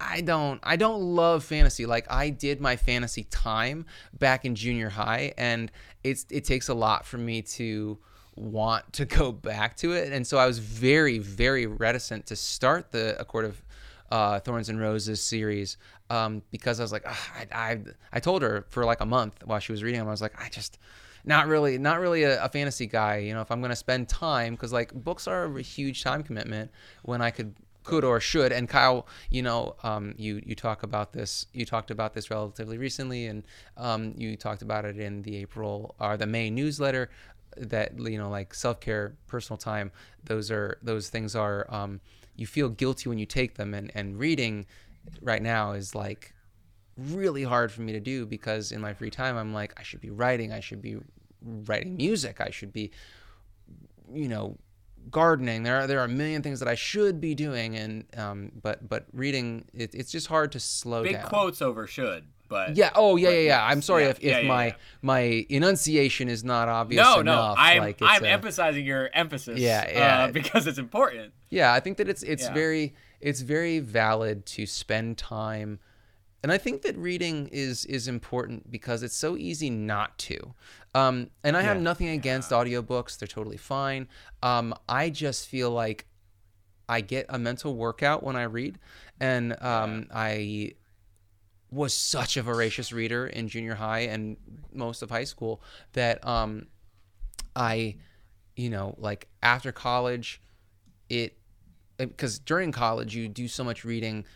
I, 0.00 0.20
don't 0.20 0.60
i 0.62 0.76
don't 0.76 1.00
love 1.00 1.44
fantasy 1.44 1.86
like 1.86 2.10
i 2.10 2.30
did 2.30 2.60
my 2.60 2.76
fantasy 2.76 3.24
time 3.24 3.86
back 4.18 4.44
in 4.44 4.54
junior 4.54 4.88
high 4.88 5.32
and 5.36 5.70
it's 6.02 6.26
it 6.30 6.44
takes 6.44 6.68
a 6.68 6.74
lot 6.74 7.04
for 7.06 7.18
me 7.18 7.42
to 7.42 7.98
want 8.36 8.92
to 8.94 9.04
go 9.04 9.32
back 9.32 9.76
to 9.78 9.92
it 9.92 10.12
and 10.12 10.26
so 10.26 10.38
i 10.38 10.46
was 10.46 10.58
very 10.58 11.18
very 11.18 11.66
reticent 11.66 12.26
to 12.26 12.36
start 12.36 12.92
the 12.92 13.18
a 13.20 13.24
court 13.24 13.44
of 13.44 13.62
uh, 14.10 14.38
Thorns 14.38 14.68
and 14.68 14.78
Roses 14.78 15.20
series 15.20 15.76
um, 16.10 16.42
because 16.50 16.78
I 16.78 16.84
was 16.84 16.92
like, 16.92 17.06
I, 17.06 17.46
I, 17.52 17.78
I 18.12 18.20
told 18.20 18.42
her 18.42 18.64
for 18.68 18.84
like 18.84 19.00
a 19.00 19.06
month 19.06 19.44
while 19.44 19.58
she 19.58 19.72
was 19.72 19.82
reading 19.82 19.98
them, 19.98 20.06
I 20.06 20.12
was 20.12 20.22
like, 20.22 20.40
I 20.40 20.48
just, 20.50 20.78
not 21.24 21.46
really, 21.46 21.78
not 21.78 22.00
really 22.00 22.24
a, 22.24 22.44
a 22.44 22.48
fantasy 22.48 22.86
guy. 22.86 23.18
You 23.18 23.34
know, 23.34 23.40
if 23.40 23.50
I'm 23.50 23.60
going 23.60 23.70
to 23.70 23.76
spend 23.76 24.08
time, 24.08 24.54
because 24.54 24.72
like 24.72 24.92
books 24.92 25.26
are 25.26 25.44
a 25.44 25.62
huge 25.62 26.02
time 26.02 26.22
commitment 26.22 26.70
when 27.02 27.22
I 27.22 27.30
could, 27.30 27.54
could 27.84 28.04
or 28.04 28.18
should. 28.18 28.52
And 28.52 28.68
Kyle, 28.68 29.06
you 29.30 29.42
know, 29.42 29.76
um, 29.82 30.14
you 30.16 30.42
you 30.44 30.54
talk 30.54 30.82
about 30.82 31.12
this, 31.12 31.46
you 31.52 31.64
talked 31.64 31.90
about 31.90 32.14
this 32.14 32.30
relatively 32.30 32.78
recently, 32.78 33.26
and 33.26 33.44
um, 33.76 34.14
you 34.16 34.36
talked 34.36 34.62
about 34.62 34.84
it 34.84 34.98
in 34.98 35.22
the 35.22 35.36
April 35.36 35.94
or 36.00 36.16
the 36.16 36.26
May 36.26 36.50
newsletter 36.50 37.10
that 37.56 37.98
you 37.98 38.18
know 38.18 38.28
like 38.28 38.52
self-care 38.54 39.14
personal 39.26 39.56
time 39.56 39.92
those 40.24 40.50
are 40.50 40.78
those 40.82 41.08
things 41.08 41.36
are 41.36 41.66
um, 41.68 42.00
you 42.36 42.46
feel 42.46 42.68
guilty 42.68 43.08
when 43.08 43.18
you 43.18 43.26
take 43.26 43.54
them 43.54 43.74
and 43.74 43.90
and 43.94 44.18
reading 44.18 44.66
right 45.22 45.42
now 45.42 45.72
is 45.72 45.94
like 45.94 46.34
really 46.96 47.42
hard 47.42 47.72
for 47.72 47.82
me 47.82 47.92
to 47.92 48.00
do 48.00 48.24
because 48.24 48.72
in 48.72 48.80
my 48.80 48.94
free 48.94 49.10
time 49.10 49.36
I'm 49.36 49.52
like 49.52 49.74
I 49.78 49.82
should 49.82 50.00
be 50.00 50.10
writing 50.10 50.52
I 50.52 50.60
should 50.60 50.80
be 50.82 50.96
writing 51.42 51.96
music 51.96 52.40
I 52.40 52.50
should 52.50 52.72
be 52.72 52.90
you 54.12 54.28
know 54.28 54.56
gardening 55.10 55.62
there 55.62 55.76
are 55.80 55.86
there 55.86 56.00
are 56.00 56.04
a 56.04 56.08
million 56.08 56.42
things 56.42 56.58
that 56.60 56.68
I 56.68 56.74
should 56.74 57.20
be 57.20 57.34
doing 57.34 57.76
and 57.76 58.04
um 58.16 58.52
but 58.62 58.88
but 58.88 59.06
reading 59.12 59.64
it, 59.74 59.94
it's 59.94 60.10
just 60.10 60.26
hard 60.26 60.52
to 60.52 60.60
slow 60.60 61.02
Big 61.02 61.12
down 61.12 61.22
Big 61.22 61.28
quotes 61.28 61.60
over 61.62 61.86
should, 61.86 62.24
but 62.48 62.76
yeah 62.76 62.90
oh 62.94 63.16
yeah 63.16 63.30
yeah 63.30 63.40
yeah 63.40 63.64
I'm 63.66 63.82
sorry 63.82 64.04
yeah, 64.04 64.10
if, 64.10 64.18
if 64.18 64.24
yeah, 64.24 64.38
yeah, 64.40 64.48
my 64.48 64.76
my 65.02 65.46
enunciation 65.48 66.28
is 66.28 66.44
not 66.44 66.68
obvious 66.68 67.02
No, 67.04 67.20
enough 67.20 67.56
no, 67.56 67.62
I'm 67.62 67.80
like 67.80 67.98
I'm 68.00 68.24
a- 68.24 68.28
emphasizing 68.28 68.84
your 68.84 69.10
emphasis. 69.12 69.58
Yeah, 69.58 69.90
yeah. 69.90 70.24
uh, 70.24 70.32
because 70.32 70.66
it's 70.66 70.78
important. 70.78 71.32
Yeah, 71.50 71.72
I 71.72 71.80
think 71.80 71.98
that 71.98 72.08
it's 72.08 72.22
it's 72.22 72.48
very 72.48 72.94
it's 73.20 73.40
very 73.40 73.78
valid 73.80 74.44
to 74.46 74.66
spend 74.66 75.18
time 75.18 75.78
and 76.44 76.52
I 76.52 76.58
think 76.58 76.82
that 76.82 76.94
reading 76.98 77.48
is 77.52 77.86
is 77.86 78.06
important 78.06 78.70
because 78.70 79.02
it's 79.02 79.16
so 79.16 79.34
easy 79.34 79.70
not 79.70 80.18
to. 80.18 80.54
Um, 80.94 81.30
and 81.42 81.56
I 81.56 81.62
have 81.62 81.80
nothing 81.80 82.08
against 82.08 82.50
audiobooks; 82.50 83.18
they're 83.18 83.26
totally 83.26 83.56
fine. 83.56 84.08
Um, 84.42 84.74
I 84.86 85.08
just 85.08 85.48
feel 85.48 85.70
like 85.70 86.04
I 86.86 87.00
get 87.00 87.24
a 87.30 87.38
mental 87.38 87.74
workout 87.74 88.22
when 88.22 88.36
I 88.36 88.42
read, 88.42 88.78
and 89.18 89.56
um, 89.62 90.06
I 90.14 90.72
was 91.70 91.94
such 91.94 92.36
a 92.36 92.42
voracious 92.42 92.92
reader 92.92 93.26
in 93.26 93.48
junior 93.48 93.76
high 93.76 94.00
and 94.00 94.36
most 94.70 95.00
of 95.00 95.08
high 95.08 95.24
school 95.24 95.62
that 95.94 96.24
um, 96.26 96.66
I, 97.56 97.96
you 98.54 98.68
know, 98.68 98.94
like 98.98 99.28
after 99.42 99.72
college, 99.72 100.42
it 101.08 101.38
because 101.96 102.38
during 102.38 102.70
college 102.70 103.16
you 103.16 103.28
do 103.28 103.48
so 103.48 103.64
much 103.64 103.82
reading 103.82 104.26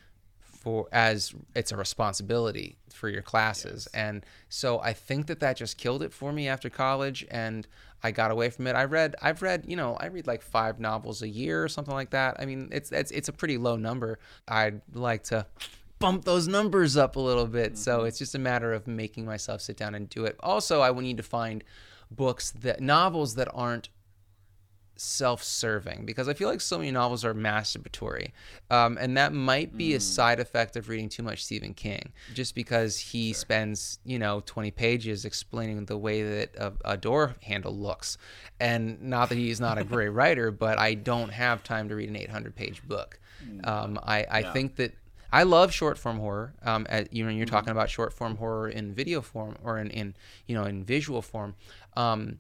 for 0.69 0.87
as 0.93 1.35
it's 1.55 1.73
a 1.73 1.77
responsibility 1.77 2.77
for 2.93 3.09
your 3.09 3.23
classes. 3.23 3.89
And 3.95 4.25
so 4.49 4.81
i 4.81 4.93
think 4.93 5.27
that 5.27 5.41
that 5.41 5.57
just 5.57 5.79
killed 5.79 6.03
it 6.03 6.13
for 6.13 6.31
me 6.33 6.49
after 6.49 6.69
college 6.69 7.27
and 7.31 7.67
i 8.03 8.11
got 8.11 8.31
away 8.31 8.51
from 8.51 8.67
it. 8.67 8.75
I 8.75 8.85
read 8.85 9.17
i've 9.23 9.41
read 9.43 9.65
you 9.67 9.77
know 9.77 9.97
i 9.99 10.07
read 10.07 10.27
like 10.27 10.43
five 10.43 10.79
novels 10.79 11.23
a 11.23 11.29
year 11.29 11.65
or 11.65 11.69
something 11.69 11.95
like 11.95 12.11
that. 12.11 12.37
I 12.39 12.45
mean 12.45 12.69
it's 12.71 12.93
it's, 12.93 13.11
it's 13.11 13.29
a 13.29 13.33
pretty 13.33 13.57
low 13.57 13.77
number. 13.77 14.19
I'd 14.47 14.81
like 14.95 15.23
to 15.25 15.47
bump 15.99 16.25
those 16.25 16.47
numbers 16.47 16.97
up 16.97 17.17
a 17.17 17.21
little 17.21 17.47
bit. 17.47 17.77
So 17.79 17.99
mm-hmm. 17.99 18.07
it's 18.09 18.19
just 18.19 18.35
a 18.35 18.39
matter 18.39 18.73
of 18.73 18.87
making 18.87 19.25
myself 19.25 19.61
sit 19.63 19.77
down 19.77 19.95
and 19.95 20.09
do 20.09 20.25
it. 20.27 20.37
Also 20.41 20.81
i 20.81 20.91
would 20.91 21.05
need 21.05 21.17
to 21.17 21.29
find 21.39 21.65
books 22.11 22.51
that 22.63 22.81
novels 22.81 23.35
that 23.37 23.49
aren't 23.55 23.89
self-serving 25.01 26.05
because 26.05 26.29
I 26.29 26.35
feel 26.35 26.49
like 26.49 26.61
so 26.61 26.79
many 26.79 26.91
novels 26.91 27.25
are 27.25 27.35
masturbatory, 27.35 28.33
um, 28.71 28.99
and 29.01 29.17
that 29.17 29.33
might 29.33 29.77
be 29.77 29.95
a 29.95 30.01
side 30.01 30.41
effect 30.41 30.77
of 30.77 30.89
reading 30.89 31.09
too 31.09 31.23
much 31.23 31.45
Stephen 31.45 31.75
King. 31.75 32.13
Just 32.35 32.55
because 32.55 32.99
he 32.99 33.33
spends 33.33 33.99
you 34.05 34.19
know 34.19 34.43
20 34.45 34.71
pages 34.73 35.25
explaining 35.25 35.85
the 35.87 35.97
way 35.97 36.23
that 36.23 36.55
a, 36.57 36.73
a 36.85 36.97
door 36.97 37.35
handle 37.43 37.75
looks, 37.75 38.19
and 38.61 39.01
not 39.03 39.29
that 39.29 39.39
he's 39.39 39.61
not 39.61 39.79
a 39.79 39.85
great 39.95 40.09
writer, 40.09 40.51
but 40.51 40.79
I 40.79 40.95
don't 40.95 41.31
have 41.31 41.63
time 41.63 41.89
to 41.89 41.95
read 41.95 42.09
an 42.09 42.17
800-page 42.17 42.87
book. 42.87 43.19
Um, 43.65 43.99
I, 44.03 44.27
I 44.31 44.43
think 44.53 44.77
that 44.77 44.93
I 45.33 45.43
love 45.43 45.73
short 45.73 45.99
form 45.99 46.19
horror. 46.19 46.55
Um, 46.63 46.87
at, 46.89 47.13
you 47.13 47.25
know, 47.25 47.31
you're 47.31 47.47
talking 47.47 47.71
about 47.71 47.91
short 47.91 48.13
form 48.13 48.37
horror 48.37 48.69
in 48.69 48.95
video 48.95 49.21
form 49.21 49.57
or 49.63 49.79
in, 49.79 49.91
in 49.91 50.15
you 50.47 50.55
know 50.55 50.65
in 50.65 50.85
visual 50.85 51.23
form. 51.23 51.55
Um, 51.97 52.39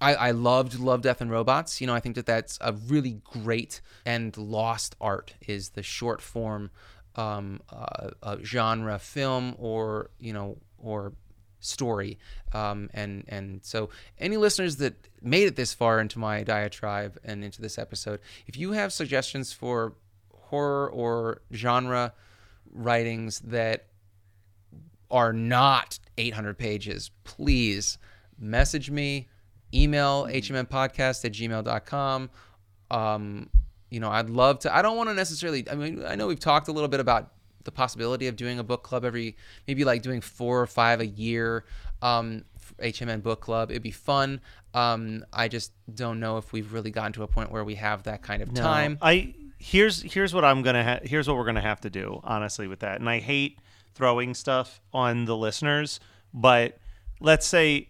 I, 0.00 0.14
I 0.14 0.30
loved 0.32 0.78
Love, 0.78 1.02
Death, 1.02 1.20
and 1.20 1.30
Robots. 1.30 1.80
You 1.80 1.86
know, 1.86 1.94
I 1.94 2.00
think 2.00 2.16
that 2.16 2.26
that's 2.26 2.58
a 2.60 2.72
really 2.72 3.20
great 3.24 3.80
and 4.04 4.36
lost 4.36 4.96
art 5.00 5.34
is 5.46 5.70
the 5.70 5.82
short 5.82 6.20
form 6.20 6.70
um, 7.16 7.60
uh, 7.70 8.10
uh, 8.22 8.36
genre 8.42 8.98
film 8.98 9.54
or 9.58 10.10
you 10.18 10.32
know 10.32 10.58
or 10.78 11.12
story. 11.60 12.18
Um, 12.52 12.90
and 12.92 13.24
and 13.28 13.64
so 13.64 13.90
any 14.18 14.36
listeners 14.36 14.76
that 14.76 14.94
made 15.22 15.46
it 15.46 15.56
this 15.56 15.72
far 15.74 16.00
into 16.00 16.18
my 16.18 16.42
diatribe 16.42 17.18
and 17.24 17.44
into 17.44 17.62
this 17.62 17.78
episode, 17.78 18.20
if 18.46 18.56
you 18.56 18.72
have 18.72 18.92
suggestions 18.92 19.52
for 19.52 19.94
horror 20.32 20.90
or 20.90 21.42
genre 21.52 22.12
writings 22.72 23.40
that 23.40 23.86
are 25.10 25.32
not 25.32 25.98
800 26.18 26.58
pages, 26.58 27.10
please 27.24 27.98
message 28.38 28.90
me, 28.90 29.28
email 29.74 30.24
hmnpodcast 30.24 31.24
at 31.24 31.32
gmail.com. 31.32 32.30
Um, 32.90 33.50
you 33.90 34.00
know, 34.00 34.10
I'd 34.10 34.30
love 34.30 34.60
to. 34.60 34.74
I 34.74 34.82
don't 34.82 34.96
want 34.96 35.08
to 35.10 35.14
necessarily. 35.14 35.68
I 35.70 35.74
mean, 35.74 36.04
I 36.06 36.14
know 36.14 36.26
we've 36.26 36.40
talked 36.40 36.68
a 36.68 36.72
little 36.72 36.88
bit 36.88 37.00
about 37.00 37.32
the 37.64 37.72
possibility 37.72 38.26
of 38.26 38.36
doing 38.36 38.58
a 38.58 38.64
book 38.64 38.82
club 38.82 39.04
every, 39.04 39.36
maybe 39.66 39.84
like 39.84 40.02
doing 40.02 40.20
four 40.20 40.60
or 40.60 40.66
five 40.66 41.00
a 41.00 41.06
year. 41.06 41.64
Um, 42.02 42.44
HMN 42.78 43.22
book 43.22 43.40
club. 43.40 43.70
It'd 43.70 43.82
be 43.82 43.90
fun. 43.90 44.40
Um, 44.74 45.24
I 45.32 45.48
just 45.48 45.72
don't 45.94 46.18
know 46.18 46.38
if 46.38 46.52
we've 46.52 46.72
really 46.72 46.90
gotten 46.90 47.12
to 47.14 47.22
a 47.22 47.28
point 47.28 47.50
where 47.50 47.64
we 47.64 47.76
have 47.76 48.02
that 48.04 48.22
kind 48.22 48.42
of 48.42 48.52
time. 48.52 48.98
I 49.00 49.34
here's 49.58 50.02
here's 50.02 50.34
what 50.34 50.44
I'm 50.44 50.62
gonna 50.62 50.84
ha- 50.84 51.00
here's 51.02 51.28
what 51.28 51.36
we're 51.36 51.46
gonna 51.46 51.60
have 51.60 51.80
to 51.82 51.90
do 51.90 52.20
honestly 52.24 52.66
with 52.66 52.80
that. 52.80 53.00
And 53.00 53.08
I 53.08 53.20
hate 53.20 53.60
throwing 53.94 54.34
stuff 54.34 54.80
on 54.92 55.24
the 55.24 55.36
listeners, 55.36 56.00
but 56.32 56.78
let's 57.20 57.46
say 57.46 57.88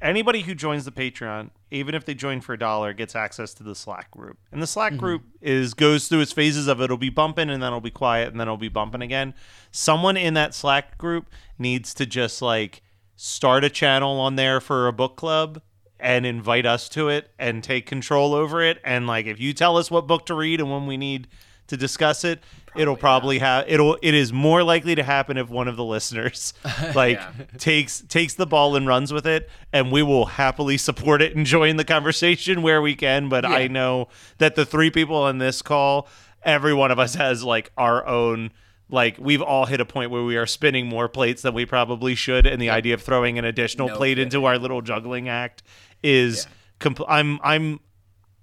anybody 0.00 0.42
who 0.42 0.54
joins 0.54 0.84
the 0.84 0.92
Patreon, 0.92 1.50
even 1.70 1.94
if 1.94 2.04
they 2.04 2.14
join 2.14 2.40
for 2.40 2.52
a 2.52 2.58
dollar, 2.58 2.92
gets 2.92 3.16
access 3.16 3.54
to 3.54 3.62
the 3.62 3.74
Slack 3.74 4.10
group. 4.10 4.38
And 4.52 4.62
the 4.62 4.66
Slack 4.66 4.92
mm-hmm. 4.92 5.00
group 5.00 5.22
is 5.40 5.74
goes 5.74 6.08
through 6.08 6.20
its 6.20 6.32
phases 6.32 6.68
of 6.68 6.80
it'll 6.80 6.96
be 6.96 7.10
bumping 7.10 7.50
and 7.50 7.62
then 7.62 7.68
it'll 7.68 7.80
be 7.80 7.90
quiet 7.90 8.28
and 8.28 8.40
then 8.40 8.46
it'll 8.46 8.56
be 8.56 8.68
bumping 8.68 9.02
again. 9.02 9.34
Someone 9.70 10.16
in 10.16 10.34
that 10.34 10.54
Slack 10.54 10.98
group 10.98 11.30
needs 11.58 11.94
to 11.94 12.06
just 12.06 12.42
like 12.42 12.82
start 13.16 13.64
a 13.64 13.70
channel 13.70 14.20
on 14.20 14.36
there 14.36 14.60
for 14.60 14.86
a 14.86 14.92
book 14.92 15.16
club 15.16 15.60
and 16.00 16.24
invite 16.24 16.64
us 16.64 16.88
to 16.90 17.08
it 17.08 17.30
and 17.38 17.64
take 17.64 17.84
control 17.84 18.32
over 18.32 18.62
it 18.62 18.78
and 18.84 19.08
like 19.08 19.26
if 19.26 19.40
you 19.40 19.52
tell 19.52 19.76
us 19.76 19.90
what 19.90 20.06
book 20.06 20.24
to 20.24 20.34
read 20.34 20.60
and 20.60 20.70
when 20.70 20.86
we 20.86 20.96
need 20.96 21.26
to 21.68 21.76
discuss 21.76 22.24
it 22.24 22.40
it'll 22.76 22.96
probably 22.96 23.38
have 23.38 23.64
it'll 23.68 23.96
it 24.02 24.14
is 24.14 24.32
more 24.32 24.62
likely 24.62 24.94
to 24.94 25.02
happen 25.02 25.36
if 25.36 25.48
one 25.48 25.68
of 25.68 25.76
the 25.76 25.84
listeners 25.84 26.52
like 26.94 27.20
takes 27.58 28.02
takes 28.02 28.34
the 28.34 28.46
ball 28.46 28.76
and 28.76 28.86
runs 28.86 29.12
with 29.12 29.26
it 29.26 29.48
and 29.72 29.92
we 29.92 30.02
will 30.02 30.26
happily 30.26 30.76
support 30.76 31.22
it 31.22 31.34
and 31.34 31.46
join 31.46 31.76
the 31.76 31.84
conversation 31.84 32.62
where 32.62 32.82
we 32.82 32.94
can 32.94 33.28
but 33.28 33.44
i 33.44 33.66
know 33.66 34.08
that 34.38 34.54
the 34.54 34.66
three 34.66 34.90
people 34.90 35.16
on 35.16 35.38
this 35.38 35.62
call 35.62 36.08
every 36.42 36.74
one 36.74 36.90
of 36.90 36.98
us 36.98 37.14
has 37.14 37.42
like 37.44 37.70
our 37.76 38.06
own 38.06 38.50
like 38.90 39.16
we've 39.18 39.42
all 39.42 39.66
hit 39.66 39.80
a 39.80 39.84
point 39.84 40.10
where 40.10 40.24
we 40.24 40.36
are 40.36 40.46
spinning 40.46 40.86
more 40.86 41.08
plates 41.08 41.42
than 41.42 41.52
we 41.52 41.66
probably 41.66 42.14
should 42.14 42.46
and 42.46 42.60
the 42.60 42.70
idea 42.70 42.94
of 42.94 43.02
throwing 43.02 43.38
an 43.38 43.44
additional 43.44 43.88
No 43.88 43.96
plate 43.96 44.18
into 44.18 44.44
our 44.44 44.58
little 44.58 44.80
juggling 44.82 45.28
act 45.28 45.62
is 46.02 46.46
compl- 46.80 47.06
i'm 47.08 47.38
i'm 47.42 47.80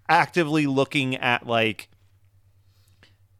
actively 0.07 0.67
looking 0.67 1.15
at 1.15 1.47
like 1.47 1.89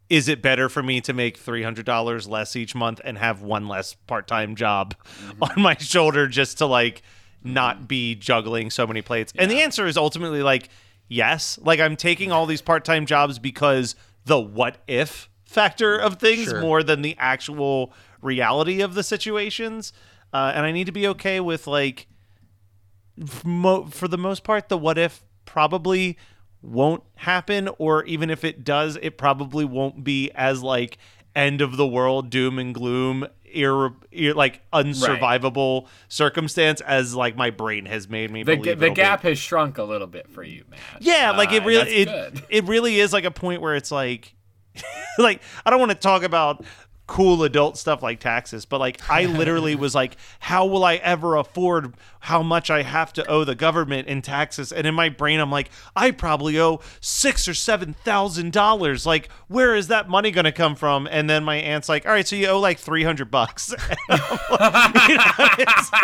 is 0.10 0.28
it 0.28 0.41
better 0.41 0.70
for 0.70 0.84
me 0.84 1.01
to 1.01 1.14
make 1.14 1.43
$300 1.43 2.30
less 2.30 2.56
each 2.56 2.76
month 2.76 3.01
and 3.03 3.18
have 3.18 3.41
one 3.41 3.68
less 3.68 3.95
part-time 4.08 4.56
job 4.56 4.93
on 5.41 5.62
my 5.62 5.76
shoulder 5.78 6.28
just 6.28 6.58
to 6.60 6.66
like 6.66 7.01
not 7.43 7.88
be 7.88 8.16
juggling 8.16 8.70
so 8.70 8.86
many 8.86 9.01
plates? 9.01 9.34
And 9.36 9.49
the 9.49 9.62
answer 9.62 9.86
is 9.88 9.97
ultimately 9.97 10.43
like 10.43 10.70
yes. 11.08 11.58
Like 11.62 11.80
i'm 11.80 11.95
taking 11.95 12.32
all 12.32 12.45
these 12.45 12.62
part-time 12.62 13.06
jobs 13.06 13.39
because 13.39 13.95
the 14.26 14.39
what 14.39 14.78
if 14.88 15.30
factor 15.43 15.97
of 15.97 16.20
things 16.20 16.45
Sure. 16.45 16.62
more 16.62 16.84
than 16.84 17.01
the 17.01 17.16
actual 17.20 17.93
reality 18.22 18.82
of 18.82 18.93
the 18.93 19.03
situations. 19.03 19.93
Uh, 20.34 20.51
and 20.56 20.66
i 20.66 20.72
need 20.72 20.86
to 20.86 20.91
be 20.91 21.08
okay 21.08 21.39
with 21.39 21.66
like 21.68 22.08
mo- 23.43 23.86
for 23.86 24.08
the 24.08 24.18
most 24.18 24.43
part, 24.43 24.70
the 24.70 24.78
what 24.78 24.97
if 24.97 25.24
probably 25.45 26.18
won't 26.66 27.03
happen, 27.16 27.70
or 27.78 28.03
even 28.05 28.30
if 28.30 28.43
it 28.43 28.63
does, 28.63 28.97
it 29.01 29.18
probably 29.18 29.66
won't 29.66 30.03
be 30.03 30.32
as 30.36 30.61
like 30.63 30.97
end 31.36 31.61
of 31.61 31.78
the 31.78 31.86
world, 31.88 32.30
doom 32.30 32.57
and 32.59 32.74
gloom, 32.74 33.28
ir- 33.43 33.91
ir- 34.11 34.34
like 34.34 34.61
unsurvivable 34.72 35.88
circumstance 36.07 36.82
as 36.82 37.13
like 37.16 37.36
my 37.36 37.49
brain 37.49 37.86
has 37.86 38.07
made 38.09 38.32
me 38.32 38.43
The, 38.43 38.55
believe. 38.55 38.63
ga- 38.63 38.76
the 38.80 38.86
it'll 38.86 38.95
be. 38.95 39.01
gap 39.01 39.22
has 39.24 39.38
shrunk 39.38 39.78
a 39.78 39.84
little 39.84 40.07
bit 40.07 40.30
for 40.30 40.43
you, 40.43 40.63
man. 40.70 40.80
Yeah, 40.99 41.32
like 41.32 41.51
it 41.51 41.63
Uh, 41.63 41.66
really 41.66 41.91
it 41.91 42.05
good. 42.05 42.43
it 42.49 42.63
really 42.66 42.99
is 42.99 43.13
like 43.13 43.26
a 43.26 43.32
point 43.32 43.61
where 43.61 43.76
it's 43.76 43.91
like 43.91 44.34
like 45.18 45.41
I 45.66 45.70
don't 45.70 45.80
want 45.80 45.91
to 45.91 45.97
talk 45.97 46.24
about 46.24 46.63
cool 47.08 47.43
adult 47.43 47.78
stuff 47.78 48.01
like 48.01 48.20
taxes, 48.20 48.66
but 48.66 48.80
like 48.80 48.99
I 49.10 49.26
literally 49.26 49.76
was 49.76 49.93
like, 49.93 50.18
how 50.39 50.66
will 50.66 50.84
I 50.84 50.95
ever 50.95 51.36
afford 51.36 51.93
how 52.22 52.41
much 52.41 52.72
I 52.72 52.82
have 52.82 53.14
to 53.14 53.26
owe 53.28 53.43
the 53.43 53.53
government 53.53 54.08
in 54.08 54.24
taxes? 54.24 54.72
And 54.72 54.88
in 54.88 54.95
my 54.95 55.10
brain, 55.10 55.39
I'm 55.39 55.51
like, 55.51 55.70
I 55.95 56.10
probably 56.12 56.60
owe 56.60 56.80
six 57.01 57.47
or 57.47 57.53
seven 57.53 57.93
thousand 58.03 58.53
dollars. 58.53 59.06
Like, 59.06 59.30
where 59.47 59.76
is 59.76 59.88
that 59.89 60.10
money 60.10 60.32
going 60.32 60.45
to 60.45 60.51
come 60.51 60.76
from? 60.76 61.08
And 61.12 61.30
then 61.30 61.43
my 61.43 61.58
aunt's 61.58 61.88
like, 61.88 62.06
all 62.08 62.12
right, 62.12 62.28
so 62.28 62.36
you 62.36 62.47
owe 62.47 62.60
like 62.60 62.80
three 62.80 63.03
hundred 63.03 63.30
bucks. 63.32 63.74
Like, 64.10 65.08
you 65.10 65.16
know, 65.16 65.24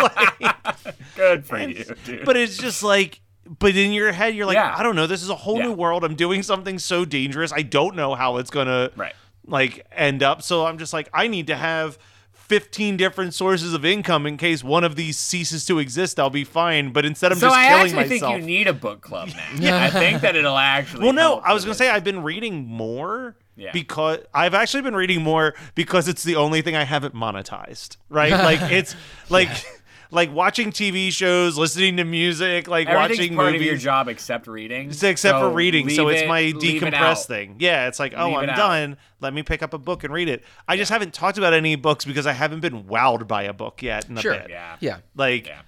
like, 0.00 0.94
Good 1.16 1.46
for 1.46 1.58
you, 1.58 1.84
dude. 2.04 2.24
but 2.24 2.36
it's 2.36 2.56
just 2.56 2.82
like 2.82 3.20
but 3.58 3.74
in 3.76 3.92
your 3.92 4.12
head 4.12 4.34
you're 4.34 4.46
like 4.46 4.54
Yeah. 4.54 4.74
i 4.76 4.82
don't 4.82 4.94
know 4.96 5.06
this 5.06 5.22
is 5.22 5.28
a 5.28 5.34
whole 5.34 5.58
Yeah. 5.58 5.64
new 5.64 5.72
world 5.72 6.04
i'm 6.04 6.14
doing 6.14 6.42
something 6.42 6.78
so 6.78 7.04
dangerous 7.04 7.52
i 7.52 7.62
don't 7.62 7.96
know 7.96 8.14
how 8.14 8.36
it's 8.36 8.50
gonna 8.50 8.90
Right. 8.96 9.14
Like 9.46 9.86
end 9.92 10.22
up 10.22 10.42
so 10.42 10.66
i'm 10.66 10.78
just 10.78 10.92
like 10.92 11.08
i 11.12 11.26
need 11.26 11.46
to 11.48 11.56
have 11.56 11.98
15 12.32 12.96
different 12.96 13.32
sources 13.34 13.72
of 13.72 13.84
income 13.84 14.26
in 14.26 14.36
case 14.36 14.62
one 14.62 14.84
of 14.84 14.94
these 14.94 15.16
ceases 15.18 15.64
to 15.66 15.78
exist 15.78 16.20
i'll 16.20 16.28
be 16.30 16.44
fine 16.44 16.92
but 16.92 17.04
instead 17.04 17.32
i'm 17.32 17.38
so 17.38 17.46
just 17.46 17.56
I 17.58 17.68
killing 17.68 17.82
actually 17.82 17.96
myself 18.10 18.32
think 18.32 18.40
you 18.42 18.46
need 18.46 18.66
a 18.68 18.72
book 18.72 19.00
club 19.00 19.28
now. 19.34 19.48
yeah. 19.58 19.82
I 19.84 19.90
think 19.90 20.20
that 20.22 20.36
it'll 20.36 20.56
actually. 20.58 21.04
well, 21.04 21.12
no, 21.12 21.38
I 21.38 21.52
was 21.54 21.64
gonna 21.64 21.72
it. 21.72 21.78
say 21.78 21.88
I've 21.88 22.04
been 22.04 22.22
reading 22.22 22.66
more 22.66 23.36
Yeah. 23.56 23.70
because 23.72 24.18
I've 24.34 24.54
actually 24.54 24.82
been 24.82 24.96
reading 24.96 25.22
more 25.22 25.54
because 25.74 26.08
it's 26.08 26.22
the 26.24 26.36
only 26.36 26.60
thing 26.62 26.76
I 26.76 26.84
haven't 26.84 27.14
monetized. 27.14 27.96
Right? 28.10 28.32
like 28.32 28.60
it's 28.70 28.94
like 29.30 29.48
like 30.12 30.32
watching 30.32 30.70
TV 30.70 31.10
shows, 31.10 31.56
listening 31.58 31.96
to 31.96 32.04
music, 32.04 32.68
like 32.68 32.86
Everything's 32.86 33.18
watching 33.18 33.34
part 33.36 33.46
movies. 33.52 33.60
of 33.62 33.66
your 33.66 33.76
job 33.76 34.08
except 34.08 34.46
reading. 34.46 34.90
Except 34.90 35.38
for 35.40 35.50
reading, 35.50 35.88
so 35.88 36.04
leave 36.04 36.14
it's 36.14 36.22
it- 36.22 36.28
my 36.28 36.40
leave 36.42 36.82
it 36.82 36.92
decompress 36.94 37.26
thing. 37.26 37.56
Yeah, 37.58 37.88
it's 37.88 37.98
like, 37.98 38.12
oh, 38.16 38.28
Leave 38.28 38.36
I'm 38.38 38.46
done. 38.56 38.96
Let 39.20 39.32
me 39.34 39.42
pick 39.42 39.62
up 39.62 39.72
a 39.74 39.78
book 39.78 40.04
and 40.04 40.12
read 40.12 40.28
it. 40.28 40.44
I 40.68 40.76
just 40.76 40.90
haven't 40.92 41.14
talked 41.14 41.38
about 41.38 41.54
any 41.54 41.74
books 41.76 42.04
because 42.04 42.26
I 42.26 42.32
haven't 42.32 42.60
been 42.60 42.84
wowed 42.84 43.26
by 43.26 43.44
a 43.44 43.52
book 43.52 43.82
yet 43.82 44.08
in 44.08 44.18
a 44.18 44.20
Sure. 44.20 44.34
bit. 44.34 44.50
Yeah. 44.50 44.76
Yeah. 44.80 44.96
Like, 45.16 45.46
Yeah. 45.46 45.62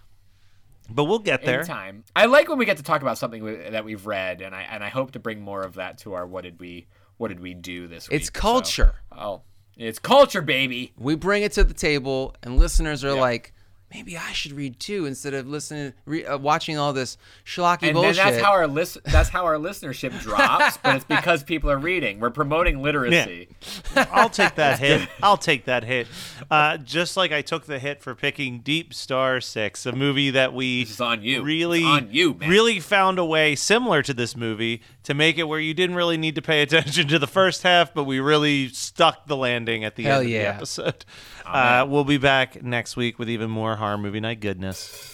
but 0.90 1.05
we'll 1.05 1.18
get 1.20 1.42
there. 1.45 1.61
In 1.61 1.66
time. 1.66 2.05
I 2.14 2.26
like 2.26 2.49
when 2.49 2.59
we 2.59 2.66
get 2.66 2.76
to 2.76 2.82
talk 2.82 3.01
about 3.01 3.16
something 3.16 3.42
we, 3.42 3.55
that 3.70 3.84
we've 3.86 4.05
read, 4.07 4.42
and 4.42 4.55
I 4.55 4.62
and 4.70 4.84
I 4.84 4.90
hope 4.90 5.12
to 5.12 5.18
bring 5.18 5.40
more 5.40 5.62
of 5.62 5.74
that 5.76 5.99
to 5.99 6.12
our 6.12 6.26
what 6.26 6.45
did 6.45 6.61
we 6.61 6.86
what 7.16 7.28
did 7.28 7.40
we 7.40 7.55
do 7.55 7.86
this 7.88 8.11
week. 8.11 8.16
It's 8.20 8.26
So- 8.26 8.32
culture. 8.40 8.95
oh, 9.16 9.40
it's 9.78 9.99
culture, 9.99 10.42
baby. 10.42 10.92
We 10.99 11.14
bring 11.14 11.42
it 11.45 11.53
to 11.53 11.64
the 11.64 11.72
table, 11.74 12.34
and 12.42 12.59
listeners 12.59 13.03
are 13.05 13.14
like, 13.14 13.53
maybe 13.95 14.18
I 14.18 14.32
should 14.32 14.53
read 14.53 14.80
too 14.80 15.07
instead 15.07 15.32
of 15.34 15.47
listening, 15.47 15.92
re- 16.05 16.26
uh, 16.26 16.36
watching 16.36 16.76
all 16.76 16.92
this 16.92 17.16
schlocky 17.47 17.84
And 17.84 17.95
bullshit. 17.95 18.16
then 18.16 18.26
that's 18.32 18.42
how 18.45 18.53
our 18.53 18.66
list 18.66 18.99
that's 19.05 19.28
how 19.28 19.45
our 19.45 19.55
listenership 19.57 20.20
drops, 20.20 20.76
but 20.78 20.97
it's 20.97 21.05
because 21.05 21.42
people 21.45 21.70
are 21.70 21.78
reading. 21.78 22.18
We're 22.20 22.30
promoting 22.30 22.82
literacy. 22.82 23.49
I'll 23.97 24.28
take 24.28 24.57
that 24.57 24.78
hit. 24.80 25.09
I'll 25.22 25.36
take 25.36 25.64
that 25.66 25.84
hit. 25.84 26.09
Uh, 26.51 26.76
just 26.78 27.16
like 27.16 27.32
I 27.32 27.40
took 27.42 27.66
the 27.66 27.78
hit 27.78 28.03
for 28.03 28.14
picking 28.14 28.61
Deepstar 28.62 29.42
Six, 29.42 29.86
a 29.86 29.92
movie 29.92 30.30
that 30.30 30.53
we 30.53 30.82
This 30.84 30.95
is 30.95 31.01
on 31.01 31.22
you. 31.22 31.42
really, 31.42 31.84
on 31.84 32.09
you, 32.11 32.34
man. 32.34 32.51
really 32.51 32.80
found 32.80 33.18
a 33.18 33.24
way 33.24 33.55
similar 33.55 34.03
to 34.03 34.12
this 34.12 34.36
movie 34.36 34.82
to 35.05 35.14
make 35.14 35.38
it 35.38 35.44
where 35.44 35.61
you 35.61 35.74
didn't 35.74 35.96
really 35.96 36.16
need 36.16 36.34
to 36.34 36.42
pay 36.42 36.62
attention 36.62 37.09
to 37.09 37.18
the 37.18 37.26
first 37.26 37.62
half, 37.62 37.94
but 37.94 38.05
we 38.05 38.20
really 38.20 38.68
stuck 38.68 39.26
the 39.26 39.36
landing 39.36 39.84
at 39.84 39.96
the 39.96 40.05
Hell 40.05 40.20
end 40.20 40.30
yeah. 40.30 40.38
of 40.38 40.44
the 40.44 40.57
episode. 40.57 41.05
Uh, 41.46 41.86
we'll 41.88 42.05
be 42.05 42.18
back 42.18 42.62
next 42.62 42.96
week 42.96 43.18
with 43.18 43.28
even 43.28 43.50
more 43.50 43.76
horror 43.76 43.98
movie 43.98 44.20
night 44.20 44.40
goodness. 44.40 45.13